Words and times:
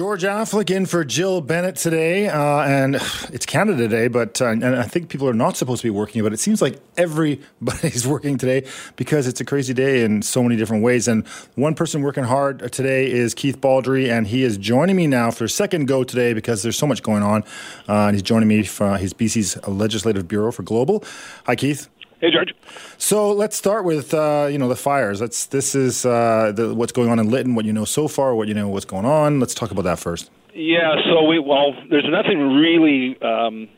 George 0.00 0.22
Affleck 0.22 0.74
in 0.74 0.86
for 0.86 1.04
Jill 1.04 1.42
Bennett 1.42 1.76
today, 1.76 2.26
uh, 2.26 2.62
and 2.62 2.94
it's 3.34 3.44
Canada 3.44 3.86
Day, 3.86 4.08
but 4.08 4.40
uh, 4.40 4.46
and 4.46 4.64
I 4.64 4.84
think 4.84 5.10
people 5.10 5.28
are 5.28 5.34
not 5.34 5.58
supposed 5.58 5.82
to 5.82 5.86
be 5.86 5.90
working, 5.90 6.22
but 6.22 6.32
it 6.32 6.40
seems 6.40 6.62
like 6.62 6.80
everybody's 6.96 8.06
working 8.06 8.38
today 8.38 8.66
because 8.96 9.26
it's 9.26 9.42
a 9.42 9.44
crazy 9.44 9.74
day 9.74 10.02
in 10.02 10.22
so 10.22 10.42
many 10.42 10.56
different 10.56 10.82
ways. 10.82 11.06
And 11.06 11.28
one 11.54 11.74
person 11.74 12.00
working 12.00 12.24
hard 12.24 12.72
today 12.72 13.10
is 13.10 13.34
Keith 13.34 13.60
Baldrey, 13.60 14.10
and 14.10 14.26
he 14.26 14.42
is 14.42 14.56
joining 14.56 14.96
me 14.96 15.06
now 15.06 15.30
for 15.30 15.44
a 15.44 15.50
second 15.50 15.84
go 15.84 16.02
today 16.02 16.32
because 16.32 16.62
there's 16.62 16.78
so 16.78 16.86
much 16.86 17.02
going 17.02 17.22
on. 17.22 17.42
Uh, 17.86 18.06
and 18.06 18.14
he's 18.14 18.22
joining 18.22 18.48
me 18.48 18.62
from 18.62 18.96
his 18.98 19.12
BC's 19.12 19.58
Legislative 19.68 20.26
Bureau 20.26 20.50
for 20.50 20.62
Global. 20.62 21.04
Hi, 21.44 21.56
Keith. 21.56 21.90
Hey, 22.20 22.30
George. 22.30 22.54
So 22.98 23.32
let's 23.32 23.56
start 23.56 23.84
with 23.84 24.12
uh, 24.12 24.48
you 24.50 24.58
know 24.58 24.68
the 24.68 24.76
fires. 24.76 25.22
Let's 25.22 25.46
this 25.46 25.74
is 25.74 26.04
uh, 26.04 26.52
the, 26.54 26.74
what's 26.74 26.92
going 26.92 27.08
on 27.08 27.18
in 27.18 27.30
Lytton. 27.30 27.54
What 27.54 27.64
you 27.64 27.72
know 27.72 27.86
so 27.86 28.08
far. 28.08 28.34
What 28.34 28.46
you 28.46 28.52
know 28.52 28.68
what's 28.68 28.84
going 28.84 29.06
on. 29.06 29.40
Let's 29.40 29.54
talk 29.54 29.70
about 29.70 29.82
that 29.82 29.98
first. 29.98 30.30
Yeah. 30.54 30.96
So 31.06 31.24
we 31.24 31.38
well, 31.38 31.72
there's 31.88 32.08
nothing 32.10 32.56
really 32.56 33.16
um, 33.22 33.68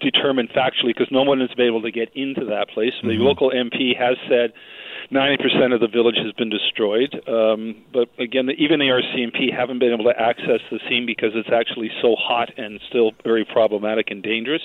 determined 0.00 0.50
factually 0.50 0.88
because 0.88 1.08
no 1.12 1.22
one 1.22 1.38
has 1.38 1.50
been 1.50 1.66
able 1.66 1.82
to 1.82 1.92
get 1.92 2.10
into 2.16 2.44
that 2.46 2.70
place. 2.70 2.92
The 3.02 3.10
mm-hmm. 3.10 3.22
local 3.22 3.50
MP 3.50 3.96
has 3.96 4.16
said. 4.28 4.52
90% 5.10 5.74
of 5.74 5.80
the 5.80 5.88
village 5.88 6.16
has 6.16 6.32
been 6.32 6.48
destroyed. 6.48 7.12
Um, 7.28 7.84
but 7.92 8.08
again, 8.18 8.48
even 8.56 8.78
the 8.78 8.86
RCMP 8.86 9.54
haven't 9.54 9.78
been 9.78 9.92
able 9.92 10.04
to 10.04 10.18
access 10.18 10.60
the 10.70 10.80
scene 10.88 11.04
because 11.04 11.32
it's 11.34 11.50
actually 11.52 11.90
so 12.00 12.16
hot 12.16 12.48
and 12.56 12.80
still 12.88 13.10
very 13.22 13.44
problematic 13.44 14.10
and 14.10 14.22
dangerous. 14.22 14.62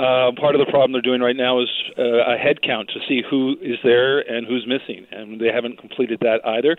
Uh, 0.00 0.32
part 0.32 0.54
of 0.54 0.64
the 0.64 0.70
problem 0.70 0.92
they're 0.92 1.02
doing 1.02 1.20
right 1.20 1.36
now 1.36 1.60
is 1.60 1.68
uh, 1.98 2.32
a 2.32 2.38
head 2.38 2.62
count 2.62 2.88
to 2.88 3.00
see 3.06 3.20
who 3.28 3.54
is 3.60 3.76
there 3.84 4.20
and 4.20 4.46
who's 4.46 4.66
missing, 4.66 5.06
and 5.12 5.38
they 5.38 5.52
haven't 5.52 5.76
completed 5.78 6.18
that 6.20 6.40
either. 6.46 6.74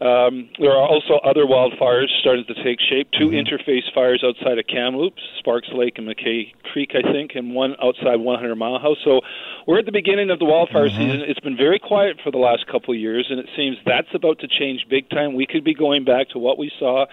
Um, 0.00 0.48
there 0.60 0.70
are 0.70 0.86
also 0.86 1.14
other 1.24 1.44
wildfires 1.44 2.06
starting 2.20 2.44
to 2.46 2.54
take 2.62 2.78
shape. 2.80 3.08
2 3.18 3.26
mm-hmm. 3.26 3.34
interface 3.34 3.92
fires 3.92 4.22
outside 4.24 4.58
of 4.58 4.66
Kamloops, 4.68 5.22
Sparks 5.40 5.68
Lake 5.74 5.98
and 5.98 6.06
McKay 6.06 6.52
Creek, 6.72 6.92
I 6.94 7.02
think, 7.12 7.32
and 7.34 7.52
one 7.52 7.74
outside 7.82 8.16
100 8.16 8.54
Mile 8.54 8.78
House. 8.78 8.98
So 9.04 9.22
we're 9.66 9.80
at 9.80 9.86
the 9.86 9.92
beginning 9.92 10.30
of 10.30 10.38
the 10.38 10.44
wildfire 10.44 10.88
mm-hmm. 10.88 10.98
season. 10.98 11.20
It's 11.26 11.40
been 11.40 11.56
very 11.56 11.80
quiet 11.80 12.18
for 12.22 12.30
the 12.30 12.38
last 12.38 12.66
couple 12.68 12.94
of 12.94 13.00
years, 13.00 13.26
and 13.28 13.40
it 13.40 13.46
seems 13.56 13.76
that's 13.84 14.14
about 14.14 14.38
to 14.40 14.48
change 14.48 14.86
big 14.88 15.08
time. 15.10 15.34
We 15.34 15.46
could 15.46 15.64
be 15.64 15.74
going 15.74 16.04
back 16.04 16.28
to 16.30 16.38
what 16.38 16.58
we 16.58 16.70
saw, 16.78 17.06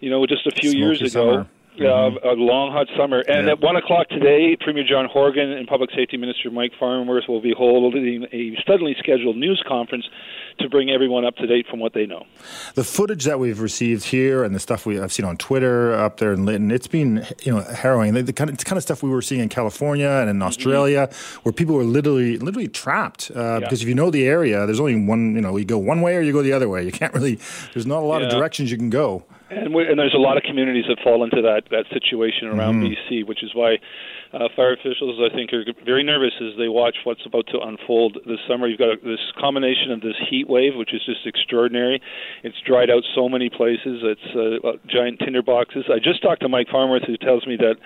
you 0.00 0.10
know, 0.10 0.26
just 0.26 0.46
a 0.46 0.52
few 0.52 0.70
Smoky 0.70 0.78
years 0.78 1.02
ago. 1.02 1.46
Summer 1.78 2.10
mm-hmm. 2.10 2.28
a 2.28 2.32
long 2.32 2.72
hot 2.72 2.86
summer. 2.96 3.20
And 3.20 3.46
yeah. 3.46 3.52
at 3.52 3.60
one 3.60 3.76
o'clock 3.76 4.08
today, 4.08 4.56
Premier 4.60 4.84
John 4.84 5.06
Horgan 5.06 5.50
and 5.50 5.66
Public 5.66 5.90
Safety 5.96 6.16
Minister 6.16 6.50
Mike 6.50 6.72
Farnworth 6.78 7.24
will 7.28 7.40
be 7.40 7.54
holding 7.56 8.26
a 8.32 8.56
suddenly 8.66 8.94
scheduled 8.98 9.36
news 9.36 9.62
conference 9.66 10.04
to 10.58 10.68
bring 10.68 10.90
everyone 10.90 11.24
up 11.24 11.36
to 11.36 11.46
date 11.46 11.66
from 11.66 11.80
what 11.80 11.94
they 11.94 12.04
know. 12.04 12.26
The 12.74 12.84
footage 12.84 13.24
that 13.24 13.38
we've 13.38 13.60
received 13.60 14.04
here 14.04 14.44
and 14.44 14.54
the 14.54 14.60
stuff 14.60 14.84
we 14.84 15.00
I've 15.00 15.12
seen 15.12 15.24
on 15.24 15.38
Twitter 15.38 15.94
up 15.94 16.18
there 16.18 16.34
in 16.34 16.44
Lytton, 16.44 16.70
it's 16.70 16.86
been 16.86 17.26
you 17.42 17.52
know 17.52 17.62
harrowing. 17.62 18.14
The, 18.14 18.22
the 18.22 18.32
kind 18.32 18.50
of 18.50 18.54
it's 18.54 18.64
kind 18.64 18.76
of 18.76 18.82
stuff 18.82 19.02
we 19.02 19.08
were 19.08 19.22
seeing 19.22 19.40
in 19.40 19.48
California 19.48 20.08
and 20.08 20.28
in. 20.28 20.42
Australia, 20.42 21.06
mm-hmm. 21.06 21.40
where 21.42 21.52
people 21.52 21.74
were 21.74 21.84
literally 21.84 22.36
literally 22.38 22.68
trapped 22.68 23.30
uh, 23.34 23.40
yeah. 23.40 23.58
because 23.60 23.82
if 23.82 23.88
you 23.88 23.94
know 23.94 24.10
the 24.10 24.26
area, 24.26 24.66
there's 24.66 24.80
only 24.80 24.96
one. 24.96 25.34
You 25.34 25.40
know, 25.40 25.56
you 25.56 25.64
go 25.64 25.78
one 25.78 26.00
way 26.02 26.16
or 26.16 26.20
you 26.20 26.32
go 26.32 26.42
the 26.42 26.52
other 26.52 26.68
way. 26.68 26.84
You 26.84 26.92
can't 26.92 27.14
really. 27.14 27.38
There's 27.72 27.86
not 27.86 28.02
a 28.02 28.06
lot 28.06 28.20
yeah. 28.20 28.26
of 28.26 28.32
directions 28.32 28.70
you 28.70 28.76
can 28.76 28.90
go. 28.90 29.24
And, 29.52 29.74
and 29.74 29.98
there's 29.98 30.14
a 30.14 30.20
lot 30.20 30.36
of 30.36 30.42
communities 30.42 30.84
that 30.88 30.98
fall 31.04 31.24
into 31.24 31.42
that 31.42 31.68
that 31.70 31.84
situation 31.92 32.48
around 32.48 32.80
mm-hmm. 32.80 32.96
BC, 33.14 33.26
which 33.26 33.42
is 33.42 33.54
why 33.54 33.76
uh, 34.32 34.48
fire 34.56 34.72
officials, 34.72 35.20
I 35.20 35.34
think, 35.34 35.52
are 35.52 35.64
very 35.84 36.02
nervous 36.02 36.32
as 36.40 36.56
they 36.56 36.68
watch 36.68 36.96
what's 37.04 37.24
about 37.26 37.46
to 37.48 37.60
unfold 37.60 38.18
this 38.26 38.40
summer. 38.48 38.66
You've 38.66 38.78
got 38.78 38.96
a, 38.96 38.96
this 39.04 39.20
combination 39.38 39.92
of 39.92 40.00
this 40.00 40.16
heat 40.30 40.48
wave, 40.48 40.72
which 40.74 40.94
is 40.94 41.04
just 41.04 41.26
extraordinary. 41.26 42.00
It's 42.42 42.56
dried 42.64 42.88
out 42.88 43.04
so 43.14 43.28
many 43.28 43.50
places. 43.50 44.00
It's 44.00 44.28
uh, 44.32 44.80
giant 44.88 45.20
tinder 45.20 45.42
boxes. 45.42 45.84
I 45.92 45.98
just 45.98 46.22
talked 46.22 46.40
to 46.42 46.48
Mike 46.48 46.68
Farnworth, 46.72 47.04
who 47.04 47.16
tells 47.16 47.46
me 47.46 47.56
that 47.56 47.76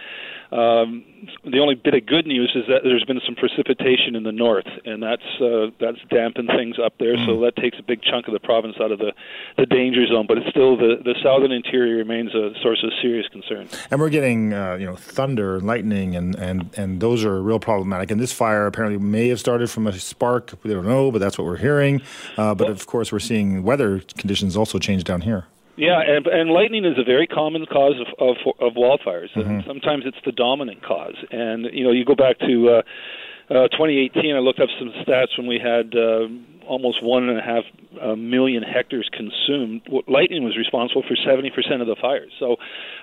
um, 0.53 1.05
the 1.45 1.59
only 1.59 1.75
bit 1.75 1.95
of 1.95 2.07
good 2.07 2.27
news 2.27 2.53
is 2.55 2.65
that 2.69 2.83
there's 2.85 3.05
been 3.05 3.21
some 3.27 3.35
precipitation 3.35 4.15
in 4.15 4.23
the 4.23 4.33
north, 4.33 4.67
and 4.85 5.03
that's 5.03 5.27
uh, 5.41 5.71
that's 5.81 5.99
dampened 6.11 6.51
things 6.57 6.77
up 6.79 6.95
there. 6.99 7.17
Mm. 7.17 7.27
So 7.27 7.41
that 7.41 7.57
takes 7.57 7.79
a 7.79 7.83
big 7.83 8.03
chunk 8.03 8.29
of 8.29 8.33
the 8.33 8.41
province 8.41 8.77
out 8.81 8.93
of 8.93 8.99
the, 8.99 9.13
the 9.57 9.67
danger 9.67 10.07
zone. 10.07 10.27
But 10.29 10.39
it's 10.39 10.51
still 10.51 10.77
the 10.77 10.97
the 11.03 11.15
southern 11.23 11.53
interior 11.53 11.97
remains 11.97 12.35
a 12.35 12.53
source 12.63 12.83
of 12.85 12.93
serious 13.03 13.27
concern. 13.29 13.69
And 13.91 14.01
we're 14.01 14.11
getting 14.11 14.53
uh, 14.53 14.75
you 14.75 14.87
know 14.87 14.97
thunder, 14.97 15.61
lightning, 15.61 16.15
and 16.15 16.35
and 16.37 16.71
and 16.77 17.01
those 17.01 17.25
are 17.25 17.43
real 17.43 17.61
problematic. 17.61 18.11
And 18.11 18.21
this 18.21 18.33
fire 18.33 18.67
apparently 18.67 18.99
may 18.99 19.29
have 19.29 19.41
started 19.41 19.71
from 19.71 19.87
a 19.87 19.93
spark. 19.93 20.53
We 20.63 20.73
don't 20.73 20.87
know, 20.87 21.11
but 21.11 21.19
that's 21.19 21.39
what 21.39 21.47
we're 21.47 21.57
hearing. 21.57 22.03
Uh, 22.37 22.55
but 22.55 22.67
well, 22.67 22.73
of 22.73 22.87
course, 22.87 23.11
we're 23.11 23.19
seeing 23.19 23.63
weather 23.63 24.01
conditions 24.17 24.57
also 24.57 24.79
change 24.79 25.05
down 25.05 25.23
here. 25.23 25.47
Yeah, 25.77 26.01
and, 26.01 26.27
and 26.27 26.51
lightning 26.51 26.85
is 26.85 26.99
a 26.99 27.05
very 27.05 27.27
common 27.27 27.67
cause 27.67 27.95
of 28.01 28.09
of, 28.19 28.37
of 28.61 28.73
wildfires. 28.75 29.33
Mm-hmm. 29.37 29.41
And 29.41 29.65
sometimes 29.67 30.05
it's 30.07 30.19
the 30.25 30.33
dominant 30.33 30.83
cause. 30.83 31.17
And 31.31 31.67
you 31.73 31.85
know, 31.85 31.93
you 31.93 32.05
go 32.05 32.15
back 32.15 32.39
to 32.41 32.69
uh, 32.69 32.83
uh, 33.51 33.69
2018. 33.69 34.35
I 34.35 34.39
looked 34.41 34.61
up 34.61 34.69
some 34.79 34.91
stats 35.05 35.37
when 35.39 35.47
we 35.47 35.61
had 35.63 35.95
uh, 35.95 36.29
almost 36.67 37.03
one 37.03 37.29
and 37.29 37.39
a 37.39 37.43
half 37.43 37.65
uh, 38.01 38.17
million 38.17 38.63
hectares 38.63 39.09
consumed. 39.13 39.83
Lightning 40.09 40.45
was 40.45 40.57
responsible 40.57 41.03
for 41.07 41.17
70% 41.17 41.81
of 41.81 41.87
the 41.87 41.97
fires. 42.01 42.33
So, 42.39 42.57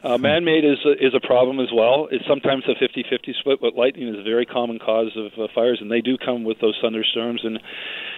uh, 0.03 0.17
hmm. 0.17 0.22
man-made 0.22 0.66
is 0.66 0.78
a, 0.85 0.91
is 0.91 1.13
a 1.16 1.25
problem 1.25 1.59
as 1.59 1.69
well. 1.73 2.07
It's 2.12 2.25
sometimes 2.28 2.66
a 2.67 2.75
50-50 2.75 3.39
split, 3.39 3.62
but 3.62 3.75
lightning 3.75 4.09
is 4.09 4.19
a 4.19 4.23
very 4.23 4.45
common 4.45 4.79
cause 4.79 5.16
of 5.16 5.31
uh, 5.39 5.47
fires, 5.56 5.79
and 5.81 5.89
they 5.89 6.01
do 6.01 6.17
come 6.17 6.44
with 6.44 6.59
those 6.59 6.78
thunderstorms 6.81 7.41
and 7.44 7.59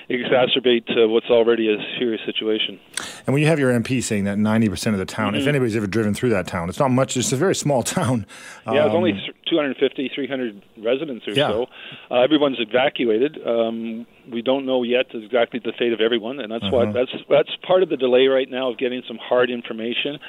exacerbate 0.10 0.90
uh, 0.92 1.08
what's 1.08 1.30
already 1.30 1.74
a 1.74 1.78
serious 1.98 2.22
situation. 2.26 2.80
And 3.26 3.34
when 3.34 3.42
you 3.42 3.48
have 3.48 3.60
your 3.60 3.72
MP 3.72 4.04
saying 4.04 4.26
that 4.26 4.38
90% 4.38 4.94
of 4.94 4.98
the 4.98 5.06
town, 5.06 5.34
mm-hmm. 5.34 5.42
if 5.42 5.48
anybody's 5.48 5.76
ever 5.76 5.88
driven 5.88 6.14
through 6.14 6.30
that 6.32 6.48
town, 6.48 6.70
it's 6.70 6.80
not 6.80 6.92
much. 6.92 7.18
It's 7.18 7.32
a 7.32 7.38
very 7.38 7.56
small 7.56 7.84
town. 8.00 8.26
Yeah, 8.66 8.82
um, 8.82 8.88
it's 8.88 8.96
only 8.96 9.14
250, 9.50 10.12
300 10.14 10.64
residents 10.78 11.28
or 11.28 11.32
yeah. 11.32 11.50
so. 11.50 11.68
Uh, 12.10 12.22
everyone's 12.22 12.60
evacuated. 12.60 13.40
Um, 13.46 14.06
we 14.32 14.42
don't 14.42 14.66
know 14.66 14.84
yet 14.84 15.08
exactly 15.14 15.60
the 15.64 15.74
fate 15.78 15.94
of 15.94 16.02
everyone, 16.02 16.40
and 16.40 16.52
that's 16.52 16.64
uh-huh. 16.64 16.76
why 16.76 16.92
that's 16.92 17.12
that's 17.30 17.56
part 17.66 17.84
of 17.84 17.90
the 17.90 17.98
delay 17.98 18.28
right 18.28 18.50
now 18.50 18.72
of 18.72 18.78
getting 18.78 19.04
some 19.08 19.18
hard 19.18 19.50
information 19.50 20.20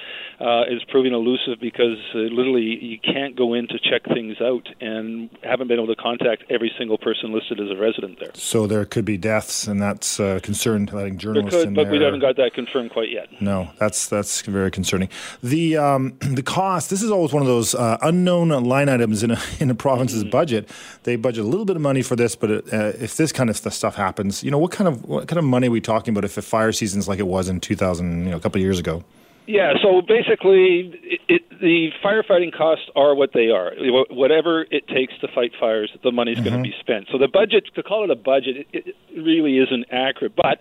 uh, 0.41 0.63
is 0.69 0.83
proving 0.89 1.13
elusive 1.13 1.59
because 1.61 1.99
uh, 2.15 2.19
literally 2.19 2.79
you 2.81 2.99
can't 2.99 3.37
go 3.37 3.55
in 3.55 3.67
to 3.69 3.79
check 3.79 4.05
things 4.05 4.37
out 4.41 4.69
and 4.81 5.31
haven't 5.43 5.69
been 5.69 5.79
able 5.79 5.95
to 5.95 6.01
contact 6.01 6.45
every 6.51 6.73
single 6.79 6.99
person 6.99 7.33
listed 7.33 7.61
as 7.61 7.71
a 7.71 7.77
resident 7.81 8.19
there. 8.21 8.31
So 8.35 8.67
there 8.67 8.85
could 8.85 9.05
be 9.05 9.17
deaths, 9.17 9.66
and 9.67 9.81
that's 9.81 10.19
uh, 10.21 10.41
concerned 10.43 10.93
letting 10.93 11.19
journalists 11.19 11.61
could, 11.61 11.69
in 11.69 11.75
but 11.75 11.85
there. 11.85 11.93
we 11.93 12.03
haven't 12.03 12.21
got 12.21 12.37
that 12.37 12.55
confirmed 12.55 12.91
quite 12.91 13.11
yet. 13.11 13.29
No, 13.41 13.71
that's 13.79 14.09
that's 14.09 14.43
very 14.43 14.71
concerning. 14.71 15.09
The 15.43 15.77
um, 15.77 16.17
the 16.21 16.43
cost. 16.43 16.91
This 16.91 17.03
is 17.03 17.11
always 17.11 17.33
one 17.33 17.43
of 17.43 17.49
those 17.49 17.75
uh, 17.75 17.99
unknown 18.03 18.49
line 18.65 18.89
items 18.89 19.23
in 19.23 19.31
a 19.31 19.41
in 19.61 19.71
a 19.71 19.75
province's 19.75 20.23
mm-hmm. 20.23 20.31
budget. 20.31 20.71
They 21.05 21.17
budget 21.17 21.45
a 21.45 21.49
little 21.49 21.67
bit 21.67 21.77
of 21.77 21.83
money 21.83 22.03
for 22.03 22.17
this, 22.17 22.37
but 22.37 22.51
it, 22.51 22.73
uh, 22.73 22.93
if 22.99 23.17
this 23.17 23.33
kind 23.33 23.51
of 23.51 23.57
stuff 23.57 23.95
happens, 23.95 24.43
you 24.43 24.51
know, 24.51 24.59
what 24.59 24.73
kind 24.73 24.89
of 24.89 25.05
what 25.05 25.29
kind 25.29 25.39
of 25.39 25.45
money 25.45 25.69
are 25.69 25.71
we 25.71 25.81
talking 25.81 26.13
about 26.13 26.25
if 26.25 26.35
the 26.35 26.43
fire 26.43 26.73
season's 26.73 27.09
like 27.09 27.19
it 27.19 27.27
was 27.27 27.49
in 27.49 27.61
2000, 27.61 28.25
you 28.25 28.31
know, 28.31 28.37
a 28.37 28.41
couple 28.41 28.59
of 28.59 28.63
years 28.63 28.79
ago? 28.79 29.05
Yeah, 29.47 29.75
so 29.83 30.03
basically, 30.03 30.93
it, 31.03 31.21
it, 31.29 31.43
the 31.61 31.91
firefighting 32.05 32.53
costs 32.57 32.87
are 32.97 33.15
what 33.15 33.31
they 33.33 33.49
are. 33.49 33.73
Whatever 34.11 34.67
it 34.71 34.89
takes 34.89 35.15
to 35.21 35.29
fight 35.35 35.53
fires, 35.59 35.91
the 36.03 36.11
money's 36.11 36.39
mm-hmm. 36.39 36.49
going 36.49 36.63
to 36.63 36.69
be 36.69 36.75
spent. 36.81 37.07
So 37.13 37.19
the 37.19 37.29
budget, 37.29 37.65
to 37.75 37.83
call 37.83 38.05
it 38.05 38.11
a 38.11 38.17
budget, 38.17 38.67
it, 38.73 38.87
it 38.89 38.97
really 39.17 39.59
isn't 39.59 39.87
accurate. 39.91 40.35
But 40.35 40.59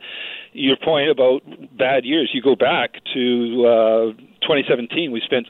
your 0.56 0.78
point 0.78 1.10
about 1.10 1.42
bad 1.78 2.06
years, 2.06 2.32
you 2.34 2.42
go 2.42 2.56
back 2.56 2.94
to 3.14 4.14
uh, 4.18 4.22
2017, 4.46 5.12
we 5.12 5.22
spent 5.22 5.48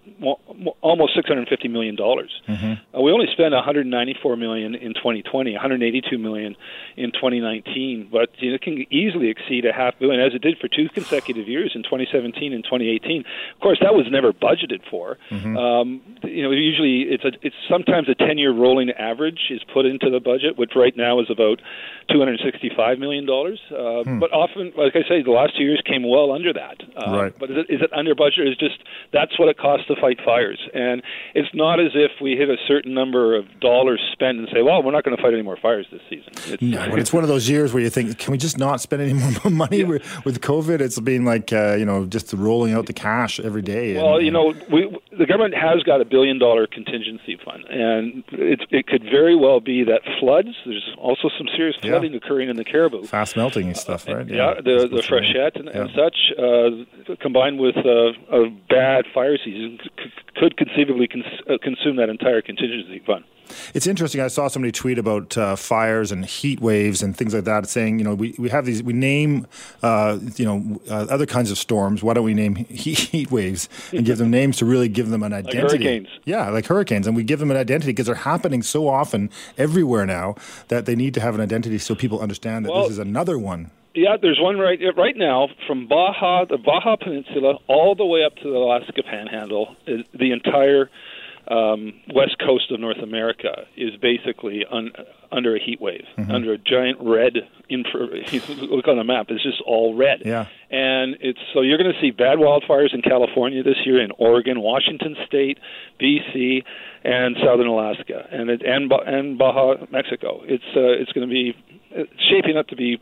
almost 0.82 1.16
650 1.16 1.68
million 1.68 1.96
dollars. 1.96 2.42
Mm-hmm. 2.48 2.98
Uh, 2.98 3.02
we 3.02 3.12
only 3.12 3.28
spent 3.32 3.54
194 3.54 4.36
million 4.38 4.74
in 4.74 4.94
2020, 4.94 5.52
182 5.52 6.18
million 6.18 6.56
in 6.96 7.12
2019, 7.12 8.10
but 8.12 8.30
you 8.40 8.50
know, 8.50 8.56
it 8.56 8.62
can 8.62 8.86
easily 8.92 9.30
exceed 9.30 9.66
a 9.66 9.74
half 9.74 10.00
billion, 10.00 10.20
as 10.22 10.34
it 10.34 10.42
did 10.42 10.58
for 10.58 10.68
two 10.68 10.90
consecutive 10.90 11.48
years 11.48 11.74
in 11.76 11.84
2017 11.84 12.54
and 12.54 12.64
2018. 12.64 13.26
Of 13.54 13.62
course, 13.62 13.80
that 13.82 13.94
was 13.94 14.08
never 14.10 14.32
budgeted 14.32 14.82
for. 14.90 15.18
Mm-hmm. 15.30 15.58
Um, 15.58 16.02
you 16.24 16.44
know, 16.44 16.52
usually 16.52 17.02
it's 17.02 17.26
a 17.26 17.32
it's 17.42 17.56
sometimes 17.70 18.08
a 18.10 18.16
10-year 18.16 18.54
rolling 18.54 18.92
average 18.92 19.52
is 19.52 19.62
put 19.74 19.86
into 19.86 20.10
the 20.10 20.20
budget, 20.20 20.58
which 20.58 20.72
right 20.76 20.96
now 20.96 21.20
is 21.20 21.28
about 21.30 21.60
265 22.10 23.00
million 23.00 23.26
dollars. 23.26 23.60
Uh, 23.72 24.04
hmm. 24.04 24.20
But 24.20 24.32
often, 24.32 24.72
like 24.78 24.95
I 24.96 25.08
say, 25.08 25.22
the 25.22 25.32
last 25.32 25.58
two 25.58 25.64
years 25.64 25.82
came 25.86 26.08
well 26.08 26.32
under 26.32 26.54
that. 26.54 26.82
Uh, 26.96 27.18
right. 27.18 27.40
But 27.40 27.52
is 27.52 27.58
it, 27.58 27.74
is 27.74 27.82
it 27.82 27.92
under 27.94 28.16
budget? 28.16 28.48
Is 28.48 28.58
just 28.58 28.80
that's 29.12 29.38
what 29.40 29.50
it 29.50 29.58
costs 29.58 29.88
to 29.88 29.96
fight 30.00 30.20
fires. 30.24 30.60
And 30.74 31.02
it's 31.34 31.50
not 31.54 31.80
as 31.80 31.92
if 31.94 32.12
we 32.22 32.36
hit 32.36 32.50
a 32.50 32.58
certain 32.68 32.94
number 32.94 33.36
of 33.36 33.46
dollars 33.60 34.02
spent 34.12 34.38
and 34.38 34.48
say, 34.54 34.62
well, 34.62 34.84
we're 34.84 34.92
not 34.92 35.04
going 35.04 35.16
to 35.16 35.22
fight 35.22 35.34
any 35.34 35.42
more 35.42 35.58
fires 35.58 35.88
this 35.92 36.02
season. 36.10 36.32
It's, 36.54 36.62
no, 36.62 36.96
it's 36.96 37.14
one 37.14 37.24
of 37.24 37.30
those 37.30 37.50
years 37.50 37.74
where 37.74 37.82
you 37.82 37.90
think, 37.90 38.18
can 38.18 38.32
we 38.32 38.38
just 38.38 38.58
not 38.58 38.82
spend 38.82 39.02
any 39.02 39.14
more 39.44 39.52
money 39.52 39.80
yeah. 39.80 39.98
with, 40.24 40.42
COVID? 40.42 40.82
It's 40.82 41.00
been 41.00 41.26
like, 41.26 41.52
uh, 41.54 41.76
you 41.76 41.86
know, 41.86 42.06
just 42.06 42.34
rolling 42.34 42.74
out 42.74 42.86
the 42.86 42.94
cash 42.94 43.40
every 43.40 43.62
day. 43.62 43.96
Well, 43.96 44.18
and, 44.18 44.26
you 44.26 44.32
know, 44.32 44.54
we 44.72 44.96
the 45.18 45.26
government 45.26 45.56
has 45.56 45.82
got 45.84 46.02
a 46.02 46.06
billion 46.06 46.40
dollar 46.40 46.68
contingency 46.68 47.38
fund, 47.44 47.64
and 47.70 48.24
it, 48.32 48.62
it 48.70 48.88
could 48.88 49.04
very 49.04 49.36
well 49.36 49.60
be 49.60 49.84
that 49.86 50.02
floods. 50.20 50.50
There's 50.66 50.96
also 50.98 51.30
some 51.38 51.48
serious 51.56 51.78
flooding 51.82 52.12
yeah. 52.12 52.18
occurring 52.18 52.50
in 52.50 52.58
the 52.58 52.66
Cariboo, 52.66 53.06
fast 53.06 53.36
melting 53.38 53.68
and 53.68 53.78
stuff, 53.78 54.08
right? 54.08 54.28
Yeah, 54.28 54.36
yeah 54.36 54.62
the 54.62 54.85
the 54.92 55.02
freshet 55.02 55.56
and, 55.56 55.66
yeah. 55.66 55.82
and 55.82 55.90
such, 55.96 56.18
uh, 56.38 57.16
combined 57.22 57.60
with 57.60 57.78
uh, 57.78 58.14
a 58.36 58.50
bad 58.70 59.06
fire 59.14 59.38
season, 59.38 59.80
c- 59.84 60.12
could 60.36 60.58
conceivably 60.58 61.08
cons- 61.08 61.42
uh, 61.50 61.58
consume 61.62 61.98
that 61.98 62.10
entire 62.10 62.42
contingency 62.42 63.02
fund. 63.06 63.24
It's 63.74 63.88
interesting. 63.88 64.22
I 64.22 64.28
saw 64.28 64.48
somebody 64.48 64.72
tweet 64.72 64.98
about 64.98 65.38
uh, 65.38 65.56
fires 65.56 66.12
and 66.12 66.26
heat 66.26 66.60
waves 66.60 67.04
and 67.04 67.16
things 67.16 67.34
like 67.34 67.44
that, 67.46 67.68
saying, 67.68 68.00
you 68.00 68.06
know, 68.06 68.16
we, 68.16 68.36
we 68.38 68.50
have 68.50 68.66
these, 68.66 68.82
we 68.82 68.94
name, 68.94 69.48
uh, 69.84 70.20
you 70.36 70.46
know, 70.46 70.82
uh, 70.90 71.06
other 71.10 71.26
kinds 71.26 71.52
of 71.52 71.58
storms. 71.58 72.04
Why 72.04 72.14
don't 72.14 72.24
we 72.24 72.34
name 72.34 72.56
heat, 72.70 73.00
heat 73.00 73.32
waves 73.32 73.70
and 73.92 74.06
give 74.06 74.18
them 74.18 74.32
names 74.32 74.58
to 74.58 74.66
really 74.66 74.88
give 74.88 75.10
them 75.10 75.24
an 75.24 75.34
identity? 75.34 75.62
Like 75.62 75.72
hurricanes. 75.72 76.08
Yeah, 76.26 76.50
like 76.50 76.66
hurricanes. 76.66 77.08
And 77.08 77.16
we 77.16 77.24
give 77.24 77.40
them 77.40 77.52
an 77.52 77.58
identity 77.58 77.92
because 77.92 78.08
they're 78.08 78.16
happening 78.16 78.62
so 78.62 78.88
often 78.88 79.30
everywhere 79.58 80.06
now 80.06 80.36
that 80.70 80.86
they 80.86 80.96
need 80.96 81.14
to 81.16 81.22
have 81.22 81.36
an 81.36 81.42
identity 81.42 81.78
so 81.78 81.96
people 81.96 82.20
understand 82.20 82.66
that 82.66 82.72
well, 82.72 82.84
this 82.84 82.92
is 82.92 83.00
another 83.00 83.38
one. 83.38 83.72
Yeah, 83.96 84.18
there's 84.22 84.40
one 84.40 84.58
right 84.58 84.80
right 84.98 85.16
now 85.16 85.48
from 85.68 85.88
Baja, 85.88 86.46
the 86.46 86.58
Baja 86.58 86.98
Peninsula, 86.98 87.60
all 87.68 87.96
the 87.96 88.06
way 88.06 88.24
up 88.26 88.36
to 88.36 88.44
the 88.44 88.58
Alaska 88.58 89.04
Panhandle. 89.04 89.76
The 89.86 90.32
entire 90.32 90.90
um, 91.48 91.94
west 92.14 92.38
coast 92.40 92.72
of 92.72 92.80
North 92.80 92.98
America 93.02 93.66
is 93.78 93.96
basically 94.02 94.66
un, 94.70 94.92
under 95.32 95.56
a 95.56 95.60
heat 95.64 95.80
wave, 95.80 96.06
mm-hmm. 96.18 96.32
under 96.32 96.54
a 96.54 96.58
giant 96.58 96.98
red. 97.02 97.34
Infra, 97.70 98.06
look 98.70 98.88
on 98.88 98.98
the 98.98 99.04
map; 99.04 99.28
it's 99.30 99.44
just 99.44 99.62
all 99.66 99.96
red. 99.96 100.24
Yeah. 100.26 100.48
And 100.70 101.16
it's 101.22 101.40
so 101.54 101.62
you're 101.62 101.78
going 101.78 101.94
to 101.94 102.02
see 102.02 102.12
bad 102.12 102.38
wildfires 102.38 102.94
in 102.94 103.02
California 103.02 103.64
this 103.64 103.78
year, 103.86 104.02
in 104.04 104.12
Oregon, 104.18 104.62
Washington 104.62 105.16
State, 105.26 105.58
BC, 106.02 106.64
and 107.04 107.38
southern 107.44 107.68
Alaska, 107.68 108.28
and 108.32 108.50
it, 108.50 108.62
and 108.66 108.92
and 108.92 109.38
Baja, 109.38 109.86
Mexico. 109.90 110.42
It's 110.44 110.64
uh, 110.76 111.02
it's 111.02 111.12
going 111.14 111.28
to 111.28 111.34
be 111.34 111.56
shaping 112.30 112.58
up 112.58 112.68
to 112.68 112.76
be 112.76 113.00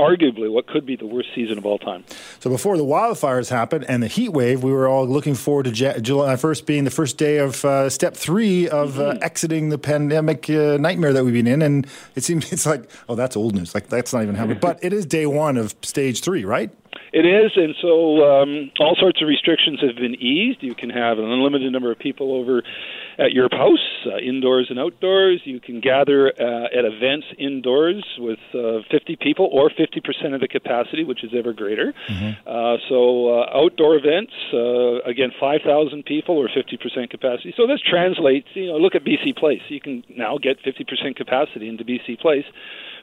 arguably 0.00 0.50
what 0.50 0.66
could 0.66 0.86
be 0.86 0.96
the 0.96 1.06
worst 1.06 1.28
season 1.34 1.58
of 1.58 1.66
all 1.66 1.78
time. 1.78 2.04
So 2.40 2.48
before 2.48 2.76
the 2.76 2.84
wildfires 2.84 3.50
happened 3.50 3.84
and 3.88 4.02
the 4.02 4.08
heat 4.08 4.30
wave, 4.30 4.62
we 4.62 4.72
were 4.72 4.88
all 4.88 5.06
looking 5.06 5.34
forward 5.34 5.64
to 5.66 5.72
July 5.72 6.34
1st 6.34 6.66
being 6.66 6.84
the 6.84 6.90
first 6.90 7.18
day 7.18 7.38
of 7.38 7.64
uh, 7.64 7.90
step 7.90 8.14
three 8.14 8.68
of 8.68 8.98
uh, 8.98 9.02
mm-hmm. 9.02 9.18
uh, 9.18 9.26
exiting 9.26 9.68
the 9.68 9.78
pandemic 9.78 10.48
uh, 10.48 10.78
nightmare 10.78 11.12
that 11.12 11.24
we've 11.24 11.34
been 11.34 11.46
in. 11.46 11.62
And 11.62 11.86
it 12.14 12.24
seems 12.24 12.50
it's 12.52 12.66
like, 12.66 12.90
oh, 13.08 13.14
that's 13.14 13.36
old 13.36 13.54
news. 13.54 13.74
Like 13.74 13.88
that's 13.88 14.12
not 14.12 14.22
even 14.22 14.34
happening. 14.34 14.58
but 14.62 14.82
it 14.82 14.92
is 14.92 15.04
day 15.06 15.26
one 15.26 15.56
of 15.56 15.74
stage 15.82 16.22
three, 16.22 16.44
right? 16.44 16.70
It 17.12 17.26
is, 17.26 17.52
and 17.56 17.74
so 17.82 18.22
um, 18.22 18.70
all 18.78 18.94
sorts 18.98 19.20
of 19.20 19.26
restrictions 19.26 19.80
have 19.80 19.96
been 19.96 20.14
eased. 20.14 20.62
You 20.62 20.74
can 20.74 20.90
have 20.90 21.18
an 21.18 21.24
unlimited 21.24 21.72
number 21.72 21.90
of 21.90 21.98
people 21.98 22.32
over 22.32 22.62
at 23.18 23.32
your 23.32 23.48
house, 23.50 24.06
uh, 24.06 24.18
indoors 24.18 24.68
and 24.70 24.78
outdoors. 24.78 25.40
You 25.44 25.60
can 25.60 25.80
gather 25.80 26.28
uh, 26.28 26.66
at 26.66 26.84
events 26.84 27.26
indoors 27.36 28.04
with 28.18 28.38
uh, 28.54 28.82
50 28.90 29.16
people 29.20 29.48
or 29.52 29.70
50% 29.70 30.34
of 30.34 30.40
the 30.40 30.48
capacity, 30.48 31.04
which 31.04 31.24
is 31.24 31.32
ever 31.36 31.52
greater. 31.52 31.92
Mm-hmm. 32.08 32.48
Uh, 32.48 32.76
so 32.88 33.40
uh, 33.40 33.58
outdoor 33.58 33.96
events, 33.96 34.32
uh, 34.54 35.02
again, 35.02 35.32
5,000 35.38 36.04
people 36.04 36.38
or 36.38 36.48
50% 36.48 37.10
capacity. 37.10 37.52
So 37.56 37.66
this 37.66 37.80
translates, 37.80 38.48
you 38.54 38.66
know, 38.66 38.78
look 38.78 38.94
at 38.94 39.04
BC 39.04 39.36
Place. 39.36 39.62
You 39.68 39.80
can 39.80 40.04
now 40.08 40.38
get 40.38 40.62
50% 40.62 41.16
capacity 41.16 41.68
into 41.68 41.84
BC 41.84 42.20
Place 42.20 42.46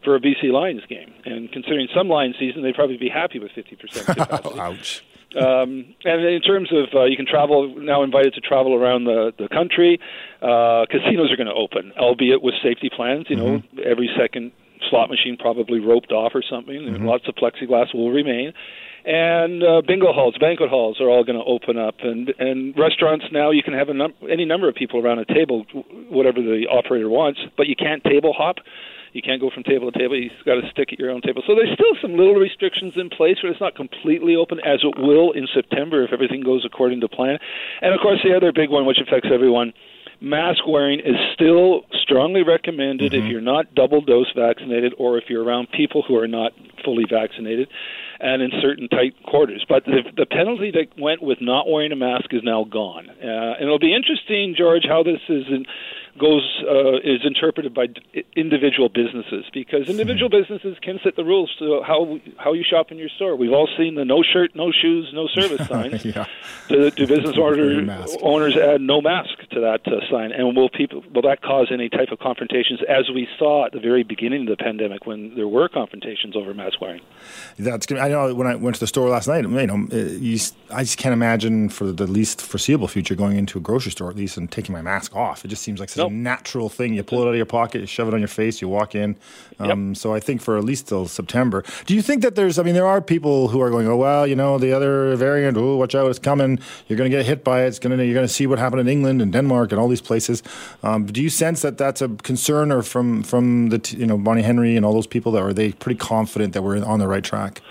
for 0.04 0.16
a 0.16 0.20
BC 0.20 0.52
Lions 0.52 0.82
game. 0.88 1.14
And 1.26 1.52
considering 1.52 1.88
some 1.96 2.10
Lions 2.10 2.36
season, 2.40 2.64
they'd 2.64 2.76
probably 2.76 2.98
be 2.98 3.10
happy 3.10 3.40
with 3.40 3.52
50% 3.52 4.06
capacity. 4.06 4.60
Ouch. 4.60 5.04
Um, 5.36 5.94
and 6.06 6.26
in 6.26 6.42
terms 6.42 6.70
of 6.72 6.88
uh, 6.96 7.04
you 7.04 7.18
can 7.18 7.26
travel 7.26 7.76
now 7.78 8.02
invited 8.04 8.34
to 8.36 8.42
travel 8.42 8.74
around 8.74 9.04
the 9.04 9.34
the 9.38 9.50
country. 9.50 10.00
Uh, 10.42 10.86
casinos 10.90 11.32
are 11.32 11.36
going 11.36 11.52
to 11.52 11.54
open, 11.54 11.92
albeit 12.00 12.42
with 12.42 12.56
safety 12.64 12.90
plans. 12.90 13.26
You 13.30 13.36
know, 13.36 13.60
mm-hmm. 13.60 13.80
every 13.86 14.10
second 14.18 14.54
slot 14.90 15.10
machine 15.10 15.38
probably 15.38 15.80
roped 15.80 16.12
off 16.12 16.32
or 16.34 16.42
something. 16.42 16.76
Mm-hmm. 16.76 17.06
Lots 17.06 17.28
of 17.28 17.36
plexiglass 17.36 17.94
will 17.94 18.12
remain. 18.12 18.54
And 19.06 19.64
uh, 19.64 19.82
bingo 19.88 20.12
halls, 20.12 20.36
banquet 20.38 20.70
halls 20.70 21.00
are 21.00 21.10
all 21.10 21.24
going 21.24 21.40
to 21.40 21.46
open 21.46 21.78
up, 21.78 21.96
and 22.02 22.34
and 22.40 22.78
restaurants 22.78 23.26
now 23.32 23.52
you 23.52 23.64
can 23.64 23.74
have 23.74 23.90
a 23.90 23.94
num- 23.94 24.14
any 24.30 24.44
number 24.44 24.68
of 24.68 24.76
people 24.76 25.00
around 25.00 25.20
a 25.20 25.26
table, 25.26 25.66
whatever 26.10 26.42
the 26.42 26.68
operator 26.70 27.10
wants, 27.10 27.40
but 27.56 27.68
you 27.68 27.76
can't 27.76 28.04
table 28.04 28.34
hop. 28.34 28.58
You 29.18 29.25
can't 29.25 29.42
go 29.42 29.50
from 29.50 29.64
table 29.64 29.92
to 29.92 29.98
table. 29.98 30.14
You've 30.14 30.46
got 30.46 30.62
to 30.62 30.69
stick 30.69 30.94
at 30.94 31.00
your 31.00 31.10
own 31.10 31.22
table. 31.22 31.42
So 31.48 31.56
there's 31.56 31.74
still 31.74 31.98
some 32.00 32.14
little 32.14 32.36
restrictions 32.36 32.94
in 32.96 33.10
place, 33.10 33.38
but 33.42 33.50
it's 33.50 33.60
not 33.60 33.74
completely 33.74 34.36
open 34.36 34.60
as 34.62 34.86
it 34.86 34.94
will 35.02 35.31
in 35.31 35.48
September 35.52 36.06
if 36.06 36.14
everything 36.14 36.44
goes 36.46 36.62
according 36.64 37.02
to 37.02 37.10
plan. 37.10 37.40
And 37.81 37.96
of 37.96 38.00
course, 38.00 38.19
the 38.24 38.38
other 38.38 38.54
big 38.54 38.69
one, 38.69 38.86
which 38.86 39.02
affects 39.02 39.30
everyone, 39.34 39.74
mask 40.22 40.68
wearing 40.68 41.00
is 41.00 41.18
still 41.34 41.81
strongly 42.04 42.44
recommended 42.44 43.12
mm-hmm. 43.12 43.25
if 43.25 43.31
you're 43.31 43.42
not 43.42 43.74
double 43.74 44.02
dose 44.02 44.31
vaccinated 44.36 44.94
or 45.00 45.18
if 45.18 45.25
you're 45.30 45.44
around 45.44 45.68
people 45.72 46.04
who 46.08 46.16
are 46.16 46.28
not 46.28 46.52
fully 46.86 47.06
vaccinated 47.10 47.68
and 48.19 48.42
in 48.42 48.52
certain 48.62 48.88
tight 48.88 49.14
quarters. 49.25 49.66
But 49.68 49.86
the, 49.86 50.02
the 50.16 50.25
penalty 50.25 50.72
that 50.72 51.00
went 51.00 51.22
with 51.22 51.40
not 51.42 51.69
wearing 51.69 51.92
a 51.92 51.96
mask 51.96 52.34
is 52.34 52.42
now 52.44 52.66
gone. 52.66 53.10
Uh, 53.10 53.58
and 53.58 53.64
it'll 53.64 53.80
be 53.80 53.96
interesting, 53.96 54.56
George, 54.58 54.84
how 54.88 55.04
this 55.04 55.22
is 55.30 55.46
in, 55.50 55.66
goes 56.18 56.64
uh, 56.68 56.98
is 56.98 57.22
interpreted 57.24 57.74
by 57.74 57.88
individual 58.36 58.90
businesses 58.90 59.46
because 59.54 59.90
individual 59.90 60.30
mm-hmm. 60.30 60.42
businesses 60.42 60.78
can 60.81 61.00
set 61.04 61.16
the 61.16 61.24
rules 61.24 61.54
to 61.60 61.81
how 61.86 62.19
how 62.38 62.54
you 62.54 62.64
shop 62.64 62.92
in 62.92 62.98
your 62.98 63.10
store. 63.10 63.36
We've 63.36 63.52
all 63.52 63.69
seen 63.78 63.96
the 63.96 64.06
no 64.06 64.24
shirt, 64.24 64.56
no 64.56 64.72
shoes, 64.72 65.12
no 65.14 65.28
service 65.28 65.68
signs. 65.69 66.06
yeah. 66.06 66.25
Do, 66.69 66.92
do 66.92 67.08
business 67.08 67.38
order, 67.42 68.08
owners 68.22 68.58
add 68.58 68.81
no 68.81 69.02
mask 69.02 69.38
to 69.52 69.60
that 69.62 69.81
uh, 69.88 70.00
sign? 70.10 70.31
And 70.31 70.56
will 70.56 70.69
people 70.69 71.04
will 71.14 71.24
that 71.24 71.42
cause 71.42 71.68
any 71.72 71.90
type 71.90 72.10
of 72.12 72.19
confrontations 72.19 72.80
as 72.88 73.10
we 73.14 73.28
saw 73.38 73.66
at 73.66 73.72
the 73.72 73.80
very 73.80 74.04
beginning 74.04 74.42
of 74.42 74.58
the 74.58 74.64
pandemic 74.64 75.06
when 75.06 75.36
there 75.36 75.48
were 75.48 75.69
confrontations 75.69 76.36
over 76.36 76.54
mask 76.54 76.81
wearing? 76.81 77.02
That's 77.58 77.86
good. 77.86 77.98
I 77.98 78.10
know 78.10 78.34
when 78.34 78.48
I 78.48 78.56
went 78.56 78.75
to 78.75 78.80
the 78.80 78.88
store 78.88 79.10
last 79.10 79.28
night, 79.28 79.44
you 79.44 79.68
know, 79.68 79.88
uh, 79.92 79.96
you, 79.96 80.40
I 80.72 80.84
just 80.84 80.98
can't 80.98 81.14
imagine 81.14 81.69
for 81.69 81.92
the 81.92 82.08
least 82.08 82.42
foreseeable 82.42 82.88
future 82.88 83.16
going 83.16 83.38
into 83.38 83.58
a 83.58 83.62
grocery 83.62 83.92
store 83.92 84.10
at 84.10 84.16
least 84.16 84.38
and 84.38 84.52
taking 84.52 84.74
my 84.74 84.81
mask 84.81 85.16
off. 85.16 85.46
It 85.46 85.50
just 85.50 85.64
seems 85.64 85.80
like 85.80 85.90
such 85.90 85.98
nope. 85.98 86.06
A 86.07 86.09
natural 86.09 86.69
thing. 86.69 86.94
You 86.94 87.04
pull 87.04 87.21
it 87.21 87.25
out 87.25 87.30
of 87.30 87.36
your 87.36 87.45
pocket, 87.45 87.81
you 87.81 87.88
shove 87.88 88.07
it 88.07 88.13
on 88.13 88.19
your 88.19 88.27
face, 88.27 88.62
you 88.62 88.68
walk 88.68 88.95
in. 88.95 89.15
Um, 89.59 89.89
yep. 89.89 89.98
So 89.98 90.13
I 90.13 90.19
think 90.19 90.42
for 90.42 90.57
at 90.57 90.63
least 90.63 90.88
till 90.88 91.07
September. 91.07 91.63
Do 91.86 91.95
you 91.95 92.01
think 92.01 92.21
that 92.24 92.36
there's? 92.36 92.59
I 92.59 92.63
mean, 92.63 92.74
there 92.74 92.88
are 92.88 93.01
people 93.01 93.48
who 93.50 93.62
are 93.62 93.69
going, 93.69 93.88
oh 93.88 93.98
well, 93.98 94.27
you 94.27 94.36
know, 94.36 94.57
the 94.57 94.74
other 94.74 95.15
variant. 95.15 95.57
Oh, 95.57 95.77
watch 95.77 95.95
out, 95.95 96.09
it's 96.09 96.19
coming. 96.19 96.59
You're 96.88 96.98
going 96.98 97.09
to 97.09 97.15
get 97.15 97.25
hit 97.25 97.44
by 97.44 97.63
it. 97.63 97.68
It's 97.68 97.80
going 97.80 97.98
to. 97.98 98.04
You're 98.04 98.13
going 98.13 98.27
to 98.27 98.33
see 98.33 98.48
what 98.48 98.59
happened 98.59 98.81
in 98.81 98.88
England 98.88 99.21
and 99.21 99.31
Denmark 99.31 99.71
and 99.71 99.80
all 99.80 99.88
these 99.88 100.01
places. 100.01 100.44
Um, 100.83 101.06
do 101.06 101.21
you 101.21 101.30
sense 101.30 101.62
that 101.62 101.77
that's 101.77 102.01
a 102.01 102.09
concern, 102.09 102.71
or 102.71 102.81
from 102.81 103.24
from 103.24 103.69
the 103.69 103.95
you 103.98 104.06
know 104.06 104.18
Bonnie 104.18 104.44
Henry 104.44 104.75
and 104.75 104.86
all 104.86 104.94
those 104.94 105.07
people 105.07 105.31
that 105.33 105.42
are 105.42 105.54
they 105.54 105.71
pretty 105.74 105.98
confident 105.98 106.54
that 106.54 106.62
we're 106.62 106.83
on 106.83 107.00
the 107.00 107.07
right 107.07 107.24
track? 107.24 107.62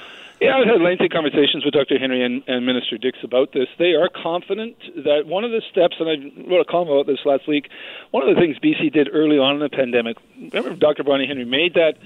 Yeah, 0.41 0.59
I've 0.59 0.67
had 0.67 0.83
lengthy 0.83 1.09
conversations 1.09 1.65
with 1.65 1.73
Dr. 1.73 1.99
Henry 1.99 2.23
and, 2.23 2.43
and, 2.47 2.67
Minister 2.67 2.99
Dix 2.99 3.19
about 3.25 3.53
this. 3.53 3.69
They 3.79 3.95
are 3.95 4.11
confident 4.11 4.77
that 4.97 5.25
one 5.27 5.45
of 5.45 5.51
the 5.51 5.63
steps, 5.71 5.97
and 5.99 6.09
I 6.09 6.51
wrote 6.51 6.61
a 6.61 6.65
column 6.65 6.89
about 6.89 7.07
this 7.07 7.21
last 7.25 7.49
week, 7.49 7.71
one 8.11 8.29
of 8.29 8.35
the 8.35 8.41
things 8.41 8.59
BC 8.59 8.93
did 8.93 9.09
early 9.13 9.39
on 9.39 9.55
in 9.55 9.61
the 9.61 9.71
pandemic, 9.71 10.19
remember 10.37 10.75
Dr. 10.77 11.05
Bonnie 11.05 11.27
Henry 11.27 11.47
made 11.47 11.75
that 11.75 11.97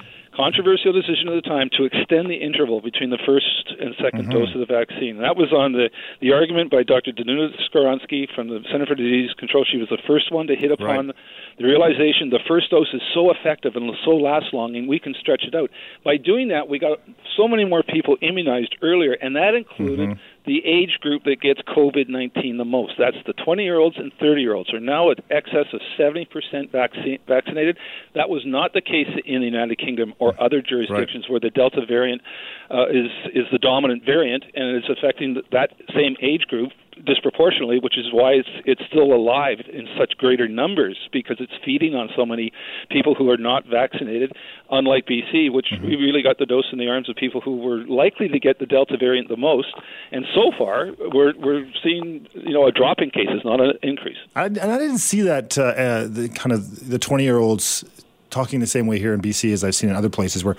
controversial 0.41 0.93
decision 0.93 1.29
at 1.29 1.37
the 1.37 1.45
time 1.45 1.69
to 1.77 1.85
extend 1.85 2.31
the 2.33 2.41
interval 2.41 2.81
between 2.81 3.11
the 3.11 3.21
first 3.27 3.77
and 3.79 3.95
2nd 3.97 4.25
mm-hmm. 4.25 4.31
dose 4.31 4.53
of 4.55 4.61
the 4.61 4.67
vaccine. 4.67 5.19
That 5.21 5.37
was 5.37 5.53
on 5.53 5.73
the, 5.73 5.91
the 6.21 6.33
argument 6.33 6.71
by 6.71 6.83
Dr. 6.83 7.13
Danuta 7.13 7.53
Skowronski 7.69 8.33
from 8.35 8.49
the 8.49 8.65
Center 8.73 8.87
for 8.87 8.95
Disease 8.95 9.31
Control. 9.37 9.65
She 9.71 9.77
was 9.77 9.89
the 9.89 10.01
first 10.07 10.33
one 10.33 10.47
to 10.47 10.57
hit 10.57 10.73
upon 10.73 11.13
right. 11.13 11.17
the 11.59 11.65
realization 11.65 12.31
the 12.31 12.41
first 12.49 12.71
dose 12.71 12.89
is 12.95 13.03
so 13.13 13.31
effective 13.31 13.77
and 13.77 13.91
so 14.05 14.17
lasts 14.17 14.51
long, 14.53 14.77
and 14.77 14.89
we 14.89 14.99
can 14.99 15.15
stretch 15.21 15.45
it 15.45 15.55
out. 15.55 15.71
By 16.05 16.17
doing 16.17 16.49
that, 16.49 16.69
we 16.69 16.79
got 16.79 16.99
so 17.37 17.47
many 17.47 17.65
more 17.65 17.83
people 17.83 18.17
immunized 18.23 18.77
earlier, 18.83 19.13
and 19.13 19.37
that 19.37 19.55
included 19.55 20.11
mm-hmm 20.11 20.21
the 20.47 20.65
age 20.65 20.99
group 21.01 21.25
that 21.25 21.41
gets 21.41 21.61
COVID 21.63 22.09
19 22.09 22.57
the 22.57 22.65
most. 22.65 22.95
That's 22.99 23.17
the 23.27 23.33
20 23.33 23.63
year 23.63 23.79
olds 23.79 23.97
and 23.99 24.13
30 24.19 24.41
year 24.41 24.55
olds 24.55 24.73
are 24.73 24.81
now 24.81 25.11
at 25.11 25.19
excess 25.31 25.67
of 25.73 25.81
70% 25.99 26.27
vaccine, 26.73 27.19
vaccinated. 27.27 27.77
That 28.15 28.29
was 28.29 28.43
not 28.45 28.73
the 28.73 28.81
case 28.81 29.09
in 29.25 29.41
the 29.41 29.47
United 29.47 29.79
Kingdom 29.79 30.15
or 30.19 30.41
other 30.41 30.63
jurisdictions 30.63 31.25
right. 31.25 31.31
where 31.31 31.41
the 31.41 31.51
Delta 31.51 31.85
variant 31.87 32.23
uh, 32.71 32.87
is, 32.89 33.11
is 33.35 33.45
the 33.53 33.59
dominant 33.59 34.05
variant 34.05 34.45
and 34.55 34.77
it's 34.77 34.89
affecting 34.89 35.41
that 35.53 35.71
same 35.95 36.17
age 36.23 36.43
group 36.49 36.71
disproportionately, 37.05 37.79
which 37.81 37.99
is 37.99 38.07
why 38.13 38.33
it's 38.33 38.49
it's 38.65 38.83
still 38.89 39.13
alive 39.13 39.61
in 39.73 39.87
such 39.99 40.17
greater 40.17 40.49
numbers 40.49 40.97
because 41.13 41.37
it's 41.41 41.53
feeding 41.65 41.95
on 41.95 42.09
so 42.17 42.25
many 42.25 42.53
people 42.91 43.15
who 43.15 43.31
are 43.31 43.37
not 43.37 43.67
vaccinated. 43.67 44.33
Unlike 44.71 45.07
BC, 45.07 45.53
which 45.53 45.67
mm-hmm. 45.73 45.87
we 45.87 45.97
really 45.97 46.23
got 46.23 46.39
the 46.39 46.47
dose 46.47 46.67
in 46.73 46.79
the 46.79 46.89
arms 46.89 47.09
of 47.09 47.17
people 47.17 47.41
who 47.41 47.57
were 47.57 47.85
likely 47.87 48.29
to 48.29 48.39
get 48.39 48.59
the 48.59 48.67
Delta 48.67 48.97
variant 48.97 49.29
the 49.29 49.37
most, 49.37 49.75
and 50.13 50.25
so 50.35 50.53
far 50.57 50.91
we're 51.13 51.33
we're 51.39 51.67
seeing 51.83 52.27
you 52.35 52.53
know 52.53 52.67
a 52.67 52.73
drop 52.73 52.99
in 53.01 53.11
cases, 53.11 53.43
not 53.45 53.61
an 53.61 53.73
increase. 53.83 54.19
I, 54.37 54.47
and 54.47 54.59
I 54.59 54.79
didn't 54.79 54.99
see 54.99 55.23
that 55.23 55.59
uh, 55.59 55.63
uh, 55.63 56.09
the 56.09 56.29
kind 56.29 56.53
of 56.53 56.89
the 56.89 56.99
twenty 56.99 57.25
year 57.25 57.39
olds 57.39 57.85
talking 58.31 58.61
the 58.61 58.67
same 58.67 58.87
way 58.87 58.99
here 58.99 59.13
in 59.13 59.21
BC 59.21 59.53
as 59.53 59.65
I've 59.65 59.75
seen 59.75 59.91
in 59.91 59.97
other 59.97 60.09
places 60.09 60.45
where 60.45 60.57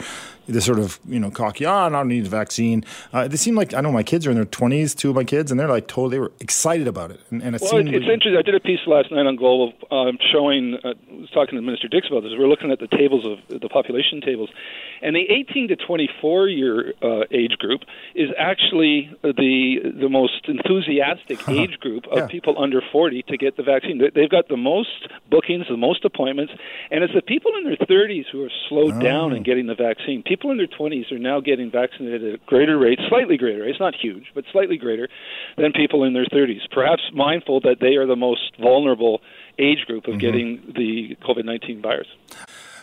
the 0.48 0.62
sort 0.62 0.79
of 0.79 1.00
you 1.07 1.19
know 1.19 1.31
cocky, 1.31 1.65
ah, 1.65 1.83
oh, 1.83 1.86
I 1.88 1.89
don't 1.89 2.07
need 2.07 2.25
a 2.25 2.29
vaccine. 2.29 2.83
Uh, 3.13 3.27
they 3.27 3.38
seem 3.38 3.55
like 3.55 3.74
I 3.74 3.81
know 3.81 3.91
my 3.91 4.03
kids 4.03 4.27
are 4.27 4.31
in 4.31 4.36
their 4.36 4.45
twenties, 4.45 4.95
two 4.95 5.10
of 5.10 5.15
my 5.15 5.24
kids, 5.24 5.51
and 5.51 5.60
they're 5.60 5.67
like 5.67 5.88
totally 5.88 6.12
they 6.12 6.19
were 6.19 6.31
excited 6.39 6.88
about 6.88 7.12
it. 7.12 7.21
And, 7.29 7.41
and 7.41 7.55
it 7.55 7.62
well, 7.62 7.77
it's, 7.77 7.89
it's 7.89 8.05
interesting. 8.05 8.36
I 8.38 8.41
did 8.41 8.55
a 8.55 8.60
piece 8.60 8.79
last 8.88 9.12
night 9.12 9.25
on 9.25 9.36
Global 9.36 9.74
um, 9.91 10.17
showing. 10.31 10.77
Uh, 10.83 10.89
I 10.89 11.15
was 11.15 11.29
talking 11.31 11.55
to 11.55 11.62
Minister 11.62 11.88
Dix 11.88 12.07
about 12.07 12.24
this. 12.24 12.31
We're 12.38 12.48
looking 12.48 12.71
at 12.71 12.79
the 12.79 12.88
tables 12.88 13.25
of 13.25 13.62
the 13.62 13.69
population 13.69 14.21
tables, 14.21 14.50
and 15.01 15.15
the 15.15 15.25
18 15.29 15.69
to 15.69 15.75
24 15.75 16.50
year 16.50 16.93
uh, 17.01 17.24
age 17.31 17.57
group 17.57 17.81
is 18.15 18.29
actually 18.38 19.10
the 19.24 19.79
the 20.00 20.10
most 20.10 20.48
enthusiastic 20.48 21.48
age 21.50 21.79
group 21.79 22.05
of 22.07 22.17
yeah. 22.17 22.27
people 22.27 22.62
under 22.62 22.81
40 22.91 23.24
to 23.24 23.38
get 23.38 23.57
the 23.57 23.63
vaccine. 23.63 24.01
They've 24.13 24.29
got 24.29 24.48
the 24.48 24.57
most 24.57 25.07
bookings, 25.29 25.65
the 25.69 25.77
most 25.77 26.05
appointments, 26.05 26.53
and 26.89 27.03
it's 27.03 27.13
the 27.13 27.21
people 27.21 27.51
in 27.57 27.63
their 27.63 27.77
30s 27.77 28.25
who 28.31 28.43
are 28.43 28.51
slowed 28.69 28.95
oh. 28.95 29.00
down 29.00 29.33
in 29.33 29.43
getting 29.43 29.67
the 29.67 29.75
vaccine. 29.75 30.24
People 30.31 30.50
in 30.50 30.55
their 30.55 30.65
20s 30.65 31.11
are 31.11 31.19
now 31.19 31.41
getting 31.41 31.69
vaccinated 31.69 32.35
at 32.35 32.45
greater 32.45 32.79
rates, 32.79 33.01
slightly 33.09 33.35
greater. 33.35 33.67
It's 33.67 33.81
not 33.81 33.93
huge, 33.93 34.27
but 34.33 34.45
slightly 34.53 34.77
greater 34.77 35.09
than 35.57 35.73
people 35.73 36.05
in 36.05 36.13
their 36.13 36.23
30s. 36.23 36.61
Perhaps 36.71 37.01
mindful 37.13 37.59
that 37.59 37.81
they 37.81 37.97
are 37.97 38.07
the 38.07 38.15
most 38.15 38.55
vulnerable 38.57 39.19
age 39.59 39.79
group 39.88 40.05
of 40.05 40.11
mm-hmm. 40.11 40.19
getting 40.19 40.73
the 40.73 41.17
COVID 41.21 41.43
19 41.43 41.81
virus. 41.81 42.07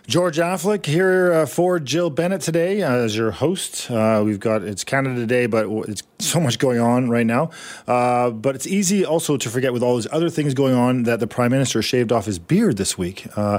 George 0.07 0.37
Affleck 0.37 0.85
here 0.85 1.33
uh, 1.33 1.47
for 1.47 1.81
Jill 1.81 2.11
Bennett 2.11 2.43
today 2.43 2.83
uh, 2.83 2.93
as 2.93 3.17
your 3.17 3.31
host. 3.31 3.91
Uh, 3.91 4.21
we've 4.23 4.41
got 4.41 4.61
it's 4.61 4.85
Canada 4.85 5.25
Day, 5.25 5.47
but 5.47 5.71
it's 5.89 6.03
so 6.29 6.41
much 6.41 6.59
going 6.59 6.79
on 6.79 7.09
right 7.09 7.27
now. 7.27 7.51
Uh, 7.87 8.31
but 8.31 8.55
it's 8.55 8.67
easy 8.67 9.05
also 9.05 9.37
to 9.37 9.49
forget 9.49 9.73
with 9.73 9.83
all 9.83 9.97
these 9.97 10.07
other 10.13 10.31
things 10.31 10.55
going 10.55 10.75
on 10.75 11.05
that 11.05 11.21
the 11.21 11.27
Prime 11.27 11.51
Minister 11.51 11.83
shaved 11.83 12.13
off 12.13 12.27
his 12.27 12.39
beard 12.39 12.77
this 12.77 12.97
week. 12.97 13.27
Uh, 13.37 13.59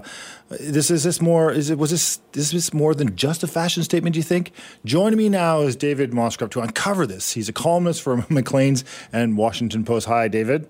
this 0.50 0.90
is 0.90 1.04
this 1.04 1.22
more 1.22 1.52
is 1.52 1.70
it 1.70 1.78
was 1.78 1.92
this 1.92 2.20
is 2.34 2.52
this 2.52 2.74
more 2.74 2.96
than 2.96 3.16
just 3.16 3.44
a 3.44 3.48
fashion 3.48 3.84
statement? 3.84 4.14
Do 4.14 4.20
you 4.20 4.24
think? 4.24 4.52
Joining 4.86 5.18
me 5.18 5.30
now 5.30 5.62
is 5.62 5.76
David 5.76 6.14
Moscrop 6.14 6.52
to 6.52 6.62
uncover 6.62 7.06
this. 7.06 7.34
He's 7.34 7.50
a 7.50 7.54
columnist 7.54 8.02
for 8.02 8.18
Maclean's 8.30 8.84
and 9.12 9.38
Washington 9.38 9.84
Post. 9.84 10.08
Hi, 10.08 10.28
David. 10.28 10.70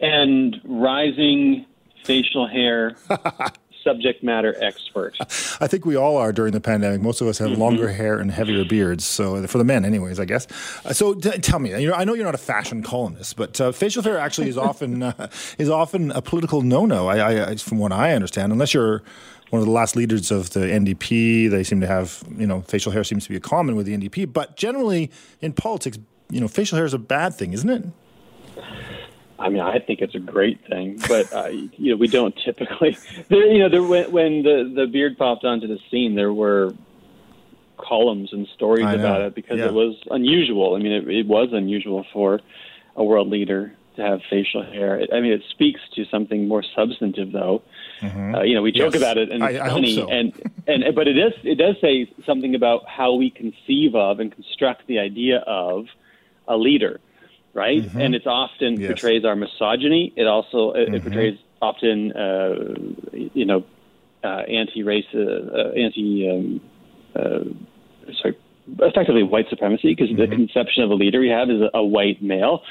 And 0.00 0.60
rising 0.64 1.66
facial 2.04 2.46
hair 2.46 2.96
subject 3.86 4.22
matter 4.22 4.56
expert. 4.62 5.16
I 5.60 5.68
think 5.68 5.86
we 5.86 5.96
all 5.96 6.16
are 6.16 6.32
during 6.32 6.52
the 6.52 6.60
pandemic. 6.60 7.00
Most 7.00 7.20
of 7.20 7.28
us 7.28 7.38
have 7.38 7.50
mm-hmm. 7.50 7.60
longer 7.60 7.92
hair 7.92 8.18
and 8.18 8.30
heavier 8.30 8.64
beards. 8.64 9.04
So 9.04 9.46
for 9.46 9.58
the 9.58 9.64
men, 9.64 9.84
anyways, 9.84 10.18
I 10.18 10.24
guess. 10.24 10.46
Uh, 10.84 10.92
so 10.92 11.14
t- 11.14 11.38
tell 11.38 11.60
me, 11.60 11.70
you 11.80 11.88
know, 11.88 11.94
I 11.94 12.04
know 12.04 12.14
you're 12.14 12.24
not 12.24 12.34
a 12.34 12.38
fashion 12.38 12.82
columnist, 12.82 13.36
but 13.36 13.60
uh, 13.60 13.72
facial 13.72 14.02
hair 14.02 14.18
actually 14.18 14.48
is 14.48 14.58
often 14.68 15.04
uh, 15.04 15.28
is 15.58 15.70
often 15.70 16.10
a 16.10 16.20
political 16.20 16.62
no-no. 16.62 17.06
I, 17.06 17.50
I, 17.50 17.56
from 17.56 17.78
what 17.78 17.92
I 17.92 18.12
understand, 18.12 18.52
unless 18.52 18.74
you're 18.74 19.02
one 19.50 19.60
of 19.60 19.66
the 19.66 19.72
last 19.72 19.94
leaders 19.94 20.32
of 20.32 20.50
the 20.50 20.60
NDP, 20.60 21.48
they 21.50 21.62
seem 21.62 21.80
to 21.80 21.86
have 21.86 22.24
you 22.36 22.46
know 22.46 22.62
facial 22.62 22.90
hair 22.90 23.04
seems 23.04 23.24
to 23.24 23.30
be 23.30 23.36
a 23.36 23.40
common 23.40 23.76
with 23.76 23.86
the 23.86 23.96
NDP. 23.96 24.32
But 24.32 24.56
generally 24.56 25.10
in 25.40 25.52
politics, 25.52 25.98
you 26.30 26.40
know, 26.40 26.48
facial 26.48 26.76
hair 26.76 26.86
is 26.86 26.94
a 26.94 26.98
bad 26.98 27.34
thing, 27.34 27.52
isn't 27.52 27.70
it? 27.70 27.84
I 29.38 29.48
mean, 29.48 29.60
I 29.60 29.78
think 29.78 30.00
it's 30.00 30.14
a 30.14 30.20
great 30.20 30.66
thing, 30.66 30.98
but 31.08 31.32
uh, 31.32 31.48
you 31.48 31.92
know, 31.92 31.96
we 31.96 32.08
don't 32.08 32.34
typically. 32.44 32.96
There, 33.28 33.46
you 33.46 33.58
know, 33.58 33.68
there, 33.68 33.82
when, 33.82 34.10
when 34.12 34.42
the 34.42 34.72
the 34.74 34.86
beard 34.86 35.18
popped 35.18 35.44
onto 35.44 35.66
the 35.66 35.78
scene, 35.90 36.14
there 36.14 36.32
were 36.32 36.72
columns 37.76 38.32
and 38.32 38.46
stories 38.54 38.86
about 38.86 39.20
it 39.20 39.34
because 39.34 39.58
yeah. 39.58 39.66
it 39.66 39.74
was 39.74 39.96
unusual. 40.10 40.74
I 40.74 40.78
mean, 40.78 40.92
it, 40.92 41.08
it 41.08 41.26
was 41.26 41.50
unusual 41.52 42.06
for 42.12 42.40
a 42.94 43.04
world 43.04 43.28
leader 43.28 43.74
to 43.96 44.02
have 44.02 44.20
facial 44.30 44.62
hair. 44.62 45.06
I 45.12 45.20
mean, 45.20 45.32
it 45.32 45.42
speaks 45.50 45.80
to 45.94 46.04
something 46.06 46.48
more 46.48 46.62
substantive, 46.74 47.32
though. 47.32 47.62
Mm-hmm. 48.00 48.34
Uh, 48.34 48.42
you 48.42 48.54
know, 48.54 48.62
we 48.62 48.72
joke 48.72 48.94
yes. 48.94 49.02
about 49.02 49.18
it 49.18 49.30
and 49.30 49.42
it's 49.42 49.60
I, 49.60 49.68
funny, 49.68 49.96
so. 49.96 50.08
and 50.08 50.32
and 50.66 50.94
but 50.94 51.08
it 51.08 51.18
is 51.18 51.32
it 51.42 51.56
does 51.56 51.76
say 51.80 52.10
something 52.24 52.54
about 52.54 52.86
how 52.88 53.14
we 53.14 53.30
conceive 53.30 53.94
of 53.94 54.20
and 54.20 54.32
construct 54.32 54.86
the 54.86 54.98
idea 54.98 55.38
of 55.46 55.86
a 56.48 56.56
leader 56.56 57.00
right? 57.56 57.82
Mm-hmm. 57.82 58.00
And 58.00 58.14
it's 58.14 58.26
often 58.26 58.78
yes. 58.78 58.88
portrays 58.88 59.24
our 59.24 59.34
misogyny. 59.34 60.12
It 60.14 60.26
also 60.26 60.72
it, 60.72 60.86
mm-hmm. 60.86 60.94
it 60.94 61.02
portrays 61.02 61.38
often, 61.62 62.12
uh, 62.12 62.54
you 63.34 63.46
know, 63.46 63.64
uh, 64.22 64.42
anti-race, 64.42 65.06
uh, 65.14 65.18
uh 65.18 65.72
anti, 65.72 66.28
um, 66.30 66.60
uh, 67.16 68.12
sorry, 68.20 68.36
effectively 68.80 69.22
white 69.22 69.46
supremacy 69.48 69.94
because 69.94 70.10
mm-hmm. 70.10 70.20
the 70.20 70.28
conception 70.28 70.82
of 70.82 70.90
a 70.90 70.94
leader 70.94 71.20
we 71.20 71.30
have 71.30 71.48
is 71.48 71.62
a, 71.62 71.78
a, 71.78 71.84
white 71.84 72.22
male 72.22 72.62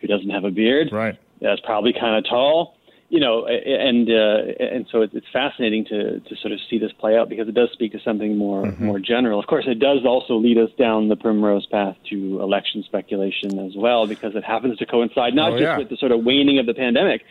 who 0.00 0.06
doesn't 0.08 0.30
have 0.30 0.44
a 0.44 0.50
beard. 0.50 0.90
Right. 0.92 1.18
That's 1.40 1.60
probably 1.60 1.94
kind 1.98 2.16
of 2.16 2.28
tall 2.28 2.76
you 3.08 3.20
know, 3.20 3.46
and 3.46 4.08
uh, 4.08 4.64
and 4.64 4.86
so 4.90 5.02
it's 5.02 5.26
fascinating 5.32 5.84
to 5.86 6.20
to 6.20 6.36
sort 6.36 6.52
of 6.52 6.58
see 6.68 6.78
this 6.78 6.92
play 6.92 7.16
out 7.16 7.28
because 7.28 7.48
it 7.48 7.54
does 7.54 7.70
speak 7.72 7.92
to 7.92 8.00
something 8.00 8.36
more 8.36 8.64
mm-hmm. 8.64 8.86
more 8.86 8.98
general. 8.98 9.38
Of 9.38 9.46
course, 9.46 9.66
it 9.68 9.78
does 9.78 10.04
also 10.04 10.34
lead 10.34 10.58
us 10.58 10.70
down 10.78 11.08
the 11.08 11.16
primrose 11.16 11.66
path 11.66 11.96
to 12.10 12.40
election 12.40 12.82
speculation 12.82 13.58
as 13.58 13.72
well 13.76 14.06
because 14.06 14.34
it 14.34 14.44
happens 14.44 14.78
to 14.78 14.86
coincide 14.86 15.34
not 15.34 15.52
oh, 15.52 15.58
just 15.58 15.62
yeah. 15.62 15.78
with 15.78 15.90
the 15.90 15.96
sort 15.96 16.12
of 16.12 16.24
waning 16.24 16.58
of 16.58 16.66
the 16.66 16.74
pandemic, 16.74 17.22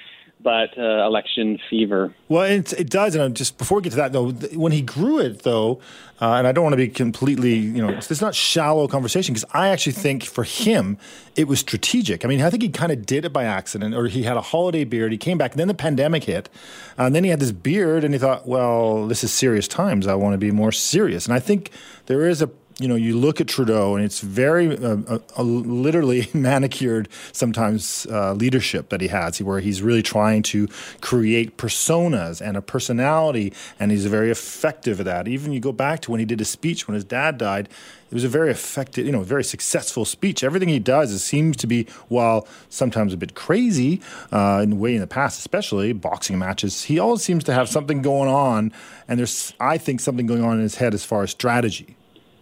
but 0.43 0.77
uh, 0.77 1.05
election 1.05 1.57
fever. 1.69 2.13
Well, 2.27 2.43
it, 2.43 2.73
it 2.73 2.89
does. 2.89 3.15
And 3.15 3.35
just 3.35 3.57
before 3.57 3.77
we 3.77 3.83
get 3.83 3.91
to 3.91 3.95
that, 3.95 4.11
though, 4.11 4.31
when 4.31 4.71
he 4.71 4.81
grew 4.81 5.19
it, 5.19 5.43
though, 5.43 5.79
uh, 6.21 6.35
and 6.35 6.47
I 6.47 6.51
don't 6.51 6.63
want 6.63 6.73
to 6.73 6.77
be 6.77 6.87
completely, 6.87 7.55
you 7.55 7.85
know, 7.85 7.89
it's 7.89 8.21
not 8.21 8.35
shallow 8.35 8.87
conversation 8.87 9.33
because 9.33 9.49
I 9.53 9.69
actually 9.69 9.93
think 9.93 10.23
for 10.23 10.43
him 10.43 10.97
it 11.35 11.47
was 11.47 11.59
strategic. 11.59 12.23
I 12.23 12.27
mean, 12.27 12.41
I 12.41 12.49
think 12.49 12.63
he 12.63 12.69
kind 12.69 12.91
of 12.91 13.05
did 13.05 13.25
it 13.25 13.33
by 13.33 13.45
accident, 13.45 13.95
or 13.95 14.07
he 14.07 14.23
had 14.23 14.37
a 14.37 14.41
holiday 14.41 14.83
beard. 14.83 15.11
He 15.11 15.17
came 15.17 15.37
back, 15.37 15.51
and 15.51 15.59
then 15.59 15.67
the 15.67 15.73
pandemic 15.73 16.25
hit, 16.25 16.49
and 16.97 17.15
then 17.15 17.23
he 17.23 17.29
had 17.29 17.39
this 17.39 17.51
beard, 17.51 18.03
and 18.03 18.13
he 18.13 18.19
thought, 18.19 18.47
well, 18.47 19.07
this 19.07 19.23
is 19.23 19.31
serious 19.33 19.67
times. 19.67 20.07
I 20.07 20.15
want 20.15 20.33
to 20.33 20.37
be 20.37 20.51
more 20.51 20.71
serious. 20.71 21.25
And 21.25 21.33
I 21.33 21.39
think 21.39 21.71
there 22.05 22.27
is 22.27 22.41
a 22.41 22.49
you 22.79 22.87
know, 22.87 22.95
you 22.95 23.17
look 23.17 23.39
at 23.39 23.47
Trudeau, 23.47 23.95
and 23.95 24.03
it's 24.03 24.19
very 24.19 24.77
uh, 24.77 24.97
uh, 25.37 25.41
literally 25.43 26.27
manicured 26.33 27.07
sometimes 27.31 28.07
uh, 28.09 28.33
leadership 28.33 28.89
that 28.89 29.01
he 29.01 29.07
has, 29.07 29.41
where 29.41 29.59
he's 29.59 29.81
really 29.81 30.01
trying 30.01 30.41
to 30.43 30.67
create 31.01 31.57
personas 31.57 32.41
and 32.41 32.57
a 32.57 32.61
personality, 32.61 33.53
and 33.79 33.91
he's 33.91 34.05
very 34.05 34.31
effective 34.31 34.99
at 34.99 35.05
that. 35.05 35.27
Even 35.27 35.51
you 35.51 35.59
go 35.59 35.71
back 35.71 36.01
to 36.01 36.11
when 36.11 36.19
he 36.19 36.25
did 36.25 36.41
a 36.41 36.45
speech 36.45 36.87
when 36.87 36.95
his 36.95 37.03
dad 37.03 37.37
died, 37.37 37.69
it 38.09 38.13
was 38.13 38.23
a 38.23 38.29
very 38.29 38.51
effective, 38.51 39.05
you 39.05 39.11
know, 39.11 39.23
very 39.23 39.43
successful 39.43 40.05
speech. 40.05 40.43
Everything 40.43 40.69
he 40.69 40.79
does 40.79 41.11
it 41.11 41.19
seems 41.19 41.57
to 41.57 41.67
be, 41.67 41.87
while 42.09 42.47
sometimes 42.69 43.13
a 43.13 43.17
bit 43.17 43.33
crazy 43.33 44.01
uh, 44.31 44.61
in 44.63 44.71
the 44.71 44.75
way 44.75 44.93
in 44.93 45.01
the 45.01 45.07
past, 45.07 45.39
especially 45.39 45.93
boxing 45.93 46.37
matches, 46.37 46.83
he 46.83 46.99
always 46.99 47.23
seems 47.23 47.43
to 47.45 47.53
have 47.53 47.69
something 47.69 48.01
going 48.01 48.29
on, 48.29 48.71
and 49.07 49.19
there's, 49.19 49.53
I 49.59 49.77
think, 49.77 49.99
something 49.99 50.27
going 50.27 50.43
on 50.43 50.57
in 50.57 50.61
his 50.61 50.75
head 50.75 50.93
as 50.93 51.03
far 51.03 51.23
as 51.23 51.31
strategy. 51.31 51.95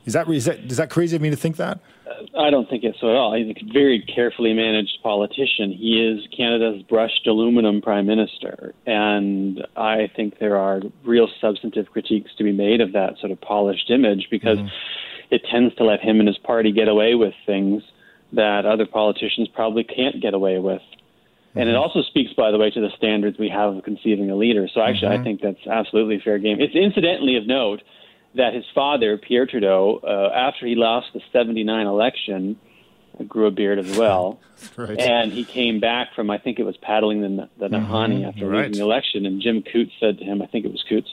Is 0.05 0.13
that, 0.13 0.27
is 0.29 0.46
that 0.46 0.60
is 0.60 0.77
that 0.77 0.89
crazy 0.89 1.15
of 1.15 1.22
me 1.22 1.29
to 1.29 1.36
think 1.36 1.58
that? 1.58 1.79
I 2.38 2.50
don't 2.50 2.70
think 2.70 2.84
it's 2.84 3.00
so 3.00 3.10
at 3.10 3.15
all. 3.15 3.34
He's 3.36 3.55
a 3.55 3.74
very 3.74 4.01
carefully 4.01 4.53
managed 4.53 5.00
politician. 5.01 5.72
He 5.72 6.01
is 6.01 6.27
Canada's 6.36 6.84
brushed 6.84 7.25
aluminum 7.27 7.81
prime 7.81 8.05
minister, 8.05 8.74
and 8.86 9.65
I 9.75 10.10
think 10.15 10.39
there 10.39 10.58
are 10.58 10.81
real 11.03 11.27
substantive 11.39 11.88
critiques 11.91 12.31
to 12.38 12.43
be 12.43 12.51
made 12.51 12.81
of 12.81 12.93
that 12.93 13.17
sort 13.20 13.31
of 13.31 13.41
polished 13.41 13.89
image 13.89 14.27
because 14.29 14.58
mm-hmm. 14.58 15.34
it 15.36 15.41
tends 15.51 15.75
to 15.75 15.84
let 15.84 16.00
him 16.00 16.20
and 16.20 16.27
his 16.27 16.38
party 16.38 16.72
get 16.72 16.88
away 16.88 17.15
with 17.15 17.34
things 17.46 17.84
that 18.34 18.65
other 18.65 18.86
politicians 18.86 19.48
probably 19.53 19.84
can't 19.84 20.22
get 20.22 20.34
away 20.34 20.60
with. 20.60 20.81
Mm-hmm. 20.81 21.60
And 21.60 21.70
it 21.70 21.74
mm-hmm. 21.74 21.81
also 21.81 22.01
speaks, 22.01 22.34
by 22.34 22.51
the 22.51 22.58
way, 22.58 22.70
to 22.72 22.79
the 22.79 22.91
standards 22.98 23.38
we 23.38 23.50
have 23.50 23.75
of 23.75 23.84
conceiving 23.84 24.31
a 24.31 24.36
leader. 24.36 24.67
So 24.74 24.81
actually, 24.81 25.10
mm-hmm. 25.10 25.22
I 25.22 25.24
think 25.24 25.41
that's 25.41 25.67
absolutely 25.67 26.22
fair 26.24 26.39
game. 26.39 26.60
It's 26.60 26.75
incidentally 26.75 27.36
of 27.36 27.46
note 27.46 27.81
that 28.35 28.53
his 28.53 28.65
father, 28.73 29.17
Pierre 29.17 29.45
Trudeau, 29.45 30.00
uh, 30.03 30.33
after 30.35 30.65
he 30.65 30.75
lost 30.75 31.07
the 31.13 31.21
79 31.31 31.85
election, 31.85 32.57
grew 33.27 33.47
a 33.47 33.51
beard 33.51 33.79
as 33.79 33.97
well. 33.97 34.39
right. 34.77 35.00
And 35.00 35.31
he 35.31 35.43
came 35.43 35.79
back 35.79 36.13
from, 36.15 36.29
I 36.29 36.38
think 36.38 36.59
it 36.59 36.63
was 36.63 36.77
paddling 36.77 37.21
the, 37.21 37.50
the 37.57 37.67
mm-hmm. 37.67 37.91
Nahanni 37.91 38.27
after 38.27 38.47
right. 38.47 38.67
losing 38.67 38.79
the 38.79 38.85
election. 38.85 39.25
And 39.25 39.41
Jim 39.41 39.63
Coutts 39.63 39.91
said 40.00 40.17
to 40.19 40.23
him, 40.23 40.41
I 40.41 40.47
think 40.47 40.65
it 40.65 40.71
was 40.71 40.83
Coutts, 40.88 41.09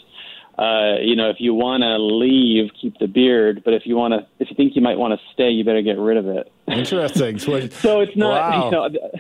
uh, 0.59 0.99
you 1.01 1.15
know, 1.15 1.31
if 1.31 1.37
you 1.39 1.55
want 1.55 1.83
to 1.83 1.99
leave, 1.99 2.73
keep 2.81 2.99
the 2.99 3.07
beard. 3.07 3.63
But 3.65 3.75
if 3.75 3.87
you 3.87 3.97
want 3.97 4.15
to, 4.15 4.27
if 4.41 4.51
you 4.51 4.57
think 4.57 4.75
you 4.75 4.83
might 4.83 4.99
want 4.99 5.19
to 5.19 5.27
stay, 5.33 5.51
you 5.51 5.65
better 5.65 5.83
get 5.83 5.99
rid 5.99 6.17
of 6.17 6.27
it. 6.27 6.51
Interesting. 6.67 7.39
so 7.71 8.01
it's 8.01 8.17
not, 8.17 8.51
wow. 8.51 8.65
you 8.65 8.71
know, 8.71 9.11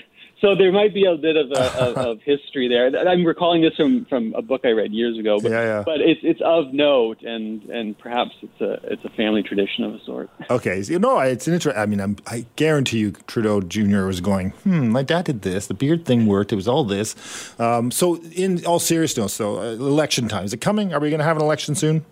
so 0.40 0.54
there 0.54 0.70
might 0.70 0.94
be 0.94 1.04
a 1.04 1.16
bit 1.16 1.36
of, 1.36 1.50
a, 1.50 1.80
of, 1.80 1.96
of, 1.96 2.20
history 2.24 2.68
there. 2.68 2.86
I'm 3.08 3.24
recalling 3.24 3.62
this 3.62 3.74
from, 3.74 4.04
from 4.04 4.34
a 4.34 4.42
book 4.42 4.62
I 4.64 4.70
read 4.70 4.92
years 4.92 5.18
ago, 5.18 5.38
but, 5.40 5.50
yeah, 5.50 5.62
yeah. 5.62 5.82
but 5.84 6.00
it's 6.00 6.20
it's 6.22 6.40
of 6.44 6.72
note, 6.72 7.22
and, 7.22 7.62
and 7.64 7.98
perhaps 7.98 8.32
it's 8.42 8.60
a 8.60 8.92
it's 8.92 9.04
a 9.04 9.10
family 9.10 9.42
tradition 9.42 9.84
of 9.84 9.94
a 9.94 10.04
sort. 10.04 10.30
Okay, 10.50 10.82
so, 10.82 10.92
you 10.92 10.98
know, 10.98 11.18
it's 11.18 11.46
an 11.48 11.54
interesting. 11.54 11.80
I 11.80 11.86
mean, 11.86 12.00
I'm, 12.00 12.16
i 12.26 12.46
guarantee 12.56 12.98
you, 12.98 13.12
Trudeau 13.26 13.60
Jr. 13.60 14.04
was 14.04 14.20
going, 14.20 14.50
hmm, 14.50 14.88
my 14.88 15.02
dad 15.02 15.24
did 15.24 15.42
this. 15.42 15.66
The 15.66 15.74
beard 15.74 16.04
thing 16.04 16.26
worked. 16.26 16.52
It 16.52 16.56
was 16.56 16.68
all 16.68 16.84
this. 16.84 17.14
Um, 17.58 17.90
so, 17.90 18.16
in 18.32 18.64
all 18.64 18.78
seriousness, 18.78 19.36
though, 19.38 19.58
uh, 19.58 19.72
election 19.72 20.28
time 20.28 20.44
is 20.44 20.52
it 20.52 20.60
coming? 20.60 20.92
Are 20.92 21.00
we 21.00 21.10
going 21.10 21.18
to 21.18 21.24
have 21.24 21.36
an 21.36 21.42
election 21.42 21.74
soon? 21.74 22.04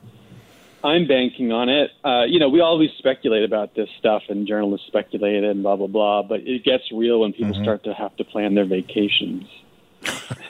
I'm 0.84 1.06
banking 1.06 1.52
on 1.52 1.68
it. 1.68 1.90
Uh, 2.04 2.24
you 2.28 2.38
know, 2.38 2.48
we 2.48 2.60
always 2.60 2.90
speculate 2.98 3.44
about 3.44 3.74
this 3.74 3.88
stuff, 3.98 4.22
and 4.28 4.46
journalists 4.46 4.86
speculate 4.86 5.42
and 5.44 5.62
blah 5.62 5.76
blah 5.76 5.86
blah. 5.86 6.22
But 6.22 6.40
it 6.40 6.64
gets 6.64 6.84
real 6.92 7.20
when 7.20 7.32
people 7.32 7.54
mm-hmm. 7.54 7.62
start 7.62 7.84
to 7.84 7.94
have 7.94 8.14
to 8.16 8.24
plan 8.24 8.54
their 8.54 8.66
vacations. 8.66 9.48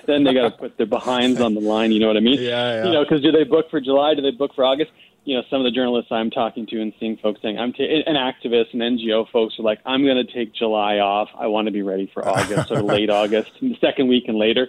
then 0.06 0.24
they 0.24 0.34
got 0.34 0.42
to 0.42 0.50
put 0.50 0.76
their 0.76 0.86
behinds 0.86 1.40
on 1.40 1.54
the 1.54 1.60
line. 1.60 1.92
You 1.92 2.00
know 2.00 2.08
what 2.08 2.16
I 2.16 2.20
mean? 2.20 2.40
Yeah, 2.46 2.74
yeah. 2.74 2.84
You 2.86 2.92
know, 2.92 3.02
because 3.02 3.22
do 3.22 3.32
they 3.32 3.44
book 3.44 3.70
for 3.70 3.80
July? 3.80 4.14
Do 4.14 4.22
they 4.22 4.30
book 4.30 4.54
for 4.54 4.64
August? 4.64 4.90
You 5.26 5.34
know, 5.34 5.42
some 5.50 5.60
of 5.60 5.64
the 5.64 5.72
journalists 5.72 6.12
I'm 6.12 6.30
talking 6.30 6.66
to 6.68 6.80
and 6.80 6.92
seeing 7.00 7.16
folks 7.16 7.42
saying, 7.42 7.58
I'm 7.58 7.72
ta- 7.72 7.82
and 7.82 8.16
activists 8.16 8.72
and 8.72 8.80
NGO 8.80 9.28
folks 9.32 9.58
are 9.58 9.64
like, 9.64 9.80
I'm 9.84 10.04
going 10.04 10.24
to 10.24 10.32
take 10.32 10.54
July 10.54 10.98
off. 10.98 11.28
I 11.36 11.48
want 11.48 11.66
to 11.66 11.72
be 11.72 11.82
ready 11.82 12.08
for 12.14 12.26
August, 12.26 12.70
or 12.70 12.80
late 12.80 13.10
August, 13.22 13.50
the 13.60 13.76
second 13.80 14.06
week 14.06 14.24
and 14.28 14.38
later. 14.38 14.68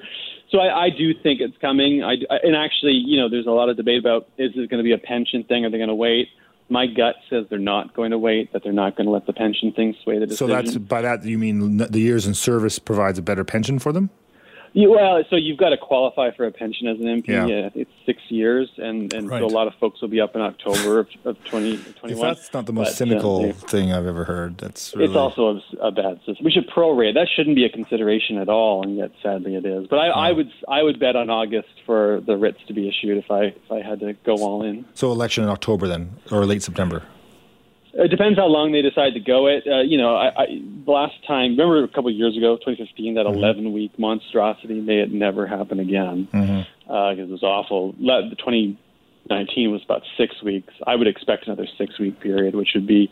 So 0.50 0.58
I, 0.58 0.86
I 0.86 0.90
do 0.90 1.14
think 1.14 1.42
it's 1.42 1.58
coming. 1.60 2.04
I, 2.04 2.16
and 2.42 2.56
actually, 2.56 2.94
you 2.94 3.22
know, 3.22 3.30
there's 3.30 3.46
a 3.46 3.52
lot 3.52 3.70
of 3.70 3.78
debate 3.78 4.00
about 4.00 4.30
is 4.40 4.52
it 4.56 4.68
going 4.68 4.80
to 4.80 4.84
be 4.84 4.94
a 4.94 4.98
pension 4.98 5.44
thing? 5.44 5.64
Are 5.64 5.70
they 5.70 5.78
going 5.78 5.90
to 5.90 5.96
wait? 5.96 6.28
My 6.70 6.88
gut 6.88 7.16
says 7.30 7.46
they're 7.52 7.60
not 7.60 7.94
going 7.94 8.10
to 8.10 8.18
wait. 8.18 8.52
That 8.52 8.64
they're 8.64 8.74
not 8.74 8.98
going 8.98 9.06
to 9.06 9.12
let 9.12 9.28
the 9.28 9.34
pension 9.34 9.72
thing 9.74 9.96
sway 10.04 10.18
the 10.18 10.26
decision. 10.26 10.48
So 10.48 10.56
that's 10.56 10.76
by 10.76 11.02
that 11.02 11.24
you 11.24 11.38
mean 11.38 11.78
the 11.78 12.00
years 12.00 12.26
in 12.26 12.34
service 12.34 12.80
provides 12.80 13.20
a 13.20 13.22
better 13.22 13.44
pension 13.44 13.78
for 13.78 13.94
them? 13.94 14.10
Yeah, 14.80 14.90
well, 14.90 15.24
so 15.32 15.36
you've 15.38 15.58
got 15.58 15.70
to 15.70 15.78
qualify 15.78 16.30
for 16.38 16.46
a 16.46 16.52
pension 16.52 16.88
as 16.88 17.00
an 17.00 17.06
MP. 17.08 17.30
Yeah. 17.30 17.48
Yeah. 17.48 17.70
It's 17.74 17.90
six 18.06 18.22
years, 18.30 18.70
and, 18.78 19.12
and 19.12 19.28
Right. 19.28 19.40
so 19.42 19.48
a 19.48 19.50
lot 19.50 19.66
of 19.66 19.74
folks 19.80 20.02
will 20.02 20.08
be 20.08 20.22
up 20.22 20.36
in 20.36 20.42
October 20.42 21.00
of, 21.00 21.08
of 21.26 21.36
2021. 21.46 22.12
If 22.12 22.20
that's 22.38 22.54
not 22.54 22.68
the 22.68 22.74
most 22.74 22.90
But, 22.90 22.94
cynical 22.94 23.42
they- 23.42 23.52
thing 23.54 23.92
I've 23.92 24.06
ever 24.06 24.24
heard. 24.26 24.60
That's 24.60 24.94
really, 24.96 25.08
It's 25.08 25.16
also 25.18 25.60
a, 25.82 25.88
a 25.88 25.92
bad 25.92 26.20
system. 26.28 26.46
We 26.46 26.52
should 26.52 26.70
prorate. 26.70 27.16
That 27.16 27.28
shouldn't 27.36 27.56
be 27.56 27.66
a 27.66 27.70
consideration 27.70 28.38
at 28.38 28.50
all, 28.50 28.84
and 28.84 28.96
yet 28.98 29.10
sadly 29.24 29.56
it 29.56 29.66
is. 29.66 29.88
But 29.88 29.98
I, 29.98 30.10
I 30.10 30.32
would 30.32 30.52
I 30.70 30.84
would 30.84 31.00
bet 31.00 31.16
on 31.16 31.32
August 31.32 31.70
for 31.88 32.22
the 32.28 32.38
writs 32.38 32.60
to 32.68 32.74
be 32.74 32.88
issued 32.88 33.18
if 33.18 33.32
I 33.32 33.46
if 33.46 33.72
I 33.72 33.82
had 33.82 34.00
to 34.02 34.14
go 34.26 34.36
all 34.36 34.64
in. 34.64 34.86
so 34.94 35.12
election 35.12 35.44
in 35.44 35.50
October 35.50 35.88
then 35.88 36.12
or 36.32 36.46
late 36.46 36.62
September. 36.62 37.02
It 37.98 38.10
depends 38.10 38.38
how 38.38 38.46
long 38.46 38.72
they 38.72 38.84
decide 38.84 39.16
to 39.16 39.20
go 39.20 39.48
it. 39.48 39.64
Uh, 39.66 39.82
you 39.82 39.98
know, 39.98 40.16
I, 40.16 40.28
I, 40.28 40.46
the 40.86 40.92
last 40.92 41.16
time, 41.26 41.58
remember 41.58 41.84
a 41.84 41.88
couple 41.88 42.10
of 42.10 42.16
years 42.16 42.38
ago, 42.38 42.56
2015, 42.58 43.16
that 43.16 43.26
mm-hmm. 43.26 43.38
11 43.38 43.74
week 43.74 43.98
monstrosity, 43.98 44.80
may 44.80 45.00
it 45.00 45.12
never 45.12 45.48
happen 45.48 45.80
again 45.80 46.28
mm-hmm. 46.32 46.92
uh, 46.92 47.16
because 47.16 47.28
it 47.28 47.32
was 47.32 47.42
awful. 47.42 47.96
Le- 48.00 48.30
the 48.30 48.36
2019 48.36 49.72
was 49.72 49.82
about 49.84 50.04
six 50.16 50.44
weeks. 50.44 50.74
I 50.86 50.96
would 50.96 51.08
expect 51.08 51.48
another 51.48 51.68
six 51.78 51.98
week 52.00 52.20
period, 52.20 52.54
which 52.54 52.70
would 52.76 52.86
be 52.86 53.12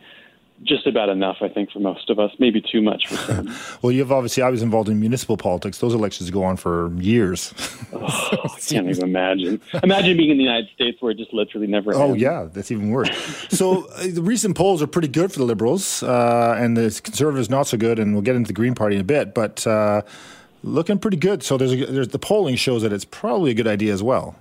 just 0.63 0.87
about 0.87 1.09
enough, 1.09 1.37
I 1.41 1.49
think, 1.49 1.69
for 1.71 1.79
most 1.79 2.09
of 2.09 2.17
us. 2.17 2.31
Maybe 2.39 2.61
too 2.61 2.81
much 2.81 3.07
for 3.07 3.15
some. 3.33 3.55
Well, 3.81 3.91
you've 3.91 4.11
obviously 4.11 4.41
I 4.41 4.49
was 4.49 4.61
involved 4.61 4.89
in 4.89 4.99
municipal 4.99 5.37
politics. 5.37 5.79
Those 5.79 5.93
elections 5.93 6.29
go 6.31 6.43
on 6.43 6.55
for 6.57 6.91
years. 6.95 7.53
I 7.93 8.57
can't 8.65 8.87
even 8.89 9.03
imagine. 9.03 9.61
Imagine 9.83 10.17
being 10.17 10.31
in 10.31 10.37
the 10.37 10.43
United 10.43 10.69
States 10.73 11.01
where 11.01 11.11
it 11.11 11.17
just 11.17 11.33
literally 11.33 11.67
never 11.67 11.93
Oh 11.93 12.09
ends. 12.11 12.21
yeah, 12.21 12.47
that's 12.51 12.71
even 12.71 12.89
worse. 12.89 13.09
so 13.49 13.85
uh, 13.95 14.07
the 14.07 14.21
recent 14.21 14.55
polls 14.55 14.81
are 14.81 14.87
pretty 14.87 15.07
good 15.09 15.31
for 15.31 15.39
the 15.39 15.45
Liberals, 15.45 16.01
uh, 16.03 16.55
and 16.57 16.77
the 16.77 16.99
Conservatives 17.03 17.49
not 17.49 17.67
so 17.67 17.77
good. 17.77 17.99
And 17.99 18.13
we'll 18.13 18.21
get 18.23 18.35
into 18.35 18.47
the 18.47 18.53
Green 18.53 18.75
Party 18.75 18.95
in 18.95 19.01
a 19.01 19.05
bit, 19.05 19.33
but 19.35 19.67
uh, 19.67 20.01
looking 20.63 20.97
pretty 20.99 21.17
good. 21.17 21.43
So 21.43 21.57
there's, 21.57 21.73
a, 21.73 21.85
there's 21.85 22.07
the 22.09 22.19
polling 22.19 22.55
shows 22.55 22.81
that 22.81 22.93
it's 22.93 23.05
probably 23.05 23.51
a 23.51 23.53
good 23.53 23.67
idea 23.67 23.93
as 23.93 24.01
well. 24.01 24.35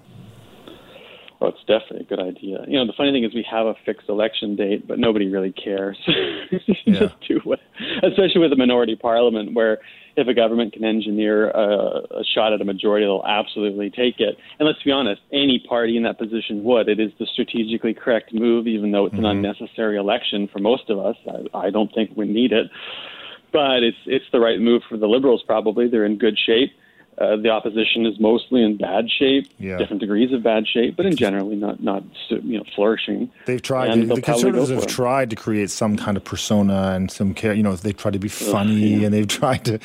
Well, 1.41 1.51
it's 1.51 1.61
definitely 1.61 2.01
a 2.01 2.05
good 2.05 2.21
idea. 2.21 2.65
You 2.69 2.79
know, 2.79 2.87
the 2.87 2.93
funny 2.97 3.13
thing 3.13 3.25
is 3.25 3.35
we 3.35 3.47
have 3.51 3.67
a 3.67 3.75
fixed 3.85 4.09
election 4.09 4.57
date, 4.57 4.87
but 4.87 4.99
nobody 4.99 5.29
really 5.29 5.53
cares. 5.53 5.99
Yeah. 6.87 7.01
Just 7.01 7.15
do 7.27 7.41
what, 7.45 7.61
especially 8.03 8.41
with 8.41 8.53
a 8.53 8.57
minority 8.57 8.95
parliament, 8.95 9.55
where 9.55 9.79
if 10.17 10.29
a 10.29 10.35
government 10.35 10.73
can 10.73 10.85
engineer 10.85 11.51
a, 11.51 12.03
a 12.11 12.25
shot 12.35 12.53
at 12.53 12.61
a 12.61 12.65
majority, 12.65 13.07
they'll 13.07 13.25
absolutely 13.27 13.91
take 13.91 14.21
it. 14.21 14.37
And 14.59 14.67
let's 14.67 14.83
be 14.83 14.93
honest, 14.93 15.21
any 15.33 15.65
party 15.67 15.97
in 15.97 16.03
that 16.05 16.19
position 16.19 16.63
would. 16.65 16.89
It 16.89 17.01
is 17.01 17.11
the 17.19 17.27
strategically 17.33 17.95
correct 17.95 18.33
move, 18.33 18.67
even 18.67 18.93
though 18.93 19.07
it's 19.07 19.15
an 19.15 19.23
mm-hmm. 19.23 19.45
unnecessary 19.45 19.97
election 19.97 20.49
for 20.53 20.59
most 20.59 20.91
of 20.91 20.99
us. 20.99 21.17
I, 21.27 21.67
I 21.67 21.71
don't 21.71 21.93
think 21.95 22.11
we 22.17 22.27
need 22.27 22.53
it, 22.53 22.71
but 23.53 23.83
it's 23.83 23.99
it's 24.07 24.27
the 24.31 24.41
right 24.41 24.61
move 24.61 24.83
for 24.89 24.97
the 24.97 25.09
Liberals. 25.09 25.43
Probably 25.47 25.89
they're 25.89 26.07
in 26.07 26.19
good 26.19 26.39
shape. 26.39 26.73
Uh, 27.19 27.37
the 27.37 27.49
opposition 27.49 28.07
is 28.07 28.19
mostly 28.19 28.63
in 28.63 28.77
bad 28.77 29.09
shape, 29.11 29.47
Yeah. 29.59 29.77
different 29.79 30.01
degrees 30.01 30.33
of 30.33 30.43
bad 30.43 30.67
shape, 30.67 30.97
but 30.97 31.07
in 31.07 31.17
generally 31.17 31.57
not 31.57 31.83
not 31.83 32.03
you 32.29 32.59
know 32.59 32.65
flourishing. 32.75 33.31
They've 33.47 33.63
tried. 33.63 33.91
And 33.91 34.03
The, 34.03 34.07
they'll 34.07 34.17
the 34.17 34.23
probably 34.23 34.43
Conservatives 34.45 34.71
have 34.83 34.87
tried 34.87 35.31
to 35.31 35.37
create 35.37 35.71
some 35.71 35.97
kind 35.97 36.17
of 36.17 36.25
persona 36.25 36.93
and 36.95 37.11
some 37.11 37.35
care. 37.35 37.55
You 37.55 37.63
know, 37.63 37.77
they've 37.77 37.97
tried 37.97 38.15
to 38.15 38.19
be 38.19 38.29
funny, 38.29 38.75
yeah. 38.75 39.07
and 39.07 39.15
they've 39.15 39.29
tried 39.29 39.65
to. 39.67 39.79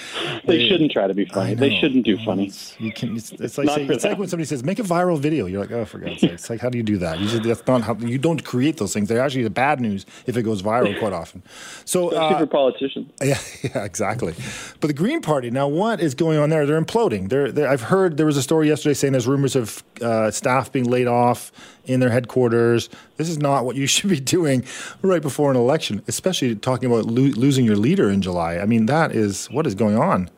They 0.46 0.68
shouldn't 0.68 0.92
try 0.92 1.08
to 1.08 1.14
be 1.14 1.26
funny. 1.26 1.54
They 1.54 1.80
shouldn't 1.80 2.06
do 2.06 2.18
funny. 2.26 2.48
It's, 2.48 2.76
you 2.80 2.92
can. 2.92 3.16
It's, 3.16 3.32
it's 3.34 3.58
like 3.58 3.68
Not 3.68 3.76
say, 3.76 3.88
for 3.88 3.94
it's 3.94 4.04
like 4.04 4.18
when 4.18 4.28
somebody 4.28 4.46
says, 4.46 4.64
"Make 4.64 4.80
a 4.80 4.84
viral 4.84 5.20
video." 5.20 5.46
You're 5.46 5.62
like, 5.62 5.72
"Oh, 5.72 5.86
for 5.86 6.00
God's 6.00 6.22
sake!" 6.22 6.32
It's 6.32 6.50
like, 6.50 6.62
how 6.62 6.70
do 6.70 6.78
you 6.78 6.84
do 6.84 6.98
that? 6.98 7.20
Usually, 7.20 7.48
that's 7.48 7.66
not 7.68 7.82
how 7.82 7.96
you 7.96 8.18
don't 8.18 8.44
create 8.44 8.78
those 8.78 8.94
things. 8.94 9.10
They're 9.10 9.22
actually 9.22 9.44
the 9.44 9.50
bad 9.50 9.80
news 9.80 10.06
if 10.26 10.38
it 10.38 10.44
goes 10.44 10.62
viral 10.62 10.98
quite 11.00 11.14
often. 11.14 11.44
So, 11.86 12.10
uh, 12.10 12.40
for 12.40 12.48
politicians. 12.48 13.12
yeah, 13.22 13.38
yeah, 13.64 13.84
exactly. 13.84 14.34
But 14.80 14.88
the 14.88 14.94
Green 14.94 15.22
Party 15.22 15.52
now, 15.52 15.68
what 15.68 16.00
is 16.00 16.16
going 16.16 16.40
on 16.40 16.50
there? 16.50 16.66
They're 16.66 16.82
imploding. 16.82 17.19
I've 17.28 17.82
heard 17.82 18.18
there 18.18 18.26
was 18.26 18.38
a 18.38 18.44
story 18.44 18.68
yesterday 18.68 18.94
saying 18.94 19.12
there's 19.14 19.28
rumors 19.28 19.56
of 19.56 19.84
uh, 20.02 20.32
staff 20.32 20.72
being 20.72 20.90
laid 20.90 21.08
off 21.08 21.52
in 21.86 22.00
their 22.00 22.10
headquarters. 22.10 22.90
This 23.18 23.30
is 23.30 23.38
not 23.38 23.66
what 23.66 23.76
you 23.76 23.88
should 23.94 24.10
be 24.10 24.20
doing 24.20 24.66
right 25.02 25.22
before 25.22 25.52
an 25.52 25.58
election, 25.58 26.04
especially 26.08 26.56
talking 26.56 26.92
about 26.92 27.06
lo- 27.06 27.34
losing 27.36 27.66
your 27.66 27.76
leader 27.76 28.10
in 28.10 28.22
July. 28.22 28.58
I 28.58 28.66
mean, 28.66 28.86
that 28.86 29.12
is 29.14 29.48
what 29.48 29.68
is 29.68 29.76
going 29.76 29.98
on. 29.98 30.30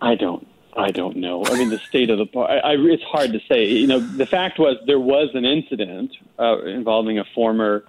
I 0.00 0.14
don't. 0.14 0.46
I 0.76 0.90
don't 0.90 1.16
know. 1.16 1.44
I 1.46 1.56
mean, 1.56 1.68
the 1.68 1.78
state 1.78 2.10
of 2.10 2.18
the 2.18 2.26
party. 2.26 2.60
It's 2.92 3.02
hard 3.04 3.32
to 3.32 3.40
say. 3.48 3.66
You 3.66 3.86
know, 3.86 4.00
the 4.00 4.26
fact 4.26 4.58
was 4.58 4.76
there 4.86 4.98
was 4.98 5.30
an 5.34 5.44
incident 5.44 6.16
uh, 6.38 6.64
involving 6.64 7.18
a 7.18 7.24
former 7.34 7.84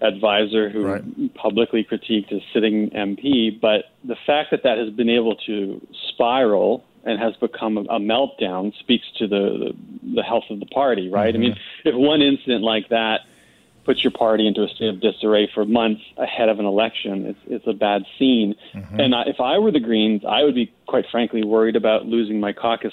advisor 0.00 0.68
who 0.70 0.84
Right. 0.84 1.34
publicly 1.34 1.84
critiqued 1.84 2.32
a 2.32 2.40
sitting 2.52 2.90
MP. 2.90 3.50
But 3.60 3.86
the 4.04 4.16
fact 4.26 4.50
that 4.50 4.62
that 4.62 4.78
has 4.78 4.90
been 4.90 5.10
able 5.10 5.36
to 5.46 5.80
spiral 6.08 6.84
and 7.04 7.18
has 7.18 7.34
become 7.36 7.78
a, 7.78 7.98
meltdown 7.98 8.76
speaks 8.78 9.06
to 9.18 9.26
the, 9.26 9.36
the 9.36 9.76
the 10.16 10.22
health 10.22 10.44
of 10.50 10.60
the 10.60 10.66
party, 10.66 11.08
right? 11.08 11.28
I 11.28 11.32
mm-hmm. 11.32 11.40
mean, 11.40 11.56
if 11.84 11.94
one 11.94 12.20
incident 12.20 12.62
like 12.62 12.88
that 12.90 13.20
puts 13.84 14.04
your 14.04 14.10
party 14.10 14.46
into 14.46 14.62
a 14.62 14.68
state 14.68 14.88
of 14.88 15.00
disarray 15.00 15.50
for 15.52 15.64
months 15.64 16.02
ahead 16.16 16.48
of 16.48 16.58
an 16.58 16.64
election. 16.64 17.26
It's 17.26 17.38
it's 17.46 17.66
a 17.66 17.72
bad 17.72 18.04
scene. 18.18 18.54
Mm-hmm. 18.74 19.00
And 19.00 19.14
I, 19.14 19.22
if 19.26 19.40
I 19.40 19.58
were 19.58 19.72
the 19.72 19.80
Greens, 19.80 20.22
I 20.28 20.42
would 20.42 20.54
be 20.54 20.72
quite 20.86 21.06
frankly 21.10 21.42
worried 21.44 21.76
about 21.76 22.06
losing 22.06 22.40
my 22.40 22.52
caucus 22.52 22.92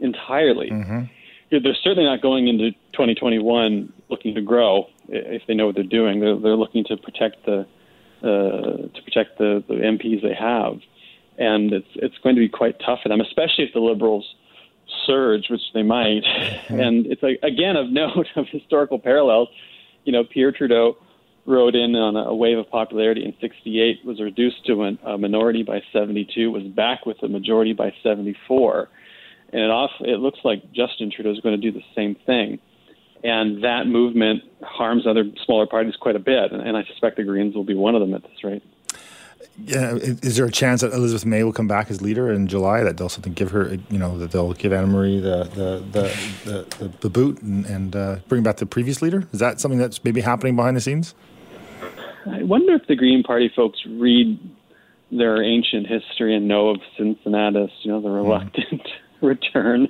entirely. 0.00 0.68
Yeah, 0.70 1.08
They're 1.50 1.74
certainly 1.82 2.04
not 2.04 2.20
going 2.20 2.48
into 2.48 2.72
2021 2.92 3.92
looking 4.08 4.34
to 4.34 4.42
grow 4.42 4.86
if 5.08 5.42
they 5.46 5.54
know 5.54 5.66
what 5.66 5.74
they're 5.74 5.84
doing. 5.84 6.20
They're 6.20 6.36
they're 6.36 6.56
looking 6.56 6.84
to 6.84 6.96
protect 6.96 7.46
the 7.46 7.66
uh, 8.22 8.88
to 8.94 9.02
protect 9.04 9.38
the, 9.38 9.64
the 9.68 9.74
MPs 9.74 10.22
they 10.22 10.34
have, 10.34 10.80
and 11.38 11.72
it's 11.72 11.88
it's 11.94 12.18
going 12.18 12.34
to 12.34 12.40
be 12.40 12.48
quite 12.48 12.78
tough 12.80 13.00
for 13.02 13.08
them, 13.08 13.20
especially 13.20 13.64
if 13.64 13.72
the 13.72 13.80
Liberals 13.80 14.34
surge, 15.06 15.48
which 15.48 15.62
they 15.74 15.82
might. 15.82 16.24
And 16.68 17.06
it's 17.06 17.22
like 17.22 17.40
again 17.42 17.76
of 17.76 17.90
note 17.90 18.26
of 18.36 18.46
historical 18.48 18.98
parallels. 18.98 19.48
You 20.04 20.12
know, 20.12 20.24
Pierre 20.24 20.52
Trudeau 20.52 20.96
rode 21.46 21.74
in 21.74 21.94
on 21.96 22.14
a 22.14 22.34
wave 22.34 22.58
of 22.58 22.68
popularity 22.70 23.24
in 23.24 23.34
68, 23.40 24.04
was 24.04 24.20
reduced 24.20 24.66
to 24.66 24.84
a 24.84 25.16
minority 25.16 25.62
by 25.62 25.80
72, 25.92 26.50
was 26.50 26.62
back 26.64 27.06
with 27.06 27.22
a 27.22 27.28
majority 27.28 27.72
by 27.72 27.92
74. 28.02 28.88
And 29.52 29.62
it, 29.62 29.70
off, 29.70 29.90
it 30.00 30.20
looks 30.20 30.38
like 30.44 30.72
Justin 30.72 31.10
Trudeau 31.10 31.32
is 31.32 31.40
going 31.40 31.58
to 31.58 31.70
do 31.70 31.72
the 31.72 31.84
same 31.94 32.14
thing. 32.26 32.58
And 33.24 33.64
that 33.64 33.86
movement 33.86 34.42
harms 34.62 35.06
other 35.06 35.24
smaller 35.44 35.66
parties 35.66 35.94
quite 35.96 36.16
a 36.16 36.20
bit. 36.20 36.52
And, 36.52 36.60
and 36.60 36.76
I 36.76 36.84
suspect 36.84 37.16
the 37.16 37.24
Greens 37.24 37.54
will 37.54 37.64
be 37.64 37.74
one 37.74 37.94
of 37.94 38.00
them 38.00 38.14
at 38.14 38.22
this 38.22 38.44
rate. 38.44 38.62
Yeah, 39.64 39.94
is 39.94 40.36
there 40.36 40.46
a 40.46 40.52
chance 40.52 40.82
that 40.82 40.92
Elizabeth 40.92 41.26
May 41.26 41.42
will 41.42 41.52
come 41.52 41.66
back 41.66 41.90
as 41.90 42.00
leader 42.00 42.30
in 42.30 42.46
July? 42.46 42.84
That 42.84 42.96
they'll 42.96 43.08
something 43.08 43.32
give 43.32 43.50
her, 43.50 43.76
you 43.90 43.98
know, 43.98 44.16
that 44.18 44.30
they'll 44.30 44.52
give 44.52 44.70
Annamie 44.70 45.20
the 45.20 45.44
the 45.52 45.84
the, 45.90 46.66
the, 46.78 46.88
the, 47.00 47.10
boot 47.10 47.42
and, 47.42 47.66
and 47.66 47.96
uh, 47.96 48.16
bring 48.28 48.44
back 48.44 48.58
the 48.58 48.66
previous 48.66 49.02
leader? 49.02 49.26
Is 49.32 49.40
that 49.40 49.58
something 49.58 49.78
that's 49.78 50.04
maybe 50.04 50.20
happening 50.20 50.54
behind 50.54 50.76
the 50.76 50.80
scenes? 50.80 51.14
I 52.26 52.44
wonder 52.44 52.74
if 52.74 52.86
the 52.86 52.94
Green 52.94 53.24
Party 53.24 53.50
folks 53.54 53.80
read 53.86 54.38
their 55.10 55.42
ancient 55.42 55.88
history 55.88 56.36
and 56.36 56.46
know 56.46 56.68
of 56.68 56.80
Cincinnatus, 56.96 57.70
you 57.82 57.90
know, 57.90 58.00
the 58.00 58.10
reluctant 58.10 58.82
return. 59.22 59.88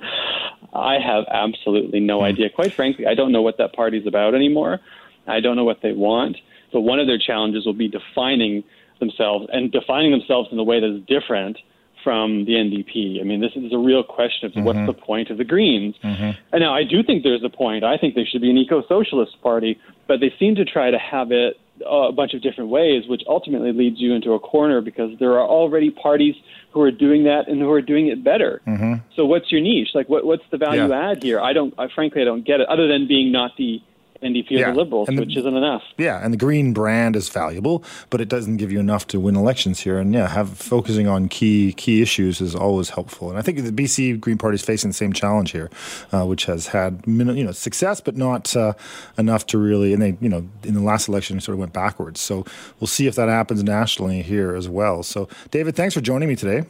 I 0.73 0.95
have 0.99 1.25
absolutely 1.31 1.99
no 1.99 2.19
hmm. 2.19 2.25
idea. 2.25 2.49
Quite 2.49 2.73
frankly, 2.73 3.07
I 3.07 3.15
don't 3.15 3.31
know 3.31 3.41
what 3.41 3.57
that 3.57 3.73
party's 3.73 4.07
about 4.07 4.35
anymore. 4.35 4.79
I 5.27 5.39
don't 5.39 5.55
know 5.55 5.63
what 5.63 5.81
they 5.81 5.93
want. 5.93 6.37
But 6.71 6.81
one 6.81 6.99
of 6.99 7.07
their 7.07 7.17
challenges 7.17 7.65
will 7.65 7.73
be 7.73 7.87
defining 7.87 8.63
themselves 8.99 9.47
and 9.51 9.71
defining 9.71 10.11
themselves 10.11 10.49
in 10.51 10.59
a 10.59 10.63
way 10.63 10.79
that 10.79 10.95
is 10.95 11.01
different 11.07 11.57
from 12.03 12.45
the 12.45 12.53
NDP. 12.53 13.19
I 13.19 13.23
mean, 13.23 13.41
this 13.41 13.51
is 13.55 13.73
a 13.73 13.77
real 13.77 14.03
question 14.03 14.47
of 14.47 14.63
what's 14.63 14.77
mm-hmm. 14.77 14.85
the 14.85 14.93
point 14.93 15.29
of 15.29 15.37
the 15.37 15.43
Greens. 15.43 15.95
Mm-hmm. 16.03 16.31
And 16.53 16.61
now 16.61 16.73
I 16.73 16.83
do 16.83 17.03
think 17.03 17.23
there's 17.23 17.43
a 17.43 17.49
point. 17.49 17.83
I 17.83 17.97
think 17.97 18.15
they 18.15 18.23
should 18.23 18.41
be 18.41 18.49
an 18.49 18.57
eco-socialist 18.57 19.41
party, 19.41 19.79
but 20.07 20.19
they 20.19 20.33
seem 20.39 20.55
to 20.55 20.65
try 20.65 20.91
to 20.91 20.97
have 20.97 21.31
it 21.31 21.59
a 21.85 22.11
bunch 22.11 22.33
of 22.33 22.41
different 22.41 22.69
ways, 22.69 23.03
which 23.07 23.21
ultimately 23.27 23.71
leads 23.71 23.99
you 23.99 24.13
into 24.13 24.33
a 24.33 24.39
corner 24.39 24.81
because 24.81 25.11
there 25.19 25.33
are 25.33 25.47
already 25.47 25.91
parties 25.91 26.35
who 26.71 26.81
are 26.81 26.91
doing 26.91 27.23
that 27.23 27.47
and 27.47 27.59
who 27.59 27.71
are 27.71 27.81
doing 27.81 28.07
it 28.07 28.23
better. 28.23 28.61
Mm-hmm. 28.67 28.93
So 29.15 29.25
what's 29.25 29.51
your 29.51 29.61
niche? 29.61 29.89
Like, 29.95 30.07
what, 30.07 30.25
what's 30.25 30.43
the 30.51 30.57
value 30.57 30.87
Yeah. 30.87 31.09
add 31.11 31.23
here? 31.23 31.39
I 31.39 31.53
don't. 31.53 31.73
I 31.77 31.87
frankly, 31.93 32.21
I 32.21 32.25
don't 32.25 32.45
get 32.45 32.59
it. 32.61 32.69
Other 32.69 32.87
than 32.87 33.07
being 33.07 33.31
not 33.31 33.51
the 33.57 33.81
NDP 34.21 34.51
or 34.51 34.59
Yeah, 34.59 34.71
the 34.71 34.77
Liberals, 34.77 35.07
and 35.07 35.17
the- 35.17 35.21
which 35.23 35.37
isn't 35.37 35.55
enough. 35.55 35.83
Yeah, 35.97 36.23
and 36.23 36.33
the 36.33 36.37
green 36.37 36.73
brand 36.73 37.15
is 37.15 37.29
valuable, 37.29 37.83
but 38.09 38.19
it 38.21 38.27
doesn't 38.29 38.57
give 38.57 38.71
you 38.71 38.79
enough 38.79 39.07
to 39.07 39.19
win 39.19 39.35
elections 39.35 39.79
here. 39.81 39.97
And 39.97 40.13
yeah, 40.13 40.27
have 40.27 40.49
focusing 40.49 41.07
on 41.07 41.29
key 41.29 41.73
key 41.73 42.01
issues 42.01 42.41
is 42.41 42.55
always 42.55 42.89
helpful. 42.89 43.29
And 43.29 43.37
I 43.39 43.41
think 43.41 43.63
the 43.63 43.71
BC 43.71 44.13
Green 44.19 44.37
Party 44.37 44.55
is 44.55 44.61
facing 44.61 44.89
the 44.89 44.93
same 44.95 45.13
challenge 45.13 45.51
here, 45.51 45.69
uh, 46.11 46.25
which 46.25 46.45
has 46.45 46.67
had 46.67 47.03
you 47.07 47.43
know 47.43 47.51
success, 47.51 48.01
but 48.01 48.17
not 48.17 48.55
uh, 48.55 48.73
enough 49.17 49.45
to 49.47 49.57
really. 49.57 49.93
And 49.93 50.01
they 50.01 50.17
you 50.21 50.29
know 50.29 50.47
in 50.63 50.73
the 50.73 50.81
last 50.81 51.07
election 51.07 51.39
sort 51.39 51.53
of 51.53 51.59
went 51.59 51.73
backwards. 51.73 52.19
So 52.19 52.45
we'll 52.79 52.87
see 52.87 53.07
if 53.07 53.15
that 53.15 53.29
happens 53.29 53.63
nationally 53.63 54.21
here 54.21 54.55
as 54.55 54.67
well. 54.67 55.03
So 55.03 55.27
David, 55.51 55.75
thanks 55.75 55.93
for 55.93 56.01
joining 56.01 56.27
me 56.29 56.35
today. 56.35 56.65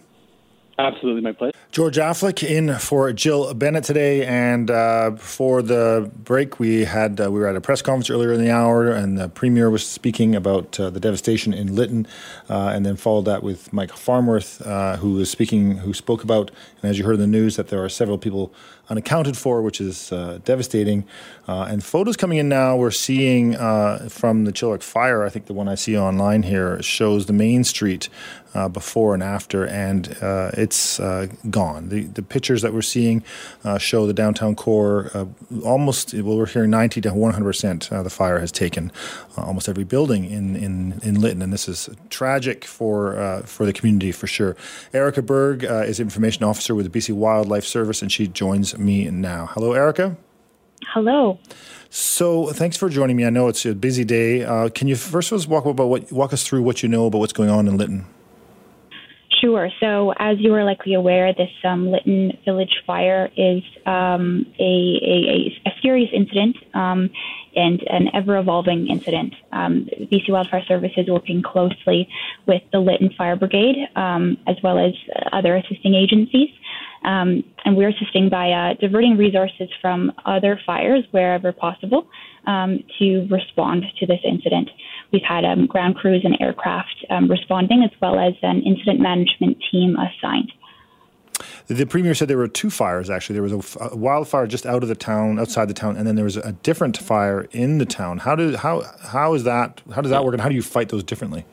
Absolutely, 0.80 1.22
my 1.22 1.34
pleasure. 1.34 1.58
George 1.74 1.98
Affleck 1.98 2.42
in 2.42 2.74
for 2.80 3.12
Jill 3.12 3.54
Bennett 3.54 3.84
today, 3.84 4.26
and 4.26 4.72
uh, 4.72 5.18
for 5.18 5.62
the 5.62 6.10
break, 6.16 6.58
we 6.58 6.86
had 6.86 7.20
uh, 7.20 7.30
we 7.30 7.42
were 7.42 7.48
at 7.48 7.58
a 7.58 7.62
press 7.62 7.82
conference 7.82 8.10
earlier 8.10 8.32
in 8.32 8.40
the 8.40 8.50
hour, 8.50 8.90
and 8.90 9.18
the 9.18 9.28
premier 9.28 9.70
was 9.70 9.86
speaking 9.86 10.36
about 10.36 10.80
uh, 10.80 10.90
the 10.90 11.02
devastation 11.02 11.54
in 11.54 11.76
Lytton, 11.76 12.08
uh, 12.50 12.72
and 12.74 12.86
then 12.86 12.96
followed 12.96 13.26
that 13.26 13.44
with 13.44 13.74
Mike 13.74 13.92
Farnworth, 13.92 14.66
uh, 14.66 14.96
who 14.98 15.16
was 15.16 15.30
speaking, 15.30 15.80
who 15.80 15.94
spoke 15.94 16.24
about, 16.24 16.50
and 16.82 16.90
as 16.90 16.98
you 16.98 17.04
heard 17.04 17.16
in 17.16 17.20
the 17.20 17.28
news, 17.28 17.58
that 17.58 17.68
there 17.68 17.84
are 17.84 17.90
several 17.90 18.18
people 18.18 18.54
unaccounted 18.90 19.38
for, 19.38 19.62
which 19.62 19.82
is 19.82 20.14
uh, 20.14 20.40
devastating. 20.46 21.06
And 21.46 21.84
photos 21.84 22.16
coming 22.16 22.38
in 22.38 22.48
now, 22.48 22.76
we're 22.76 22.90
seeing 22.90 23.54
from 24.10 24.46
the 24.46 24.54
Chilliwack 24.54 24.82
fire. 24.82 25.24
I 25.24 25.30
think 25.30 25.48
the 25.48 25.54
one 25.54 25.68
I 25.68 25.76
see 25.76 25.98
online 25.98 26.44
here 26.44 26.82
shows 26.82 27.26
the 27.26 27.34
main 27.34 27.64
street 27.64 28.10
uh, 28.54 28.68
before 28.70 29.14
and 29.14 29.24
after, 29.24 29.66
and 29.66 30.18
uh, 30.22 30.52
it's 30.54 31.00
uh, 31.00 31.28
gone. 31.50 31.90
The 31.90 32.04
the 32.04 32.22
pictures 32.22 32.62
that 32.62 32.74
we're 32.74 32.82
seeing 32.82 33.24
uh, 33.64 33.78
show 33.78 34.08
the 34.08 34.14
downtown 34.14 34.56
core 34.56 35.12
uh, 35.14 35.26
almost. 35.64 36.14
Well, 36.14 36.38
we're 36.38 36.46
hearing 36.46 36.72
90 36.72 37.02
to 37.02 37.14
100 37.14 37.44
percent. 37.44 37.90
The 37.90 38.10
fire 38.10 38.40
has 38.40 38.52
taken 38.52 38.92
uh, 39.38 39.44
almost 39.44 39.70
every 39.70 39.84
building 39.84 40.26
in, 40.26 40.56
in, 40.56 41.00
in 41.04 41.22
Lytton, 41.22 41.42
and 41.42 41.54
this 41.54 41.68
is 41.68 41.90
tragic 42.10 42.66
for 42.66 43.18
uh, 43.18 43.42
for 43.42 43.66
the 43.66 43.74
community 43.74 44.12
for 44.12 44.28
sure. 44.28 44.56
Erica 44.94 45.22
Berg 45.22 45.66
uh, 45.66 45.84
is 45.88 46.00
information 46.00 46.44
officer 46.44 46.76
with 46.76 46.92
the 46.92 47.00
BC 47.00 47.14
Wildfire 47.14 47.62
Service, 47.62 48.02
and 48.02 48.12
she 48.12 48.28
joins 48.28 48.78
me 48.78 49.10
now. 49.10 49.48
Hello, 49.48 49.74
Erica. 49.74 50.18
Hello. 50.94 51.40
So, 51.90 52.48
thanks 52.48 52.78
for 52.78 52.88
joining 52.90 53.16
me. 53.16 53.26
I 53.26 53.30
know 53.30 53.48
it's 53.48 53.66
a 53.66 53.74
busy 53.74 54.06
day. 54.06 54.44
Uh, 54.44 54.70
can 54.70 54.88
you 54.88 54.96
first 54.96 55.32
of 55.32 55.42
all 55.42 55.56
walk 55.56 55.66
about 55.66 55.88
what 55.88 56.12
walk 56.12 56.34
us 56.34 56.46
through 56.46 56.62
what 56.64 56.84
you 56.84 56.90
know 56.90 57.06
about 57.08 57.20
what's 57.20 57.34
going 57.34 57.50
on 57.50 57.68
in 57.68 57.78
Lytton? 57.78 58.06
Sure. 59.42 59.70
So, 59.80 60.14
as 60.18 60.38
you 60.40 60.54
are 60.56 60.66
likely 60.66 60.96
aware, 60.96 61.34
this 61.34 61.52
um, 61.64 61.92
Lytton 61.92 62.38
Village 62.44 62.84
fire 62.86 63.30
is 63.38 63.64
um, 63.86 64.46
a, 64.60 64.64
a, 64.64 65.62
a, 65.66 65.72
serious 65.82 66.10
incident 66.14 66.58
um, 66.74 67.10
and 67.56 67.82
an 67.84 68.10
ever 68.14 68.38
evolving 68.38 68.88
incident. 68.88 69.34
Um, 69.54 69.88
BC 69.98 70.30
Wildfire 70.30 70.64
Service 70.66 70.92
is 70.98 71.08
working 71.08 71.42
closely 71.42 72.10
with 72.48 72.64
the 72.74 72.80
Lytton 72.80 73.12
Fire 73.18 73.38
Brigade 73.38 73.78
um, 73.96 74.38
as 74.46 74.58
well 74.62 74.78
as 74.78 74.94
other 75.32 75.56
assisting 75.56 75.96
agencies. 75.96 76.50
Um, 77.04 77.44
and 77.66 77.78
we're 77.78 77.90
assisting 77.90 78.30
by 78.30 78.52
uh, 78.52 78.74
diverting 78.80 79.18
resources 79.18 79.70
from 79.82 80.12
other 80.26 80.60
fires 80.66 81.04
wherever 81.12 81.52
possible 81.52 82.08
to 82.98 83.28
respond 83.30 83.84
to 84.00 84.08
this 84.08 84.20
incident. 84.24 84.70
We've 85.12 85.22
had 85.22 85.46
um, 85.46 85.68
ground 85.68 85.96
crews 85.96 86.22
and 86.24 86.36
aircraft 86.40 87.06
um, 87.10 87.30
responding, 87.30 87.84
as 87.84 87.92
well 88.02 88.20
as 88.20 88.34
an 88.42 88.64
incident 88.64 89.00
management 89.00 89.58
team 89.72 89.96
assigned. 89.96 90.52
The 91.68 91.86
premier 91.86 92.16
said 92.16 92.28
there 92.28 92.38
were 92.38 92.48
two 92.48 92.70
fires. 92.70 93.10
Actually, 93.10 93.36
there 93.36 93.44
was 93.44 93.76
a, 93.76 93.90
a, 93.92 93.96
wildfire 93.96 94.48
just 94.48 94.66
out 94.66 94.82
of 94.84 94.90
the 94.90 94.96
town, 94.96 95.40
outside 95.40 95.70
the 95.70 95.74
town, 95.74 95.96
and 95.98 96.08
then 96.08 96.16
there 96.16 96.26
was 96.26 96.38
a 96.38 96.52
different 96.52 96.98
fire 96.98 97.48
in 97.52 97.78
the 97.78 97.86
town. 97.86 98.20
How 98.20 98.36
do 98.36 98.58
how 98.58 98.84
how 99.04 99.36
is 99.36 99.44
that? 99.44 99.82
How 99.94 100.02
does 100.02 100.10
that 100.10 100.26
work, 100.26 100.34
and 100.34 100.42
how 100.42 100.50
do 100.50 100.56
you 100.56 100.64
fight 100.64 100.90
those 100.90 101.04
differently? 101.04 101.46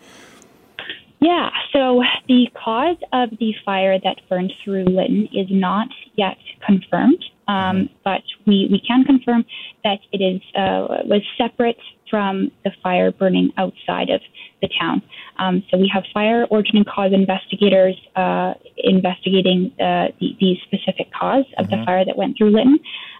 Yeah, 1.21 1.49
so 1.73 2.03
the 2.29 2.49
cause 2.63 2.99
of 3.13 3.31
the 3.39 3.55
fire 3.65 3.99
that 3.99 4.17
burned 4.29 4.53
through 4.63 4.85
Lytton 4.85 5.29
is 5.33 5.47
not 5.51 5.89
yet 6.15 6.37
confirmed, 6.65 7.25
um, 7.49 7.89
but 8.05 8.23
we, 8.47 8.69
we 8.71 8.83
can 8.87 9.03
confirm 9.05 9.45
that 9.83 9.99
it 10.13 10.19
is 10.19 10.43
uh, 10.55 11.05
was 11.05 11.23
separate 11.39 11.79
from 12.11 12.51
the 12.65 12.71
fire 12.83 13.11
burning 13.13 13.51
outside 13.57 14.11
of 14.11 14.21
the 14.61 14.69
town. 14.79 15.03
Um, 15.39 15.65
so 15.71 15.79
we 15.79 15.91
have 15.93 16.05
fire 16.13 16.47
origin 16.51 16.77
and 16.77 16.87
cause 16.87 17.13
investigators 17.13 17.97
uh, 18.15 18.55
investigating 18.77 19.73
uh, 19.81 20.09
the, 20.21 20.37
the, 20.39 20.57
specific 20.67 21.13
cause 21.13 21.45
of 21.59 21.67
mm-hmm. 21.67 21.81
the 21.81 21.85
fire 21.85 22.05
that 22.05 22.17
went 22.17 22.37
through 22.37 22.51
Lytton. 22.51 22.79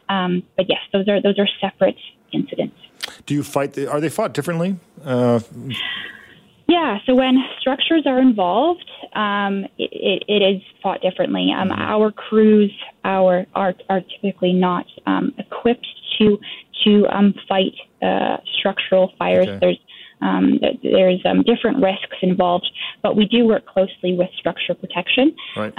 Um, 0.09 0.43
but 0.57 0.69
yes, 0.69 0.81
those 0.93 1.09
are 1.09 1.21
those 1.21 1.39
are 1.39 1.49
separate 1.61 1.97
incidents. 2.33 2.77
Do 3.25 3.35
you 3.35 3.43
fight? 3.43 3.73
The, 3.73 3.91
are 3.91 4.01
they 4.01 4.09
fought 4.09 4.35
differently? 4.35 4.77
Yeah, 6.69 6.99
so 7.07 7.15
when 7.15 7.37
structures 7.61 8.03
are 8.07 8.21
involved, 8.21 8.85
um, 9.15 9.67
it, 9.79 10.25
it 10.27 10.43
is 10.43 10.63
fought 10.83 11.01
differently. 11.01 11.53
Um, 11.57 11.71
our 11.71 12.11
crews 12.11 12.73
our, 13.05 13.47
are, 13.55 13.75
are 13.89 14.01
typically 14.01 14.53
not 14.53 14.87
um, 15.07 15.33
equipped 15.39 15.87
to 16.19 16.39
to 16.85 17.07
um, 17.09 17.35
fight 17.49 17.75
uh, 18.03 18.39
structural 18.59 19.13
fires. 19.19 19.49
Okay. 19.49 19.59
There's 19.61 19.79
um, 20.23 20.59
there's 20.83 21.21
um, 21.25 21.43
different 21.43 21.83
risks 21.83 22.17
involved, 22.23 22.69
but 23.03 23.17
we 23.17 23.27
do 23.27 23.47
work 23.47 23.67
closely 23.67 24.15
with 24.15 24.31
structure 24.39 24.75
protection. 24.75 25.37
Right 25.57 25.77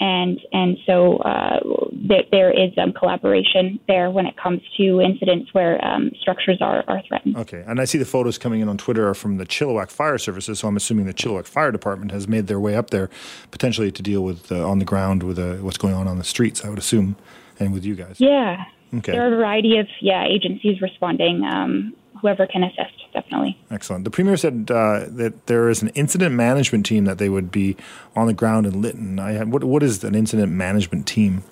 and 0.00 0.40
and 0.52 0.78
so 0.86 1.18
uh, 1.18 1.60
there, 1.92 2.24
there 2.30 2.50
is 2.50 2.72
um, 2.78 2.92
collaboration 2.92 3.78
there 3.86 4.10
when 4.10 4.26
it 4.26 4.36
comes 4.36 4.60
to 4.78 5.00
incidents 5.00 5.52
where 5.52 5.82
um, 5.84 6.10
structures 6.20 6.58
are, 6.60 6.82
are 6.88 7.02
threatened. 7.06 7.36
Okay, 7.36 7.62
and 7.66 7.80
I 7.80 7.84
see 7.84 7.98
the 7.98 8.04
photos 8.04 8.38
coming 8.38 8.60
in 8.60 8.68
on 8.68 8.78
Twitter 8.78 9.08
are 9.08 9.14
from 9.14 9.36
the 9.36 9.46
Chilliwack 9.46 9.90
Fire 9.90 10.18
Services, 10.18 10.60
so 10.60 10.68
I'm 10.68 10.76
assuming 10.76 11.06
the 11.06 11.14
Chilliwack 11.14 11.46
Fire 11.46 11.70
Department 11.70 12.12
has 12.12 12.26
made 12.26 12.46
their 12.46 12.58
way 12.58 12.74
up 12.74 12.90
there, 12.90 13.10
potentially 13.50 13.92
to 13.92 14.02
deal 14.02 14.22
with 14.22 14.50
uh, 14.50 14.66
on 14.66 14.78
the 14.78 14.84
ground 14.84 15.22
with 15.22 15.38
uh, 15.38 15.56
what's 15.56 15.78
going 15.78 15.94
on 15.94 16.08
on 16.08 16.18
the 16.18 16.24
streets. 16.24 16.64
I 16.64 16.70
would 16.70 16.78
assume, 16.78 17.16
and 17.58 17.72
with 17.72 17.84
you 17.84 17.94
guys. 17.94 18.20
Yeah. 18.20 18.64
Okay. 18.94 19.12
There 19.12 19.22
are 19.22 19.32
a 19.32 19.36
variety 19.36 19.78
of 19.78 19.86
yeah 20.00 20.24
agencies 20.26 20.80
responding. 20.80 21.44
Um, 21.44 21.94
whoever 22.20 22.46
can 22.46 22.62
assist, 22.62 22.94
definitely. 23.12 23.58
Excellent. 23.70 24.04
The 24.04 24.10
premier 24.10 24.36
said 24.36 24.70
uh, 24.70 25.06
that 25.08 25.46
there 25.46 25.68
is 25.68 25.82
an 25.82 25.88
incident 25.90 26.34
management 26.34 26.86
team 26.86 27.04
that 27.04 27.18
they 27.18 27.28
would 27.28 27.50
be 27.50 27.76
on 28.14 28.26
the 28.26 28.34
ground 28.34 28.66
in 28.66 28.80
Lytton. 28.82 29.18
I 29.18 29.42
what 29.44 29.64
what 29.64 29.82
is 29.82 30.04
an 30.04 30.14
incident 30.14 30.52
management 30.52 31.06
team? 31.06 31.42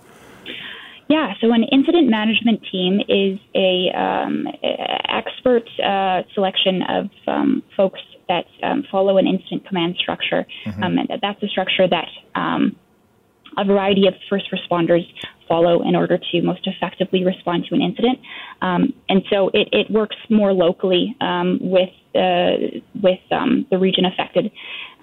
Yeah, 1.09 1.33
so 1.41 1.53
an 1.53 1.65
incident 1.65 2.11
management 2.11 2.61
team 2.71 3.01
is 3.09 3.39
a 3.55 3.91
um, 3.97 4.47
expert 5.09 5.67
uh, 5.81 6.23
selection 6.35 6.83
of 6.83 7.11
um, 7.27 7.63
folks 7.75 8.01
that 8.29 8.45
um, 8.63 8.85
follow 8.91 9.17
an 9.17 9.27
incident 9.27 9.67
command 9.67 9.97
structure, 9.99 10.47
mm-hmm. 10.67 10.83
and 10.83 11.09
that's 11.23 11.43
a 11.43 11.49
structure 11.49 11.89
that 11.89 12.09
um, 12.35 12.77
a 13.57 13.65
variety 13.65 14.07
of 14.07 14.13
first 14.29 14.53
responders 14.53 15.07
follow 15.49 15.83
in 15.83 15.97
order 15.97 16.19
to 16.19 16.43
most 16.43 16.67
effectively 16.67 17.25
respond 17.25 17.65
to 17.69 17.75
an 17.75 17.81
incident. 17.81 18.19
Um, 18.63 18.93
and 19.09 19.23
so 19.31 19.49
it, 19.55 19.69
it, 19.73 19.91
works 19.91 20.17
more 20.29 20.53
locally 20.53 21.17
um, 21.21 21.59
with 21.61 21.89
uh, 22.15 22.81
with 23.03 23.21
um, 23.31 23.67
the 23.71 23.79
region 23.79 24.05
affected. 24.05 24.51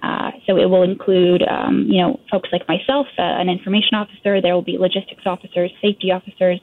Uh, 0.04 0.32
so 0.46 0.58
it 0.58 0.66
will 0.66 0.84
include, 0.84 1.42
um, 1.48 1.88
you 1.90 2.00
know, 2.00 2.20
folks 2.30 2.50
like 2.52 2.68
myself, 2.68 3.08
uh, 3.18 3.22
an 3.22 3.50
information 3.50 3.96
officer. 3.96 4.42
There 4.42 4.54
will 4.54 4.62
be 4.62 4.78
logistics 4.78 5.24
officers, 5.26 5.72
safety 5.82 6.12
officers, 6.12 6.60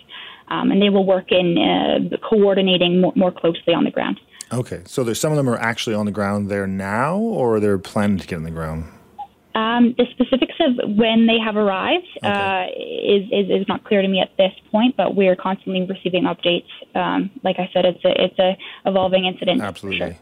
um, 0.48 0.70
and 0.70 0.80
they 0.80 0.90
will 0.90 1.06
work 1.06 1.32
in 1.32 1.58
uh, 1.58 2.16
coordinating 2.18 3.00
more, 3.00 3.12
more 3.16 3.32
closely 3.32 3.74
on 3.74 3.84
the 3.84 3.90
ground. 3.90 4.20
Okay, 4.52 4.82
so 4.84 5.02
there's 5.02 5.18
some 5.18 5.32
of 5.32 5.38
them 5.38 5.48
are 5.48 5.56
actually 5.56 5.96
on 5.96 6.06
the 6.06 6.12
ground 6.12 6.50
there 6.50 6.66
now, 6.66 7.16
or 7.16 7.58
they're 7.58 7.78
planning 7.78 8.18
to 8.18 8.26
get 8.26 8.36
on 8.36 8.42
the 8.42 8.50
ground. 8.50 8.84
Um, 9.54 9.94
the 9.98 10.06
specifics 10.12 10.54
of 10.60 10.96
when 10.96 11.26
they 11.26 11.38
have 11.38 11.56
arrived 11.56 12.06
okay. 12.18 12.28
uh, 12.28 12.66
is, 12.74 13.24
is, 13.30 13.60
is 13.60 13.68
not 13.68 13.84
clear 13.84 14.00
to 14.00 14.08
me 14.08 14.20
at 14.20 14.34
this 14.38 14.52
point, 14.70 14.96
but 14.96 15.14
we 15.14 15.28
are 15.28 15.36
constantly 15.36 15.84
receiving 15.84 16.24
updates. 16.24 16.68
Um, 16.94 17.30
like 17.44 17.58
I 17.58 17.68
said, 17.72 17.84
it's 17.84 18.02
a 18.04 18.24
it's 18.24 18.38
a 18.38 18.56
evolving 18.86 19.26
incident. 19.26 19.60
Absolutely. 19.60 19.98
Sure. 19.98 20.16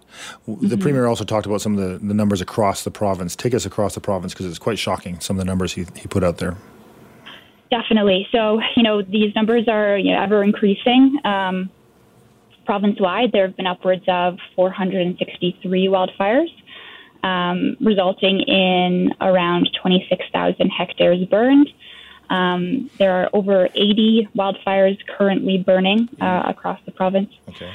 The 0.46 0.52
mm-hmm. 0.52 0.80
premier 0.80 1.06
also 1.06 1.24
talked 1.24 1.46
about 1.46 1.60
some 1.60 1.78
of 1.78 2.00
the, 2.00 2.04
the 2.04 2.14
numbers 2.14 2.40
across 2.40 2.82
the 2.82 2.90
province. 2.90 3.36
Take 3.36 3.54
us 3.54 3.64
across 3.64 3.94
the 3.94 4.00
province 4.00 4.32
because 4.32 4.46
it's 4.46 4.58
quite 4.58 4.78
shocking. 4.78 5.20
Some 5.20 5.36
of 5.36 5.38
the 5.38 5.46
numbers 5.46 5.74
he 5.74 5.86
he 5.94 6.08
put 6.08 6.24
out 6.24 6.38
there. 6.38 6.56
Definitely. 7.70 8.26
So 8.32 8.60
you 8.74 8.82
know 8.82 9.00
these 9.00 9.32
numbers 9.36 9.68
are 9.68 9.96
you 9.96 10.12
know, 10.12 10.22
ever 10.22 10.42
increasing. 10.42 11.18
Um, 11.24 11.70
province 12.66 13.00
wide, 13.00 13.30
there 13.32 13.46
have 13.46 13.56
been 13.56 13.66
upwards 13.66 14.04
of 14.06 14.38
463 14.54 15.88
wildfires 15.88 16.50
um, 17.22 17.76
resulting 17.80 18.40
in 18.40 19.14
around 19.20 19.70
26,000 19.80 20.68
hectares 20.70 21.24
burned. 21.26 21.68
Um, 22.30 22.90
there 22.98 23.22
are 23.22 23.30
over 23.32 23.68
80 23.74 24.28
wildfires 24.36 24.98
currently 25.06 25.58
burning 25.58 26.08
uh, 26.20 26.44
across 26.46 26.80
the 26.84 26.92
province. 26.92 27.32
Okay. 27.48 27.72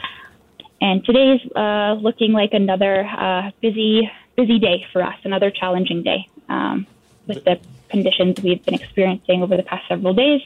And 0.82 1.04
today 1.04 1.34
is 1.34 1.52
uh, 1.52 1.94
looking 2.00 2.32
like 2.32 2.54
another 2.54 3.06
uh, 3.06 3.52
busy, 3.62 4.10
busy 4.36 4.60
day 4.60 4.86
for 4.92 5.02
us, 5.02 5.16
another 5.24 5.52
challenging 5.52 6.04
day 6.04 6.30
um, 6.48 6.88
with 7.28 7.44
the 7.44 7.60
conditions 7.90 8.42
we've 8.42 8.64
been 8.64 8.74
experiencing 8.74 9.44
over 9.44 9.58
the 9.58 9.64
past 9.64 9.88
several 9.88 10.14
days. 10.14 10.42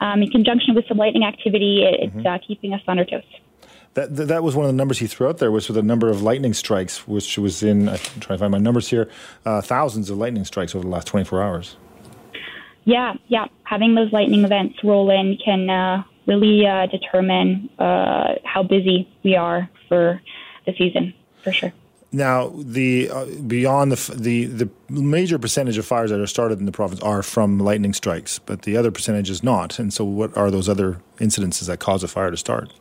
um, 0.00 0.22
in 0.22 0.30
conjunction 0.30 0.74
with 0.74 0.86
some 0.88 0.96
lightning 0.96 1.24
activity, 1.24 1.84
it's 1.84 2.14
mm-hmm. 2.14 2.26
uh, 2.26 2.38
keeping 2.38 2.72
us 2.72 2.82
on 2.88 2.98
our 2.98 3.04
toes. 3.04 3.22
That, 3.94 4.14
that 4.14 4.42
was 4.44 4.54
one 4.54 4.64
of 4.64 4.68
the 4.68 4.76
numbers 4.76 4.98
he 4.98 5.08
threw 5.08 5.28
out 5.28 5.38
there 5.38 5.50
was 5.50 5.66
for 5.66 5.72
the 5.72 5.82
number 5.82 6.08
of 6.08 6.22
lightning 6.22 6.54
strikes, 6.54 7.08
which 7.08 7.36
was 7.38 7.62
in, 7.62 7.88
I'm 7.88 7.98
trying 8.20 8.36
to 8.36 8.38
find 8.38 8.52
my 8.52 8.58
numbers 8.58 8.88
here, 8.88 9.10
uh, 9.44 9.60
thousands 9.60 10.10
of 10.10 10.18
lightning 10.18 10.44
strikes 10.44 10.74
over 10.74 10.84
the 10.84 10.90
last 10.90 11.08
24 11.08 11.42
hours. 11.42 11.76
Yeah, 12.84 13.14
yeah. 13.26 13.46
Having 13.64 13.96
those 13.96 14.12
lightning 14.12 14.44
events 14.44 14.82
roll 14.84 15.10
in 15.10 15.38
can 15.44 15.68
uh, 15.68 16.02
really 16.26 16.66
uh, 16.66 16.86
determine 16.86 17.68
uh, 17.78 18.34
how 18.44 18.62
busy 18.62 19.08
we 19.24 19.34
are 19.36 19.68
for 19.88 20.20
the 20.66 20.74
season, 20.76 21.12
for 21.42 21.52
sure. 21.52 21.72
Now, 22.12 22.52
the 22.56 23.08
uh, 23.08 23.26
beyond 23.46 23.92
the, 23.92 24.14
the 24.14 24.46
the 24.46 24.68
major 24.88 25.38
percentage 25.38 25.78
of 25.78 25.86
fires 25.86 26.10
that 26.10 26.18
are 26.18 26.26
started 26.26 26.58
in 26.58 26.66
the 26.66 26.72
province 26.72 27.00
are 27.02 27.22
from 27.22 27.58
lightning 27.60 27.94
strikes, 27.94 28.40
but 28.40 28.62
the 28.62 28.76
other 28.76 28.90
percentage 28.90 29.30
is 29.30 29.44
not. 29.44 29.78
And 29.78 29.92
so, 29.92 30.04
what 30.04 30.36
are 30.36 30.50
those 30.50 30.68
other 30.68 31.00
incidences 31.18 31.68
that 31.68 31.78
cause 31.78 32.02
a 32.02 32.08
fire 32.08 32.32
to 32.32 32.36
start? 32.36 32.72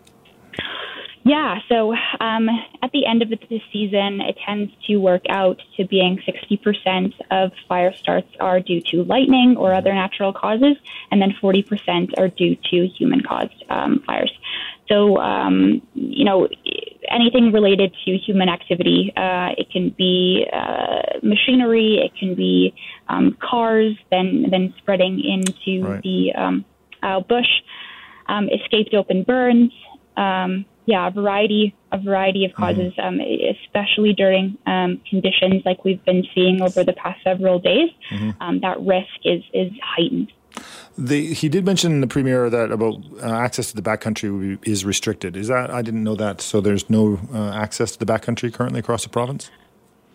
Yeah, 1.24 1.60
so 1.68 1.94
um, 2.20 2.50
at 2.82 2.92
the 2.94 3.06
end 3.06 3.22
of 3.22 3.30
the 3.30 3.62
season, 3.74 4.22
it 4.22 4.38
tends 4.46 4.72
to 4.88 4.98
work 4.98 5.24
out 5.30 5.62
to 5.76 5.86
being 5.86 6.22
60% 6.28 7.14
of 7.30 7.52
fire 7.68 7.94
starts 7.94 8.30
are 8.40 8.60
due 8.62 8.82
to 8.92 9.04
lightning 9.04 9.58
or 9.58 9.74
other 9.74 9.94
natural 9.94 10.32
causes, 10.32 10.78
and 11.12 11.22
then 11.22 11.36
40% 11.42 12.18
are 12.18 12.30
due 12.30 12.56
to 12.72 12.88
human 12.88 13.22
caused 13.22 13.64
um, 13.70 14.02
fires. 14.06 14.32
So, 14.88 15.18
um, 15.18 15.82
you 15.94 16.24
know, 16.26 16.48
anything 17.10 17.52
related 17.52 17.94
to 18.06 18.18
human 18.18 18.50
activity, 18.50 19.14
uh, 19.16 19.50
it 19.58 19.70
can 19.72 19.90
be 19.90 20.48
uh, 20.52 21.20
machinery, 21.22 22.00
it 22.04 22.18
can 22.18 22.34
be 22.34 22.74
um, 23.08 23.38
cars, 23.42 23.96
then, 24.10 24.48
then 24.50 24.74
spreading 24.78 25.22
into 25.24 25.86
right. 25.86 26.02
the 26.02 26.34
um, 26.34 26.66
uh, 27.04 27.20
bush, 27.20 27.62
um, 28.28 28.50
escaped 28.50 28.94
open 28.94 29.24
burns. 29.24 29.72
Um, 30.20 30.66
yeah, 30.86 31.08
a 31.08 31.12
variety, 31.12 31.76
a 31.92 32.00
variety 32.00 32.46
of 32.46 32.52
mm-hmm. 32.52 32.64
causes, 32.64 32.94
mm-hmm. 32.98 33.20
um, 33.20 33.56
especially 33.64 34.14
during 34.14 34.58
um, 34.66 35.00
conditions 35.10 35.62
like 35.66 35.86
we've 35.86 36.04
been 36.04 36.24
seeing 36.34 36.62
over 36.62 36.84
the 36.84 36.94
past 36.94 37.24
several 37.24 37.60
days. 37.60 37.90
Mm-hmm. 38.12 38.42
Um, 38.42 38.60
that 38.62 38.80
risk 38.82 39.08
is 39.24 39.44
is 39.54 39.72
heightened. 39.84 40.32
The, 40.98 41.34
he 41.34 41.48
did 41.48 41.64
mention 41.66 41.92
in 41.94 42.02
the 42.02 42.08
premier 42.08 42.50
that 42.50 42.72
about 42.72 42.96
uh, 43.22 43.32
access 43.32 43.70
to 43.70 43.76
the 43.76 43.82
backcountry 43.82 44.58
is 44.68 44.84
restricted. 44.84 45.38
Is 45.38 45.48
that 45.48 45.70
I 45.70 45.82
didn't 45.82 46.04
know 46.04 46.16
that. 46.16 46.42
So 46.42 46.60
there's 46.60 46.90
no 46.90 47.20
uh, 47.34 47.52
access 47.52 47.92
to 47.94 48.00
the 48.00 48.12
backcountry 48.12 48.52
currently 48.52 48.80
across 48.80 49.04
the 49.04 49.10
province. 49.10 49.50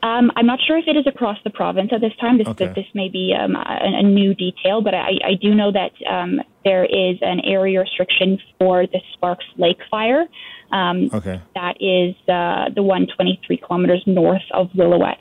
Um, 0.02 0.30
I'm 0.36 0.44
not 0.44 0.58
sure 0.66 0.76
if 0.76 0.84
it 0.86 0.96
is 0.96 1.06
across 1.06 1.38
the 1.44 1.50
province 1.50 1.90
at 1.90 2.02
this 2.02 2.12
time. 2.20 2.36
This, 2.36 2.48
okay. 2.48 2.70
this 2.74 2.84
may 2.92 3.08
be 3.08 3.32
um, 3.32 3.56
a, 3.56 3.78
a, 3.80 4.02
new 4.02 4.34
detail, 4.34 4.82
but 4.82 4.92
I, 4.92 5.12
I 5.24 5.34
do 5.40 5.54
know 5.54 5.72
that 5.72 5.92
um, 6.06 6.42
there 6.64 6.84
is 6.84 7.18
an 7.20 7.40
area 7.40 7.80
restriction 7.80 8.38
for 8.58 8.86
the 8.86 9.00
Sparks 9.12 9.44
Lake 9.56 9.78
fire. 9.90 10.26
Um, 10.72 11.10
okay. 11.12 11.40
That 11.54 11.76
is 11.80 12.14
uh, 12.28 12.70
the 12.74 12.82
123 12.82 13.56
kilometers 13.58 14.02
north 14.06 14.42
of 14.52 14.70
Lillooet. 14.70 15.16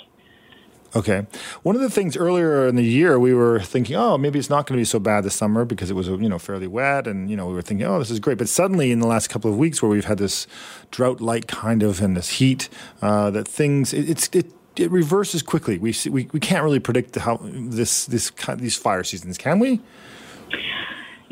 Okay. 0.95 1.25
One 1.63 1.75
of 1.75 1.81
the 1.81 1.89
things 1.89 2.15
earlier 2.15 2.67
in 2.67 2.75
the 2.75 2.83
year, 2.83 3.17
we 3.17 3.33
were 3.33 3.59
thinking, 3.59 3.95
oh, 3.95 4.17
maybe 4.17 4.37
it's 4.37 4.49
not 4.49 4.67
going 4.67 4.77
to 4.77 4.81
be 4.81 4.85
so 4.85 4.99
bad 4.99 5.23
this 5.23 5.33
summer 5.33 5.65
because 5.65 5.89
it 5.89 5.95
was, 5.95 6.07
you 6.07 6.29
know, 6.29 6.37
fairly 6.37 6.67
wet, 6.67 7.07
and 7.07 7.31
you 7.31 7.35
know, 7.35 7.47
we 7.47 7.53
were 7.53 7.63
thinking, 7.63 7.87
oh, 7.87 7.97
this 7.97 8.11
is 8.11 8.19
great. 8.19 8.37
But 8.37 8.47
suddenly, 8.47 8.91
in 8.91 8.99
the 8.99 9.07
last 9.07 9.27
couple 9.27 9.51
of 9.51 9.57
weeks, 9.57 9.81
where 9.81 9.89
we've 9.89 10.05
had 10.05 10.19
this 10.19 10.45
drought-like 10.91 11.47
kind 11.47 11.81
of 11.81 11.99
and 12.01 12.15
this 12.15 12.29
heat, 12.29 12.69
uh, 13.01 13.31
that 13.31 13.47
things 13.47 13.91
it, 13.91 14.07
it's 14.07 14.29
it 14.33 14.53
it 14.75 14.91
reverses 14.91 15.41
quickly. 15.41 15.79
We, 15.79 15.95
we 16.09 16.29
we 16.31 16.39
can't 16.39 16.63
really 16.63 16.79
predict 16.79 17.15
how 17.15 17.39
this 17.41 18.05
this 18.05 18.31
these 18.57 18.75
fire 18.75 19.03
seasons, 19.03 19.39
can 19.39 19.57
we? 19.57 19.81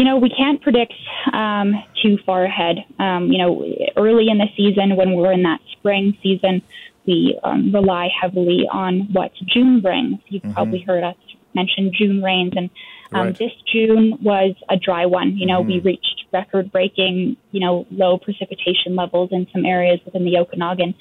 You 0.02 0.06
know, 0.06 0.18
we 0.18 0.32
can't 0.32 0.60
predict 0.60 0.96
um, 1.32 1.76
too 2.02 2.18
far 2.26 2.44
ahead. 2.44 2.78
Um, 2.98 3.32
you 3.32 3.38
know, 3.38 3.64
early 3.96 4.30
in 4.30 4.40
the 4.40 4.48
season, 4.58 4.96
when 4.96 5.14
we're 5.14 5.32
in 5.32 5.44
that 5.44 5.60
spring 5.74 6.18
season, 6.24 6.64
we 7.06 7.40
um, 7.44 7.72
rely 7.72 8.10
heavily 8.20 8.68
on 8.72 9.10
what 9.14 9.32
June 9.46 9.80
brings. 9.80 10.18
You've 10.28 10.42
mm-hmm. 10.42 10.54
probably 10.54 10.80
heard 10.80 11.04
us 11.04 11.16
mention 11.54 11.92
June 11.94 12.24
rains, 12.24 12.54
and 12.56 12.72
um, 13.14 13.28
right. 13.28 13.38
this 13.38 13.52
June 13.72 14.18
was 14.24 14.56
a 14.72 14.76
dry 14.76 15.06
one. 15.06 15.38
You 15.38 15.46
know, 15.46 15.60
mm-hmm. 15.60 15.86
we 15.86 15.92
reached 15.92 16.26
record-breaking, 16.34 17.38
you 17.52 17.60
know, 17.60 17.86
low 17.92 18.18
precipitation 18.18 18.96
levels 18.96 19.30
in 19.32 19.46
some 19.54 19.66
areas 19.66 20.00
within 20.04 20.26
the 20.26 20.36
Okanagan. 20.40 20.96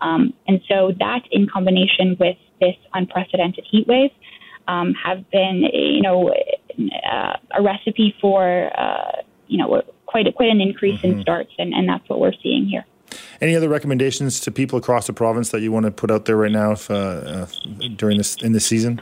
Um, 0.00 0.32
and 0.46 0.62
so 0.70 0.92
that 0.98 1.20
in 1.30 1.48
combination 1.50 2.16
with 2.18 2.38
this 2.62 2.76
unprecedented 2.94 3.66
heat 3.70 3.86
wave 3.86 4.12
um, 4.68 4.94
have 4.94 5.30
been, 5.30 5.64
you 5.70 6.00
know, 6.00 6.32
uh, 7.10 7.36
a 7.52 7.62
recipe 7.62 8.14
for, 8.20 8.70
uh, 8.78 9.22
you 9.46 9.58
know, 9.58 9.82
quite 10.06 10.26
a, 10.26 10.32
quite 10.32 10.50
an 10.50 10.60
increase 10.60 11.00
mm-hmm. 11.00 11.18
in 11.18 11.22
starts, 11.22 11.52
and, 11.58 11.72
and 11.72 11.88
that's 11.88 12.08
what 12.08 12.20
we're 12.20 12.32
seeing 12.42 12.66
here. 12.66 12.84
Any 13.40 13.56
other 13.56 13.68
recommendations 13.68 14.40
to 14.40 14.50
people 14.50 14.78
across 14.78 15.06
the 15.06 15.12
province 15.12 15.50
that 15.50 15.60
you 15.60 15.72
want 15.72 15.86
to 15.86 15.90
put 15.90 16.10
out 16.10 16.26
there 16.26 16.36
right 16.36 16.52
now 16.52 16.72
if, 16.72 16.90
uh, 16.90 16.94
uh 16.94 17.46
during 17.96 18.18
this 18.18 18.36
in 18.42 18.52
this 18.52 18.66
season? 18.66 19.00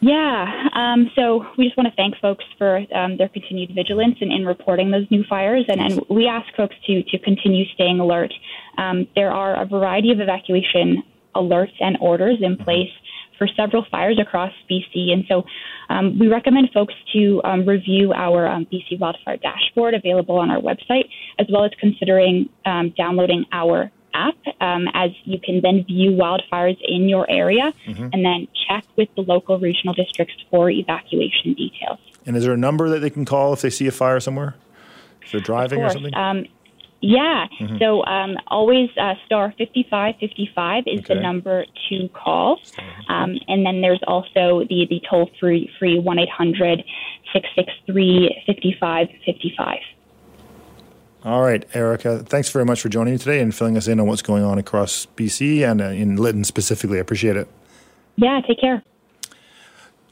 Yeah, 0.00 0.68
um, 0.74 1.10
so 1.14 1.46
we 1.56 1.64
just 1.64 1.78
want 1.78 1.88
to 1.88 1.96
thank 1.96 2.18
folks 2.20 2.44
for 2.58 2.84
um, 2.94 3.16
their 3.16 3.30
continued 3.30 3.74
vigilance 3.74 4.16
in, 4.20 4.30
in 4.30 4.44
reporting 4.44 4.90
those 4.90 5.10
new 5.10 5.24
fires, 5.24 5.64
and, 5.68 5.80
and, 5.80 6.04
we 6.10 6.26
ask 6.26 6.54
folks 6.54 6.76
to 6.86 7.02
to 7.04 7.18
continue 7.18 7.64
staying 7.72 8.00
alert. 8.00 8.32
Um, 8.76 9.06
there 9.14 9.32
are 9.32 9.62
a 9.62 9.64
variety 9.64 10.10
of 10.12 10.20
evacuation 10.20 11.02
alerts 11.34 11.72
and 11.80 11.96
orders 12.00 12.38
in 12.42 12.58
place 12.58 12.90
for 13.38 13.48
several 13.56 13.84
fires 13.90 14.18
across 14.20 14.52
BC, 14.70 15.12
and 15.12 15.24
so 15.28 15.44
um, 15.88 16.18
we 16.18 16.28
recommend 16.28 16.70
folks 16.72 16.94
to 17.12 17.40
um, 17.44 17.66
review 17.66 18.12
our 18.12 18.46
um, 18.46 18.66
BC 18.66 18.98
wildfire 18.98 19.36
dashboard 19.36 19.94
available 19.94 20.36
on 20.38 20.50
our 20.50 20.60
website, 20.60 21.08
as 21.38 21.46
well 21.50 21.64
as 21.64 21.72
considering 21.78 22.48
downloading 22.96 23.44
our 23.52 23.90
app 24.14 24.36
um, 24.60 24.88
as 24.94 25.10
you 25.24 25.38
can 25.38 25.60
then 25.60 25.84
view 25.84 26.12
wildfires 26.12 26.78
in 26.82 27.08
your 27.08 27.28
area 27.30 27.74
mm-hmm. 27.86 28.08
and 28.12 28.24
then 28.24 28.48
check 28.68 28.84
with 28.96 29.08
the 29.16 29.22
local 29.22 29.58
regional 29.58 29.92
districts 29.92 30.34
for 30.50 30.70
evacuation 30.70 31.52
details. 31.54 31.98
And 32.24 32.36
is 32.36 32.44
there 32.44 32.52
a 32.52 32.56
number 32.56 32.88
that 32.88 33.00
they 33.00 33.10
can 33.10 33.24
call 33.24 33.52
if 33.52 33.60
they 33.60 33.70
see 33.70 33.86
a 33.86 33.92
fire 33.92 34.20
somewhere? 34.20 34.54
If 35.22 35.32
they're 35.32 35.40
driving 35.40 35.82
or 35.82 35.90
something? 35.90 36.14
Yeah. 37.04 37.48
Mm-hmm. 37.60 37.78
So 37.78 38.02
um, 38.06 38.36
always 38.46 38.88
uh, 38.96 39.14
star 39.26 39.52
5555 39.58 40.84
is 40.86 41.00
okay. 41.00 41.14
the 41.14 41.20
number 41.20 41.66
to 41.90 42.08
call. 42.08 42.60
Um, 43.08 43.38
and 43.46 43.66
then 43.66 43.82
there's 43.82 44.00
also 44.06 44.64
the, 44.70 44.86
the 44.88 45.02
toll 45.08 45.30
free, 45.38 45.70
free 45.78 45.98
1 45.98 46.18
800 46.18 46.82
663 47.34 48.44
5555. 48.46 49.78
All 51.24 51.42
right, 51.42 51.64
Erica, 51.74 52.18
thanks 52.20 52.50
very 52.50 52.64
much 52.64 52.80
for 52.80 52.88
joining 52.88 53.14
me 53.14 53.18
today 53.18 53.40
and 53.40 53.54
filling 53.54 53.76
us 53.76 53.86
in 53.86 54.00
on 54.00 54.06
what's 54.06 54.22
going 54.22 54.42
on 54.42 54.58
across 54.58 55.06
BC 55.16 55.68
and 55.68 55.80
uh, 55.82 55.86
in 55.86 56.16
Lytton 56.16 56.44
specifically. 56.44 56.98
I 56.98 57.00
appreciate 57.00 57.36
it. 57.36 57.48
Yeah, 58.16 58.40
take 58.46 58.60
care. 58.60 58.82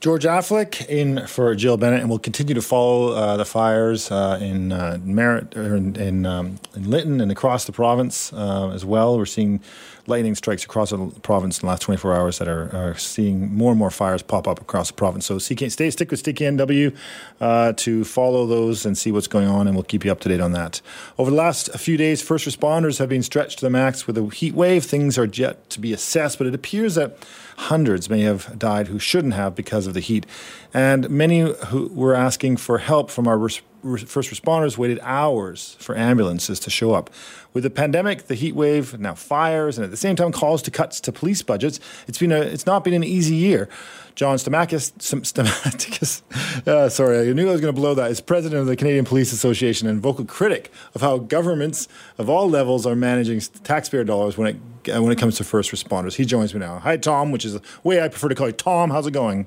George 0.02 0.24
Affleck 0.24 0.84
in 0.88 1.28
for 1.28 1.54
Jill 1.54 1.76
Bennett, 1.76 2.00
and 2.00 2.10
we'll 2.10 2.18
continue 2.18 2.54
to 2.54 2.60
follow 2.60 3.12
uh, 3.12 3.36
the 3.36 3.44
fires 3.44 4.10
uh, 4.10 4.36
in 4.42 4.72
uh, 4.72 4.98
Merritt, 5.04 5.54
in 5.54 5.94
in, 5.94 6.26
um, 6.26 6.58
in, 6.74 6.90
Lytton 6.90 7.20
and 7.20 7.30
across 7.30 7.66
the 7.66 7.72
province 7.72 8.32
uh, 8.32 8.70
as 8.70 8.84
well. 8.84 9.16
We're 9.16 9.26
seeing 9.26 9.60
lightning 10.06 10.34
strikes 10.34 10.64
across 10.64 10.90
the 10.90 10.98
province 11.22 11.58
in 11.58 11.66
the 11.66 11.70
last 11.70 11.82
24 11.82 12.14
hours 12.14 12.38
that 12.38 12.48
are, 12.48 12.74
are 12.74 12.96
seeing 12.96 13.54
more 13.54 13.70
and 13.70 13.78
more 13.78 13.90
fires 13.90 14.22
pop 14.22 14.48
up 14.48 14.60
across 14.60 14.88
the 14.88 14.94
province. 14.94 15.26
So 15.26 15.38
CK, 15.38 15.70
stay 15.70 15.90
stick 15.90 16.10
with 16.10 16.22
CKNW 16.22 16.96
uh, 17.40 17.72
to 17.74 18.04
follow 18.04 18.46
those 18.46 18.84
and 18.84 18.96
see 18.98 19.12
what's 19.12 19.28
going 19.28 19.48
on, 19.48 19.66
and 19.66 19.76
we'll 19.76 19.84
keep 19.84 20.04
you 20.04 20.10
up 20.10 20.20
to 20.20 20.28
date 20.28 20.40
on 20.40 20.52
that. 20.52 20.80
Over 21.18 21.30
the 21.30 21.36
last 21.36 21.72
few 21.78 21.96
days, 21.96 22.20
first 22.22 22.46
responders 22.46 22.98
have 22.98 23.08
been 23.08 23.22
stretched 23.22 23.60
to 23.60 23.66
the 23.66 23.70
max 23.70 24.06
with 24.06 24.18
a 24.18 24.28
heat 24.28 24.54
wave. 24.54 24.84
Things 24.84 25.18
are 25.18 25.26
yet 25.26 25.70
to 25.70 25.80
be 25.80 25.92
assessed, 25.92 26.38
but 26.38 26.46
it 26.46 26.54
appears 26.54 26.96
that 26.96 27.16
hundreds 27.56 28.10
may 28.10 28.22
have 28.22 28.58
died 28.58 28.88
who 28.88 28.98
shouldn't 28.98 29.34
have 29.34 29.54
because 29.54 29.86
of 29.86 29.94
the 29.94 30.00
heat. 30.00 30.26
And 30.74 31.08
many 31.10 31.40
who 31.40 31.88
were 31.88 32.14
asking 32.14 32.56
for 32.56 32.78
help 32.78 33.10
from 33.10 33.28
our 33.28 33.38
res- 33.38 33.62
first 33.82 34.30
responders 34.30 34.78
waited 34.78 35.00
hours 35.02 35.76
for 35.80 35.96
ambulances 35.96 36.60
to 36.60 36.70
show 36.70 36.92
up. 36.92 37.10
With 37.52 37.64
the 37.64 37.70
pandemic, 37.70 38.28
the 38.28 38.34
heat 38.34 38.54
wave, 38.54 38.98
now 38.98 39.14
fires, 39.14 39.76
and 39.76 39.84
at 39.84 39.90
the 39.90 39.96
same 39.96 40.16
time 40.16 40.32
calls 40.32 40.62
to 40.62 40.70
cuts 40.70 41.00
to 41.00 41.12
police 41.12 41.42
budgets, 41.42 41.80
it's 42.06 42.18
been 42.18 42.32
a, 42.32 42.40
it's 42.40 42.64
not 42.64 42.84
been 42.84 42.94
an 42.94 43.04
easy 43.04 43.34
year. 43.34 43.68
John 44.14 44.36
Stamatakis, 44.36 44.92
Stamatakis 44.98 46.66
uh, 46.66 46.88
sorry, 46.88 47.28
I 47.28 47.32
knew 47.32 47.48
I 47.48 47.52
was 47.52 47.60
going 47.60 47.74
to 47.74 47.80
blow 47.80 47.94
that, 47.94 48.10
is 48.10 48.20
president 48.20 48.60
of 48.60 48.66
the 48.66 48.76
Canadian 48.76 49.04
Police 49.04 49.32
Association 49.32 49.88
and 49.88 50.00
vocal 50.00 50.24
critic 50.24 50.70
of 50.94 51.00
how 51.00 51.18
governments 51.18 51.88
of 52.18 52.28
all 52.28 52.48
levels 52.48 52.86
are 52.86 52.96
managing 52.96 53.40
taxpayer 53.64 54.04
dollars 54.04 54.36
when 54.36 54.48
it 54.48 54.56
when 55.00 55.12
it 55.12 55.18
comes 55.18 55.36
to 55.36 55.44
first 55.44 55.70
responders. 55.70 56.14
He 56.14 56.24
joins 56.24 56.52
me 56.54 56.60
now. 56.60 56.78
Hi, 56.80 56.96
Tom, 56.96 57.30
which 57.30 57.44
is 57.44 57.52
the 57.52 57.62
way 57.84 58.02
I 58.02 58.08
prefer 58.08 58.28
to 58.28 58.34
call 58.34 58.48
you. 58.48 58.52
Tom, 58.52 58.90
how's 58.90 59.06
it 59.06 59.12
going? 59.12 59.46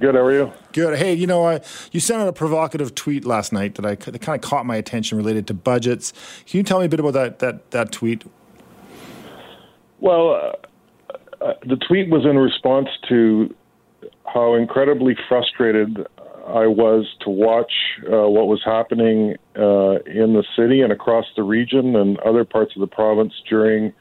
Good. 0.00 0.14
How 0.14 0.22
are 0.22 0.32
you? 0.32 0.52
Good. 0.72 0.98
Hey, 0.98 1.12
you 1.12 1.26
know, 1.26 1.46
I, 1.46 1.60
you 1.92 2.00
sent 2.00 2.22
out 2.22 2.28
a 2.28 2.32
provocative 2.32 2.94
tweet 2.94 3.26
last 3.26 3.52
night 3.52 3.74
that 3.74 3.84
I 3.84 3.96
that 3.96 4.22
kind 4.22 4.42
of 4.42 4.48
caught 4.48 4.64
my 4.64 4.76
attention 4.76 5.18
related 5.18 5.46
to 5.48 5.54
budgets. 5.54 6.14
Can 6.46 6.56
you 6.56 6.64
tell 6.64 6.78
me 6.78 6.86
a 6.86 6.88
bit 6.88 7.00
about 7.00 7.12
that 7.12 7.38
that 7.40 7.70
that 7.72 7.92
tweet? 7.92 8.24
Well, 10.00 10.30
uh, 10.30 11.44
uh, 11.44 11.52
the 11.66 11.76
tweet 11.76 12.08
was 12.08 12.24
in 12.24 12.38
response 12.38 12.88
to 13.10 13.54
how 14.24 14.54
incredibly 14.54 15.14
frustrated 15.28 16.06
I 16.46 16.66
was 16.66 17.06
to 17.20 17.30
watch 17.30 17.72
uh, 18.06 18.26
what 18.28 18.48
was 18.48 18.62
happening 18.64 19.36
uh, 19.54 20.00
in 20.06 20.32
the 20.32 20.44
city 20.56 20.80
and 20.80 20.92
across 20.92 21.26
the 21.36 21.42
region 21.42 21.94
and 21.94 22.18
other 22.20 22.46
parts 22.46 22.72
of 22.74 22.80
the 22.80 22.86
province 22.86 23.34
during 23.50 23.92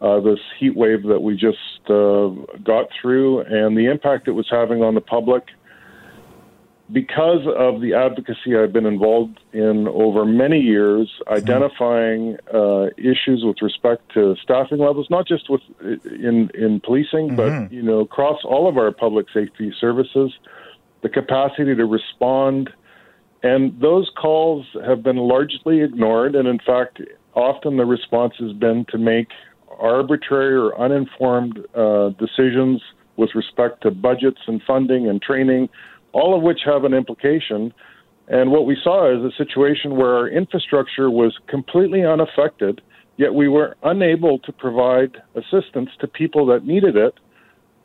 uh, 0.00 0.20
this 0.20 0.38
heat 0.58 0.76
wave 0.76 1.04
that 1.04 1.20
we 1.20 1.34
just 1.34 1.58
uh, 1.88 2.28
got 2.62 2.88
through 3.00 3.40
and 3.40 3.76
the 3.76 3.86
impact 3.86 4.28
it 4.28 4.32
was 4.32 4.46
having 4.50 4.82
on 4.82 4.94
the 4.94 5.00
public. 5.00 5.44
Because 6.92 7.44
of 7.56 7.80
the 7.80 7.94
advocacy 7.94 8.56
I've 8.56 8.72
been 8.72 8.86
involved 8.86 9.40
in 9.52 9.88
over 9.88 10.24
many 10.24 10.60
years, 10.60 11.10
identifying 11.26 12.36
uh, 12.54 12.90
issues 12.96 13.42
with 13.42 13.60
respect 13.60 14.12
to 14.14 14.36
staffing 14.40 14.78
levels, 14.78 15.08
not 15.10 15.26
just 15.26 15.50
with 15.50 15.62
in 15.80 16.48
in 16.54 16.80
policing, 16.84 17.30
mm-hmm. 17.30 17.34
but 17.34 17.72
you 17.72 17.82
know 17.82 17.98
across 18.00 18.38
all 18.44 18.68
of 18.68 18.78
our 18.78 18.92
public 18.92 19.26
safety 19.34 19.74
services, 19.80 20.32
the 21.02 21.08
capacity 21.08 21.74
to 21.74 21.84
respond, 21.84 22.70
and 23.42 23.80
those 23.80 24.08
calls 24.16 24.64
have 24.84 25.02
been 25.02 25.16
largely 25.16 25.80
ignored. 25.80 26.36
And 26.36 26.46
in 26.46 26.60
fact, 26.60 27.00
often 27.34 27.78
the 27.78 27.84
response 27.84 28.34
has 28.38 28.52
been 28.52 28.84
to 28.90 28.98
make 28.98 29.30
arbitrary 29.78 30.54
or 30.54 30.78
uninformed 30.80 31.58
uh, 31.74 32.10
decisions 32.10 32.82
with 33.16 33.30
respect 33.34 33.82
to 33.82 33.90
budgets 33.90 34.40
and 34.46 34.60
funding 34.66 35.08
and 35.08 35.22
training, 35.22 35.68
all 36.12 36.36
of 36.36 36.42
which 36.42 36.60
have 36.64 36.84
an 36.84 36.94
implication. 36.94 37.72
And 38.28 38.50
what 38.50 38.66
we 38.66 38.76
saw 38.82 39.10
is 39.10 39.24
a 39.24 39.36
situation 39.36 39.96
where 39.96 40.14
our 40.14 40.28
infrastructure 40.28 41.10
was 41.10 41.36
completely 41.48 42.04
unaffected, 42.04 42.80
yet 43.16 43.34
we 43.34 43.48
were 43.48 43.76
unable 43.82 44.38
to 44.40 44.52
provide 44.52 45.16
assistance 45.34 45.90
to 46.00 46.06
people 46.06 46.46
that 46.46 46.66
needed 46.66 46.96
it 46.96 47.14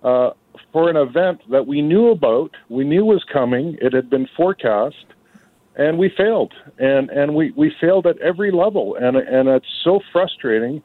uh, 0.04 0.32
for 0.74 0.90
an 0.90 0.98
event 0.98 1.42
that 1.52 1.68
we 1.68 1.82
knew 1.82 2.10
about, 2.10 2.52
we 2.70 2.84
knew 2.84 3.06
was 3.06 3.24
coming, 3.32 3.78
it 3.82 3.94
had 3.94 4.10
been 4.10 4.28
forecast, 4.36 5.06
and 5.76 5.98
we 5.98 6.12
failed. 6.18 6.54
And, 6.80 7.10
and 7.10 7.36
we, 7.36 7.52
we 7.56 7.72
failed 7.80 8.08
at 8.08 8.18
every 8.20 8.52
level. 8.52 8.96
And, 9.00 9.16
and 9.16 9.48
it's 9.48 9.66
so 9.84 10.00
frustrating 10.12 10.82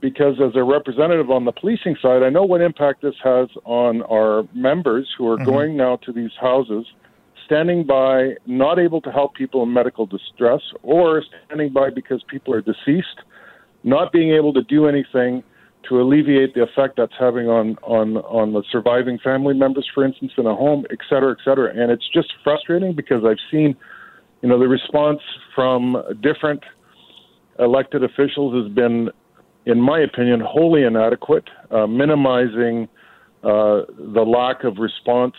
because 0.00 0.34
as 0.40 0.54
a 0.54 0.62
representative 0.62 1.30
on 1.30 1.44
the 1.44 1.52
policing 1.52 1.96
side, 2.00 2.22
I 2.22 2.28
know 2.28 2.44
what 2.44 2.60
impact 2.60 3.02
this 3.02 3.14
has 3.24 3.48
on 3.64 4.02
our 4.02 4.46
members 4.54 5.08
who 5.16 5.28
are 5.28 5.36
mm-hmm. 5.36 5.50
going 5.50 5.76
now 5.76 5.96
to 5.96 6.12
these 6.12 6.32
houses, 6.40 6.86
standing 7.44 7.84
by, 7.84 8.34
not 8.46 8.78
able 8.78 9.00
to 9.02 9.10
help 9.10 9.34
people 9.34 9.62
in 9.62 9.72
medical 9.72 10.06
distress, 10.06 10.60
or 10.82 11.22
standing 11.46 11.72
by 11.72 11.90
because 11.90 12.22
people 12.28 12.52
are 12.52 12.60
deceased, 12.60 13.20
not 13.84 14.12
being 14.12 14.32
able 14.32 14.52
to 14.52 14.62
do 14.62 14.86
anything 14.86 15.42
to 15.88 16.00
alleviate 16.00 16.54
the 16.54 16.62
effect 16.62 16.96
that's 16.96 17.12
having 17.18 17.48
on 17.48 17.76
on 17.82 18.16
on 18.18 18.52
the 18.52 18.62
surviving 18.70 19.18
family 19.20 19.54
members, 19.54 19.88
for 19.94 20.04
instance, 20.04 20.32
in 20.36 20.46
a 20.46 20.54
home, 20.54 20.84
et 20.90 20.98
cetera, 21.08 21.30
et 21.30 21.38
cetera. 21.44 21.70
And 21.70 21.92
it's 21.92 22.08
just 22.12 22.32
frustrating 22.42 22.94
because 22.94 23.24
I've 23.24 23.38
seen, 23.50 23.76
you 24.42 24.48
know, 24.48 24.58
the 24.58 24.68
response 24.68 25.20
from 25.54 26.02
different 26.20 26.64
elected 27.58 28.02
officials 28.02 28.64
has 28.64 28.72
been 28.74 29.10
in 29.66 29.80
my 29.80 30.00
opinion, 30.00 30.40
wholly 30.40 30.84
inadequate, 30.84 31.48
uh, 31.70 31.86
minimizing 31.86 32.88
uh, 33.42 33.82
the 33.98 34.24
lack 34.26 34.64
of 34.64 34.78
response 34.78 35.34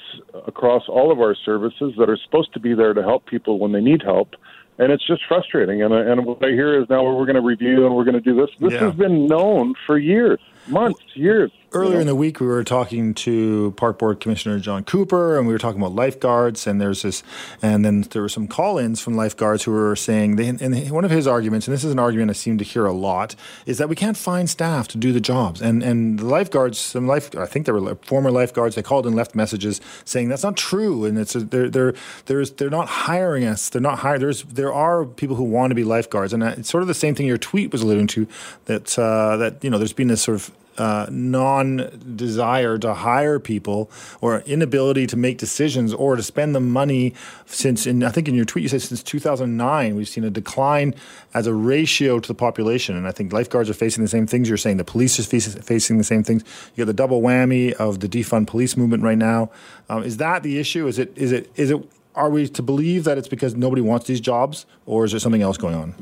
across 0.46 0.84
all 0.88 1.12
of 1.12 1.20
our 1.20 1.36
services 1.36 1.94
that 1.98 2.10
are 2.10 2.18
supposed 2.18 2.54
to 2.54 2.60
be 2.60 2.74
there 2.74 2.94
to 2.94 3.02
help 3.02 3.26
people 3.26 3.58
when 3.58 3.72
they 3.72 3.82
need 3.82 4.02
help. 4.04 4.36
And 4.78 4.92
it's 4.92 5.06
just 5.08 5.24
frustrating. 5.28 5.82
And, 5.82 5.94
and 5.94 6.26
what 6.26 6.44
I 6.46 6.50
hear 6.50 6.80
is 6.80 6.88
now 6.90 7.04
we're 7.04 7.26
going 7.26 7.36
to 7.36 7.42
review 7.42 7.86
and 7.86 7.96
we're 7.96 8.04
going 8.04 8.14
to 8.14 8.22
do 8.22 8.36
this. 8.36 8.50
This 8.60 8.74
yeah. 8.74 8.80
has 8.82 8.94
been 8.94 9.26
known 9.26 9.74
for 9.88 9.98
years 9.98 10.40
months, 10.68 11.02
years. 11.14 11.52
Earlier 11.74 12.00
in 12.00 12.08
the 12.08 12.16
week, 12.16 12.40
we 12.40 12.48
were 12.48 12.64
talking 12.64 13.14
to 13.16 13.74
Park 13.76 14.00
Board 14.00 14.22
Commissioner 14.22 14.58
John 14.58 14.86
Coupar, 14.86 15.38
and 15.38 15.46
we 15.46 15.52
were 15.52 15.60
talking 15.60 15.82
about 15.82 15.94
lifeguards. 15.94 16.66
And 16.66 16.80
there's 16.80 17.02
this, 17.02 17.24
and 17.62 17.84
then 17.84 18.02
there 18.12 18.22
were 18.22 18.30
some 18.30 18.48
call-ins 18.48 19.02
from 19.02 19.18
lifeguards 19.18 19.64
who 19.64 19.72
were 19.74 19.98
saying, 19.98 20.38
they, 20.38 20.48
and 20.48 20.92
one 20.92 21.04
of 21.04 21.12
his 21.12 21.28
arguments, 21.28 21.68
and 21.68 21.74
this 21.74 21.84
is 21.84 21.92
an 21.92 22.00
argument 22.00 22.30
I 22.30 22.34
seem 22.34 22.58
to 22.60 22.64
hear 22.64 22.86
a 22.86 22.94
lot, 22.94 23.36
is 23.66 23.80
that 23.80 23.90
we 23.90 23.98
can't 23.98 24.16
find 24.16 24.50
staff 24.50 24.88
to 24.90 24.98
do 24.98 25.12
the 25.12 25.20
jobs. 25.20 25.62
And 25.62 25.84
and 25.84 26.20
the 26.20 26.26
lifeguards, 26.26 26.78
some 26.78 27.06
life, 27.06 27.36
I 27.36 27.46
think 27.46 27.66
they 27.66 27.74
were 27.74 27.96
former 27.96 28.32
lifeguards, 28.32 28.76
they 28.76 28.82
called 28.82 29.06
and 29.06 29.16
left 29.16 29.36
messages 29.36 29.82
saying 30.06 30.30
that's 30.30 30.44
not 30.44 30.56
true, 30.56 31.04
and 31.04 31.18
it's 31.18 31.36
a, 31.36 31.42
they're 31.42 31.70
they're 31.70 31.94
there's 32.28 32.52
they're 32.52 32.70
not 32.70 32.88
hiring 32.88 33.44
us. 33.44 33.68
They're 33.68 33.82
not 33.82 34.00
hiring. 34.00 34.22
There's 34.22 34.44
there 34.44 34.74
are 34.74 35.04
people 35.04 35.36
who 35.36 35.44
want 35.44 35.72
to 35.72 35.76
be 35.76 35.84
lifeguards, 35.84 36.32
and 36.32 36.44
it's 36.44 36.70
sort 36.70 36.82
of 36.82 36.88
the 36.88 36.94
same 36.94 37.14
thing 37.14 37.28
your 37.28 37.38
tweet 37.38 37.74
was 37.74 37.82
alluding 37.82 38.08
to 38.08 38.26
that 38.66 38.98
uh, 38.98 39.36
that 39.36 39.62
you 39.66 39.70
know 39.70 39.78
there's 39.78 39.92
been 39.92 40.08
this 40.08 40.22
sort 40.22 40.36
of 40.36 40.52
uh, 40.78 41.08
non 41.10 41.90
desire 42.16 42.78
to 42.78 42.94
hire 42.94 43.40
people 43.40 43.90
or 44.22 44.40
inability 44.42 45.08
to 45.08 45.18
make 45.18 45.38
decisions 45.38 45.94
or 45.94 46.16
to 46.16 46.24
spend 46.24 46.56
the 46.56 46.60
money 46.60 47.14
since 47.46 47.86
in 47.88 48.04
I 48.04 48.10
think 48.10 48.28
in 48.28 48.36
your 48.36 48.46
tweet 48.46 48.64
you 48.64 48.70
said 48.70 48.82
since 48.82 49.04
2009 49.04 49.96
we've 49.96 50.08
seen 50.08 50.24
a 50.24 50.30
decline 50.30 50.94
as 51.34 51.48
a 51.48 51.54
ratio 51.54 52.20
to 52.20 52.28
the 52.28 52.36
population. 52.36 52.96
And 52.96 53.08
I 53.08 53.12
think 53.12 53.34
lifeguards 53.34 53.70
are 53.70 53.74
facing 53.74 54.04
the 54.04 54.10
same 54.10 54.28
things. 54.28 54.48
You're 54.48 54.58
saying 54.58 54.78
the 54.78 54.84
police 54.84 55.20
is 55.20 55.26
facing 55.28 55.98
the 55.98 56.04
same 56.04 56.24
things. 56.24 56.44
You 56.76 56.86
got 56.86 56.88
the 56.88 56.94
double 56.94 57.22
whammy 57.22 57.74
of 57.74 58.00
the 58.00 58.10
defund 58.10 58.48
police 58.48 58.78
movement 58.78 59.04
right 59.04 59.18
now. 59.18 59.52
Um, 59.90 60.04
is 60.04 60.18
that 60.18 60.44
the 60.44 60.60
issue? 60.60 60.88
Is 60.88 61.00
it 61.00 61.18
is 61.18 61.32
it 61.32 61.52
is 61.56 61.72
it 61.72 61.84
are 62.16 62.30
we 62.30 62.48
to 62.48 62.64
believe 62.64 63.04
that 63.04 63.18
it's 63.18 63.28
because 63.28 63.56
nobody 63.56 63.82
wants 63.82 64.08
these 64.08 64.20
jobs 64.20 64.66
or 64.86 65.06
is 65.06 65.12
there 65.12 65.20
something 65.20 65.44
else 65.44 65.58
going 65.58 65.76
on? 65.76 65.94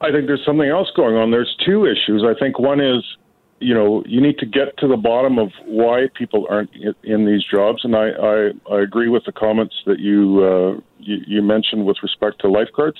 I 0.00 0.12
think 0.12 0.28
there's 0.28 0.44
something 0.46 0.68
else 0.68 0.88
going 0.94 1.16
on. 1.16 1.32
There's 1.32 1.56
two 1.66 1.84
issues. 1.84 2.22
I 2.24 2.38
think 2.38 2.58
one 2.58 2.80
is 2.80 3.02
you 3.60 3.74
know, 3.74 4.02
you 4.06 4.20
need 4.20 4.38
to 4.38 4.46
get 4.46 4.76
to 4.78 4.88
the 4.88 4.96
bottom 4.96 5.38
of 5.38 5.50
why 5.66 6.06
people 6.14 6.46
aren't 6.48 6.70
in 7.02 7.26
these 7.26 7.44
jobs. 7.44 7.84
And 7.84 7.96
I, 7.96 8.10
I, 8.10 8.50
I 8.72 8.80
agree 8.82 9.08
with 9.08 9.24
the 9.24 9.32
comments 9.32 9.74
that 9.86 9.98
you, 9.98 10.44
uh, 10.44 10.80
you, 10.98 11.16
you 11.26 11.42
mentioned 11.42 11.84
with 11.84 11.96
respect 12.02 12.40
to 12.42 12.48
lifeguards. 12.48 12.98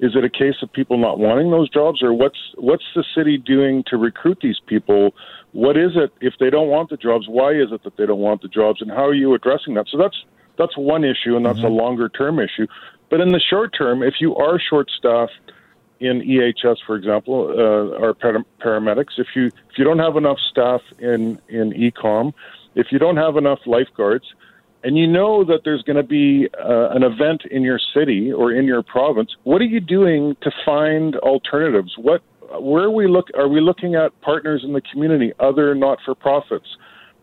Is 0.00 0.12
it 0.16 0.24
a 0.24 0.30
case 0.30 0.56
of 0.62 0.72
people 0.72 0.96
not 0.96 1.18
wanting 1.18 1.50
those 1.50 1.68
jobs, 1.68 2.02
or 2.02 2.14
what's 2.14 2.38
what's 2.56 2.84
the 2.94 3.04
city 3.14 3.36
doing 3.36 3.84
to 3.88 3.98
recruit 3.98 4.38
these 4.42 4.58
people? 4.66 5.14
What 5.52 5.76
is 5.76 5.90
it 5.94 6.10
if 6.22 6.32
they 6.40 6.48
don't 6.48 6.68
want 6.68 6.88
the 6.88 6.96
jobs? 6.96 7.26
Why 7.28 7.50
is 7.52 7.70
it 7.70 7.84
that 7.84 7.98
they 7.98 8.06
don't 8.06 8.18
want 8.18 8.40
the 8.40 8.48
jobs, 8.48 8.80
and 8.80 8.90
how 8.90 9.04
are 9.04 9.12
you 9.12 9.34
addressing 9.34 9.74
that? 9.74 9.88
So 9.90 9.98
that's 9.98 10.16
that's 10.56 10.74
one 10.78 11.04
issue, 11.04 11.36
and 11.36 11.44
that's 11.44 11.58
mm-hmm. 11.58 11.66
a 11.66 11.82
longer 11.82 12.08
term 12.08 12.38
issue. 12.38 12.66
But 13.10 13.20
in 13.20 13.28
the 13.28 13.40
short 13.40 13.74
term, 13.76 14.02
if 14.02 14.14
you 14.20 14.34
are 14.36 14.58
short 14.58 14.90
staffed 14.96 15.32
in 16.00 16.22
EHS, 16.22 16.78
for 16.86 16.96
example, 16.96 17.50
uh, 17.50 18.12
paramedics. 18.64 19.18
If 19.18 19.28
you 19.36 19.46
if 19.46 19.78
you 19.78 19.84
don't 19.84 19.98
have 19.98 20.16
enough 20.16 20.38
staff 20.50 20.80
in 20.98 21.38
in 21.48 21.74
E-Comm, 21.74 22.32
if 22.74 22.88
you 22.90 22.98
don't 22.98 23.18
have 23.18 23.36
enough 23.36 23.60
lifeguards, 23.66 24.24
and 24.82 24.96
you 24.96 25.06
know 25.06 25.44
that 25.44 25.60
there's 25.64 25.82
going 25.82 25.96
to 25.96 26.02
be 26.02 26.48
uh, 26.58 26.88
an 26.90 27.02
event 27.02 27.42
in 27.50 27.62
your 27.62 27.78
city 27.94 28.32
or 28.32 28.50
in 28.52 28.64
your 28.64 28.82
province, 28.82 29.36
what 29.44 29.60
are 29.60 29.66
you 29.66 29.80
doing 29.80 30.36
to 30.42 30.50
find 30.64 31.16
alternatives? 31.16 31.94
What 31.98 32.22
where 32.58 32.84
are 32.84 32.90
we 32.90 33.06
look 33.06 33.28
are 33.36 33.48
we 33.48 33.60
looking 33.60 33.94
at 33.94 34.18
partners 34.22 34.62
in 34.64 34.72
the 34.72 34.80
community, 34.80 35.32
other 35.38 35.74
not 35.74 35.98
for 36.04 36.14
profits? 36.14 36.66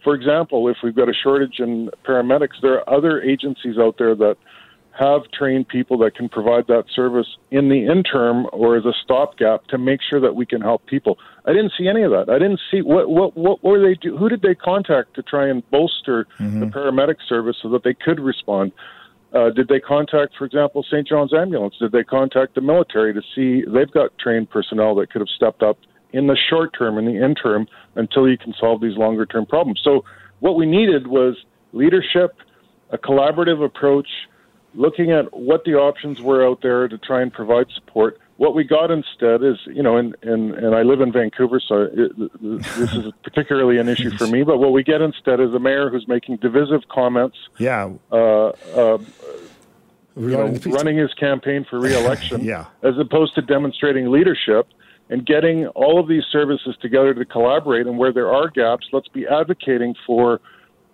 For 0.04 0.14
example, 0.14 0.70
if 0.70 0.78
we've 0.84 0.96
got 0.96 1.10
a 1.10 1.14
shortage 1.14 1.60
in 1.60 1.90
paramedics, 2.06 2.62
there 2.62 2.74
are 2.74 2.90
other 2.90 3.22
agencies 3.22 3.78
out 3.78 3.96
there 3.98 4.16
that 4.16 4.38
have 5.00 5.22
trained 5.32 5.68
people 5.68 5.98
that 6.00 6.16
can 6.16 6.28
provide 6.28 6.66
that 6.68 6.86
service 6.94 7.28
in 7.52 7.70
the 7.70 7.86
interim 7.86 8.48
or 8.52 8.76
as 8.76 8.86
a 8.86 8.94
stopgap 9.04 9.66
to 9.68 9.78
make 9.78 10.00
sure 10.02 10.20
that 10.20 10.36
we 10.36 10.46
can 10.46 10.62
help 10.62 10.86
people. 10.88 11.18
I 11.46 11.54
didn't 11.54 11.74
see 11.78 11.88
any 11.88 12.02
of 12.02 12.12
that. 12.12 12.30
I 12.30 12.40
didn't 12.40 12.60
see 12.72 12.82
what 12.82 13.10
what 13.10 13.38
what 13.38 13.64
were 13.64 13.80
they 13.80 13.96
do? 13.96 14.18
Who 14.18 14.28
did 14.28 14.42
they 14.42 14.56
contact 14.56 15.14
to 15.16 15.22
try 15.22 15.48
and 15.48 15.68
bolster 15.70 16.26
mm-hmm. 16.40 16.62
the 16.62 16.66
paramedic 16.66 17.18
service 17.28 17.58
so 17.62 17.70
that 17.70 17.84
they 17.84 17.94
could 17.94 18.20
respond? 18.20 18.72
Uh, 19.34 19.50
did 19.52 19.68
they 19.68 19.80
contact, 19.80 20.34
for 20.38 20.46
example, 20.46 20.84
St. 20.84 21.08
John's 21.08 21.34
Ambulance? 21.34 21.76
Did 21.80 21.92
they 21.92 22.04
contact 22.04 22.56
the 22.56 22.62
military 22.62 23.14
to 23.14 23.22
see 23.36 23.64
they've 23.70 23.92
got 23.92 24.18
trained 24.18 24.50
personnel 24.50 24.96
that 24.96 25.12
could 25.12 25.20
have 25.20 25.30
stepped 25.30 25.62
up 25.62 25.78
in 26.14 26.28
the 26.28 26.38
short 26.50 26.72
term, 26.78 26.98
in 26.98 27.06
the 27.06 27.24
interim, 27.24 27.68
until 27.96 28.28
you 28.28 28.38
can 28.38 28.54
solve 28.60 28.82
these 28.82 28.98
longer 28.98 29.26
term 29.26 29.46
problems? 29.46 29.82
So, 29.84 30.06
what 30.40 30.56
we 30.56 30.66
needed 30.66 31.08
was 31.08 31.36
leadership, 31.74 32.38
a 32.92 32.98
collaborative 32.98 33.64
approach, 33.64 34.08
looking 34.74 35.12
at 35.12 35.36
what 35.36 35.64
the 35.66 35.76
options 35.76 36.22
were 36.22 36.46
out 36.46 36.62
there 36.62 36.88
to 36.88 36.98
try 36.98 37.22
and 37.22 37.32
provide 37.32 37.68
support. 37.74 38.20
What 38.38 38.54
we 38.54 38.64
got 38.64 38.92
instead 38.92 39.44
is, 39.44 39.58
you 39.66 39.82
know, 39.82 39.98
and 39.98 40.16
and, 40.22 40.54
and 40.54 40.76
I 40.76 40.84
live 40.84 41.02
in 41.02 41.12
Vancouver, 41.12 41.60
so 41.60 41.90
it, 41.92 42.12
this 42.40 42.94
is 42.94 43.12
particularly 43.24 43.80
an 43.80 43.90
issue 43.90 44.12
for 44.12 44.28
me. 44.28 44.44
But 44.44 44.60
what 44.60 44.74
we 44.74 44.84
get 44.84 45.02
instead 45.02 45.40
is 45.40 45.54
a 45.54 45.60
mayor 45.60 45.90
who's 45.90 46.08
making 46.08 46.38
divisive 46.38 46.88
comments. 46.90 47.38
Yeah. 47.58 47.92
Uh, 48.12 48.50
uh, 48.76 48.98
you 50.16 50.30
know, 50.30 50.48
running 50.66 50.98
his 50.98 51.14
campaign 51.14 51.66
for 51.70 51.80
reelection, 51.80 52.44
yeah. 52.44 52.66
as 52.82 52.98
opposed 52.98 53.36
to 53.36 53.42
demonstrating 53.42 54.10
leadership 54.10 54.68
and 55.10 55.26
getting 55.26 55.68
all 55.68 56.00
of 56.00 56.08
these 56.08 56.24
services 56.32 56.76
together 56.82 57.14
to 57.14 57.26
collaborate. 57.26 57.88
And 57.88 57.98
where 57.98 58.12
there 58.12 58.32
are 58.32 58.50
gaps, 58.50 58.88
let's 58.92 59.08
be 59.08 59.28
advocating 59.28 59.96
for 60.06 60.42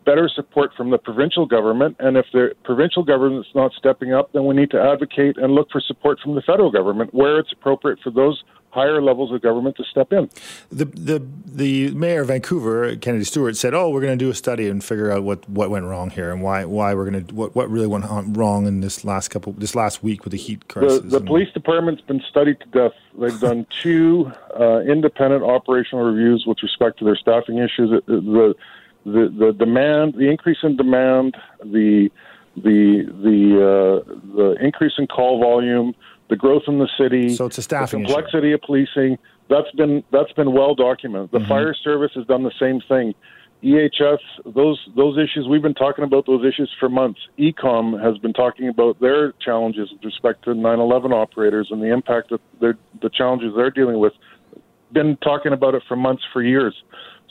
better 0.06 0.30
support 0.34 0.72
from 0.76 0.90
the 0.92 0.98
provincial 0.98 1.46
government. 1.46 1.96
And 2.00 2.18
if 2.18 2.26
the 2.34 2.56
provincial 2.64 3.04
government 3.04 3.46
is 3.46 3.56
not 3.56 3.72
stepping 3.74 4.14
up, 4.14 4.32
then 4.34 4.46
we 4.46 4.56
need 4.56 4.72
to 4.72 4.82
advocate 4.82 5.38
and 5.38 5.54
look 5.54 5.70
for 5.72 5.82
support 5.82 6.20
from 6.20 6.36
the 6.36 6.42
federal 6.42 6.72
government 6.72 7.14
where 7.14 7.40
it's 7.40 7.52
appropriate 7.52 8.00
for 8.04 8.12
those 8.12 8.44
higher 8.74 9.02
levels 9.02 9.32
of 9.32 9.40
government 9.42 9.78
to 9.78 9.84
step 9.84 10.12
in. 10.12 10.30
The 10.72 10.86
the 10.86 11.26
the 11.46 11.92
mayor 11.92 12.22
of 12.22 12.28
Vancouver, 12.28 12.96
Kennedy 12.96 13.24
Stewart, 13.24 13.56
said, 13.56 13.74
"Oh, 13.74 13.90
we're 13.90 14.02
going 14.02 14.18
to 14.18 14.26
do 14.26 14.32
a 14.32 14.34
study 14.34 14.68
and 14.68 14.84
figure 14.84 15.12
out 15.12 15.24
what, 15.24 15.48
what 15.48 15.70
went 15.70 15.86
wrong 15.86 16.10
here 16.10 16.32
and 16.32 16.42
why 16.42 16.66
why 16.66 16.94
we're 16.96 17.10
going 17.10 17.26
to 17.26 17.36
what, 17.36 17.56
what 17.56 17.70
really 17.70 17.88
went 17.88 18.06
wrong 18.36 18.66
in 18.66 18.82
this 18.82 19.06
last 19.06 19.28
couple 19.30 19.54
this 19.54 19.76
last 19.76 20.04
week 20.04 20.24
with 20.24 20.32
the 20.32 20.38
heat 20.38 20.68
crisis." 20.68 21.02
The, 21.02 21.20
the 21.20 21.26
police 21.26 21.52
department's 21.54 22.02
been 22.02 22.24
studied 22.30 22.60
to 22.62 22.66
death. 22.68 22.94
They've 23.18 23.40
done 23.40 23.68
two 23.82 24.32
uh, 24.60 24.80
independent 24.80 25.44
operational 25.44 26.04
reviews 26.04 26.46
with 26.48 26.58
respect 26.64 26.98
to 27.00 27.06
their 27.06 27.16
staffing 27.16 27.60
issues. 27.60 28.02
The 28.08 28.56
the 29.06 29.34
the 29.38 29.54
demand, 29.58 30.16
the 30.18 30.30
increase 30.30 30.58
in 30.64 30.78
demand, 30.78 31.36
the 31.62 32.10
the 32.56 33.06
the 33.22 34.04
uh, 34.06 34.14
the 34.36 34.56
increase 34.62 34.94
in 34.98 35.08
call 35.08 35.40
volume 35.40 35.94
the 36.30 36.36
growth 36.36 36.64
in 36.68 36.80
the 36.80 36.90
city, 37.00 37.36
so 37.36 37.46
it's 37.46 37.58
a 37.58 37.62
staffing 37.62 38.02
the 38.02 38.08
complexity 38.08 38.50
issue. 38.50 38.56
of 38.56 38.62
policing. 38.62 39.18
That's 39.50 39.72
been 39.76 40.04
that's 40.12 40.32
been 40.34 40.54
well 40.54 40.74
documented. 40.74 41.32
The 41.32 41.40
mm-hmm. 41.40 41.48
fire 41.48 41.76
service 41.76 42.12
has 42.16 42.26
done 42.26 42.44
the 42.44 42.54
same 42.60 42.82
thing. 42.88 43.14
EHS, 43.64 44.20
those 44.46 44.80
those 44.96 45.18
issues 45.18 45.48
we've 45.50 45.62
been 45.62 45.74
talking 45.74 46.04
about 46.04 46.26
those 46.26 46.46
issues 46.46 46.70
for 46.80 46.90
months. 46.90 47.20
E-Comm 47.38 48.02
has 48.04 48.18
been 48.18 48.34
talking 48.34 48.68
about 48.68 49.00
their 49.00 49.34
challenges 49.34 49.90
with 49.92 50.04
respect 50.04 50.44
to 50.46 50.52
9/11 50.52 51.14
operators 51.14 51.68
and 51.72 51.82
the 51.82 51.92
impact 51.94 52.32
that 52.32 52.42
the 52.60 53.10
challenges 53.10 53.54
they're 53.56 53.72
dealing 53.72 54.00
with. 54.00 54.14
Been 54.94 55.18
talking 55.18 55.54
about 55.54 55.76
it 55.76 55.84
for 55.88 55.96
months, 55.96 56.24
for 56.32 56.42
years. 56.42 56.74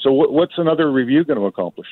So, 0.01 0.13
what's 0.13 0.55
another 0.59 0.91
review 0.91 1.25
going 1.25 1.39
to 1.39 1.47
accomplish? 1.47 1.89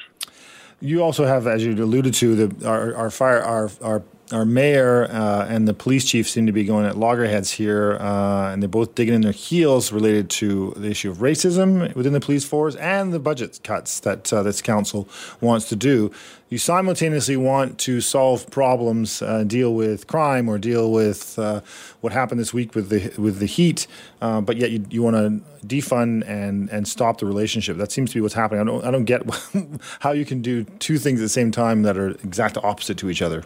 You 0.80 1.02
also 1.02 1.26
have, 1.26 1.46
as 1.46 1.64
you 1.64 1.72
alluded 1.72 2.14
to, 2.14 2.46
the 2.46 2.68
our, 2.68 2.94
our 2.94 3.10
fire 3.10 3.42
our 3.42 3.70
our 3.82 4.02
our 4.32 4.44
mayor 4.44 5.04
uh, 5.10 5.46
and 5.48 5.66
the 5.66 5.74
police 5.74 6.04
chief 6.04 6.28
seem 6.28 6.46
to 6.46 6.52
be 6.52 6.64
going 6.64 6.86
at 6.86 6.96
loggerheads 6.96 7.50
here, 7.50 7.96
uh, 8.00 8.52
and 8.52 8.62
they're 8.62 8.68
both 8.68 8.94
digging 8.94 9.14
in 9.14 9.20
their 9.22 9.32
heels 9.32 9.92
related 9.92 10.30
to 10.30 10.72
the 10.76 10.88
issue 10.88 11.10
of 11.10 11.18
racism 11.18 11.94
within 11.94 12.12
the 12.12 12.20
police 12.20 12.44
force 12.44 12.76
and 12.76 13.12
the 13.12 13.18
budget 13.18 13.60
cuts 13.64 14.00
that 14.00 14.32
uh, 14.32 14.42
this 14.42 14.62
council 14.62 15.08
wants 15.40 15.68
to 15.68 15.76
do. 15.76 16.10
You 16.48 16.58
simultaneously 16.58 17.36
want 17.36 17.78
to 17.80 18.00
solve 18.00 18.50
problems, 18.50 19.22
uh, 19.22 19.44
deal 19.44 19.72
with 19.72 20.08
crime, 20.08 20.48
or 20.48 20.58
deal 20.58 20.90
with 20.90 21.38
uh, 21.38 21.60
what 22.00 22.12
happened 22.12 22.40
this 22.40 22.52
week 22.52 22.74
with 22.74 22.88
the 22.88 23.12
with 23.20 23.38
the 23.38 23.46
heat, 23.46 23.86
uh, 24.20 24.40
but 24.40 24.56
yet 24.56 24.72
you, 24.72 24.84
you 24.90 25.00
want 25.00 25.16
to 25.16 25.66
defund 25.66 26.28
and 26.28 26.68
and 26.70 26.88
stop 26.88 27.18
the 27.18 27.26
relationship. 27.26 27.76
That 27.76 27.92
seems 27.92 28.10
to 28.10 28.14
be 28.14 28.20
what's 28.20 28.34
happening. 28.34 28.62
I 28.62 28.64
don't 28.64 28.84
I 28.84 28.90
don't 28.90 29.04
get 29.04 29.22
how 30.00 30.10
you 30.10 30.24
can 30.24 30.42
do 30.42 30.64
two 30.64 30.98
things 30.98 31.20
at 31.20 31.22
the 31.22 31.28
same 31.28 31.52
time 31.52 31.82
that 31.82 31.96
are 31.96 32.10
exact 32.10 32.56
opposite 32.58 32.98
to 32.98 33.10
each 33.10 33.22
other. 33.22 33.44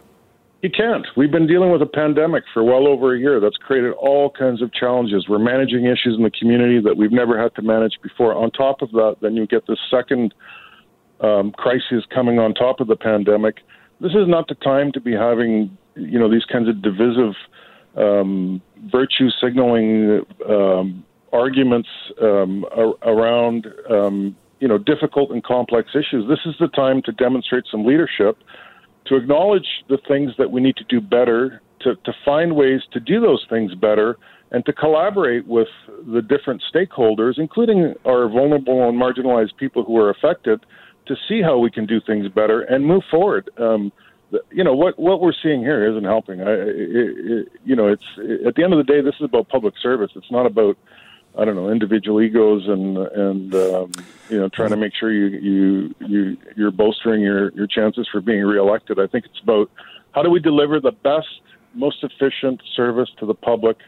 You 0.65 0.71
can't. 0.71 1.07
We've 1.15 1.31
been 1.31 1.47
dealing 1.47 1.73
with 1.73 1.83
a 1.83 1.87
pandemic 1.87 2.43
for 2.55 2.65
well 2.65 2.89
over 2.89 3.15
a 3.15 3.19
year. 3.19 3.39
That's 3.39 3.59
created 3.59 3.93
all 3.99 4.31
kinds 4.31 4.63
of 4.63 4.73
challenges. 4.73 5.29
We're 5.29 5.39
managing 5.39 5.85
issues 5.85 6.17
in 6.17 6.23
the 6.23 6.31
community 6.31 6.81
that 6.81 6.97
we've 6.97 7.13
never 7.13 7.39
had 7.39 7.55
to 7.57 7.63
manage 7.63 7.99
before. 8.03 8.35
On 8.35 8.51
top 8.51 8.81
of 8.81 8.91
that, 8.93 9.17
then 9.21 9.37
you 9.37 9.47
get 9.47 9.67
this 9.67 9.77
second 9.91 10.33
um, 11.21 11.53
crisis 11.53 12.05
coming 12.15 12.39
on 12.39 12.55
top 12.55 12.81
of 12.81 12.87
the 12.87 12.97
pandemic. 12.97 13.57
This 14.01 14.13
is 14.13 14.27
not 14.27 14.49
the 14.49 14.55
time 14.55 14.91
to 14.93 15.03
be 15.03 15.13
having, 15.13 15.77
you 15.97 16.19
know, 16.19 16.31
these 16.31 16.47
kinds 16.47 16.67
of 16.71 16.81
divisive 16.81 17.35
um, 17.99 18.63
virtue 18.91 19.29
signaling 19.43 20.23
um, 20.49 21.05
arguments 21.31 21.91
um, 22.23 22.65
around, 23.03 23.67
um, 23.91 24.35
you 24.61 24.69
know, 24.69 24.79
difficult 24.79 25.31
and 25.31 25.45
complex 25.45 25.91
issues. 25.91 26.27
This 26.27 26.41
is 26.47 26.55
the 26.59 26.69
time 26.69 27.03
to 27.03 27.13
demonstrate 27.13 27.65
some 27.71 27.85
leadership 27.85 28.39
to 29.07 29.17
acknowledge 29.17 29.67
the 29.89 29.99
things 30.09 30.33
that 30.39 30.51
we 30.51 30.61
need 30.61 30.77
to 30.77 30.85
do 30.85 31.01
better, 31.01 31.61
to, 31.81 31.95
to 31.97 32.13
find 32.25 32.57
ways 32.57 32.81
to 32.93 33.01
do 33.01 33.21
those 33.21 33.45
things 33.51 33.75
better, 33.75 34.17
and 34.51 34.65
to 34.67 34.73
collaborate 34.73 35.47
with 35.47 35.69
the 36.13 36.23
different 36.23 36.63
stakeholders, 36.73 37.35
including 37.39 37.95
our 38.07 38.29
vulnerable 38.29 38.89
and 38.89 39.01
marginalized 39.01 39.57
people 39.59 39.83
who 39.85 39.97
are 39.97 40.11
affected, 40.11 40.65
to 41.07 41.15
see 41.29 41.43
how 41.43 41.59
we 41.59 41.71
can 41.71 41.87
do 41.87 42.01
things 42.07 42.29
better 42.29 42.63
and 42.63 42.87
move 42.87 43.03
forward. 43.11 43.51
Um, 43.59 43.93
you 44.51 44.65
know 44.65 44.75
what 44.75 44.99
what 44.99 45.21
we're 45.21 45.35
seeing 45.43 45.61
here 45.61 45.89
isn't 45.91 46.05
helping. 46.05 46.41
I, 46.41 46.51
it, 46.51 46.69
it, 46.69 47.49
you 47.65 47.77
know, 47.77 47.89
it's 47.89 48.03
at 48.47 48.55
the 48.55 48.65
end 48.65 48.73
of 48.73 48.85
the 48.85 48.91
day, 48.91 49.01
this 49.01 49.15
is 49.21 49.25
about 49.25 49.49
public 49.49 49.75
service. 49.83 50.11
It's 50.17 50.31
not 50.31 50.47
about 50.47 50.77
I 51.37 51.45
don't 51.45 51.57
know 51.57 51.71
individual 51.71 52.21
egos 52.23 52.69
and 52.69 52.97
and 52.99 53.55
um, 53.55 53.93
you 54.29 54.39
know 54.39 54.49
trying 54.49 54.71
to 54.71 54.77
make 54.77 54.93
sure 54.95 55.13
you 55.13 55.39
you 55.39 55.95
you 56.07 56.37
you're 56.57 56.71
bolstering 56.71 57.21
your 57.23 57.51
your 57.53 57.67
chances 57.67 58.09
for 58.11 58.21
being 58.21 58.43
reelected. 58.43 58.99
I 58.99 59.07
think 59.07 59.27
it's 59.27 59.41
about 59.43 59.71
how 60.13 60.23
do 60.23 60.31
we 60.31 60.41
deliver 60.41 60.81
the 60.81 60.93
best, 60.93 61.41
most 61.75 62.05
efficient 62.05 62.63
service 62.77 63.11
to 63.19 63.27
the 63.27 63.35
public 63.35 63.79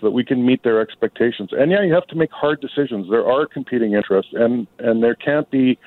so 0.00 0.06
that 0.06 0.10
we 0.10 0.24
can 0.24 0.44
meet 0.44 0.62
their 0.64 0.80
expectations. 0.80 1.50
And 1.52 1.70
yeah, 1.70 1.82
you 1.82 1.94
have 1.94 2.06
to 2.08 2.16
make 2.16 2.30
hard 2.32 2.60
decisions. 2.60 3.08
There 3.10 3.26
are 3.26 3.46
competing 3.46 3.92
interests, 3.94 4.32
and 4.34 4.66
and 4.78 5.02
there 5.02 5.14
can't 5.14 5.50
be. 5.50 5.78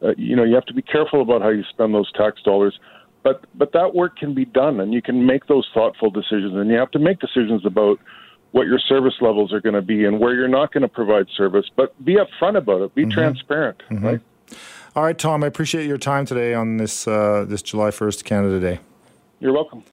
Uh, 0.00 0.14
you 0.16 0.36
know, 0.36 0.44
you 0.44 0.54
have 0.54 0.64
to 0.64 0.74
be 0.74 0.82
careful 0.82 1.20
about 1.22 1.42
how 1.42 1.48
you 1.48 1.64
spend 1.72 1.92
those 1.92 2.12
tax 2.12 2.40
dollars 2.42 2.78
but 3.24 3.44
but 3.54 3.72
that 3.72 3.94
work 3.94 4.16
can 4.16 4.34
be 4.34 4.44
done 4.44 4.80
and 4.80 4.94
you 4.94 5.02
can 5.02 5.26
make 5.26 5.46
those 5.46 5.68
thoughtful 5.74 6.10
decisions 6.10 6.54
and 6.54 6.70
you 6.70 6.76
have 6.76 6.90
to 6.90 6.98
make 6.98 7.18
decisions 7.18 7.66
about 7.66 7.98
what 8.52 8.66
your 8.66 8.78
service 8.78 9.14
levels 9.20 9.52
are 9.52 9.60
going 9.60 9.74
to 9.74 9.82
be 9.82 10.04
and 10.04 10.18
where 10.18 10.34
you're 10.34 10.48
not 10.48 10.72
going 10.72 10.82
to 10.82 10.88
provide 10.88 11.26
service, 11.36 11.66
but 11.76 12.02
be 12.04 12.16
upfront 12.16 12.56
about 12.56 12.82
it. 12.82 12.94
Be 12.94 13.02
mm-hmm. 13.02 13.10
transparent. 13.12 13.82
Mm-hmm. 13.90 14.06
Right. 14.06 14.20
All 14.96 15.04
right, 15.04 15.18
Tom. 15.18 15.44
I 15.44 15.46
appreciate 15.46 15.86
your 15.86 15.98
time 15.98 16.24
today 16.24 16.54
on 16.54 16.78
this 16.78 17.06
uh, 17.06 17.44
this 17.46 17.62
July 17.62 17.90
first 17.90 18.24
Canada 18.24 18.58
Day. 18.58 18.80
You're 19.40 19.52
welcome. 19.52 19.84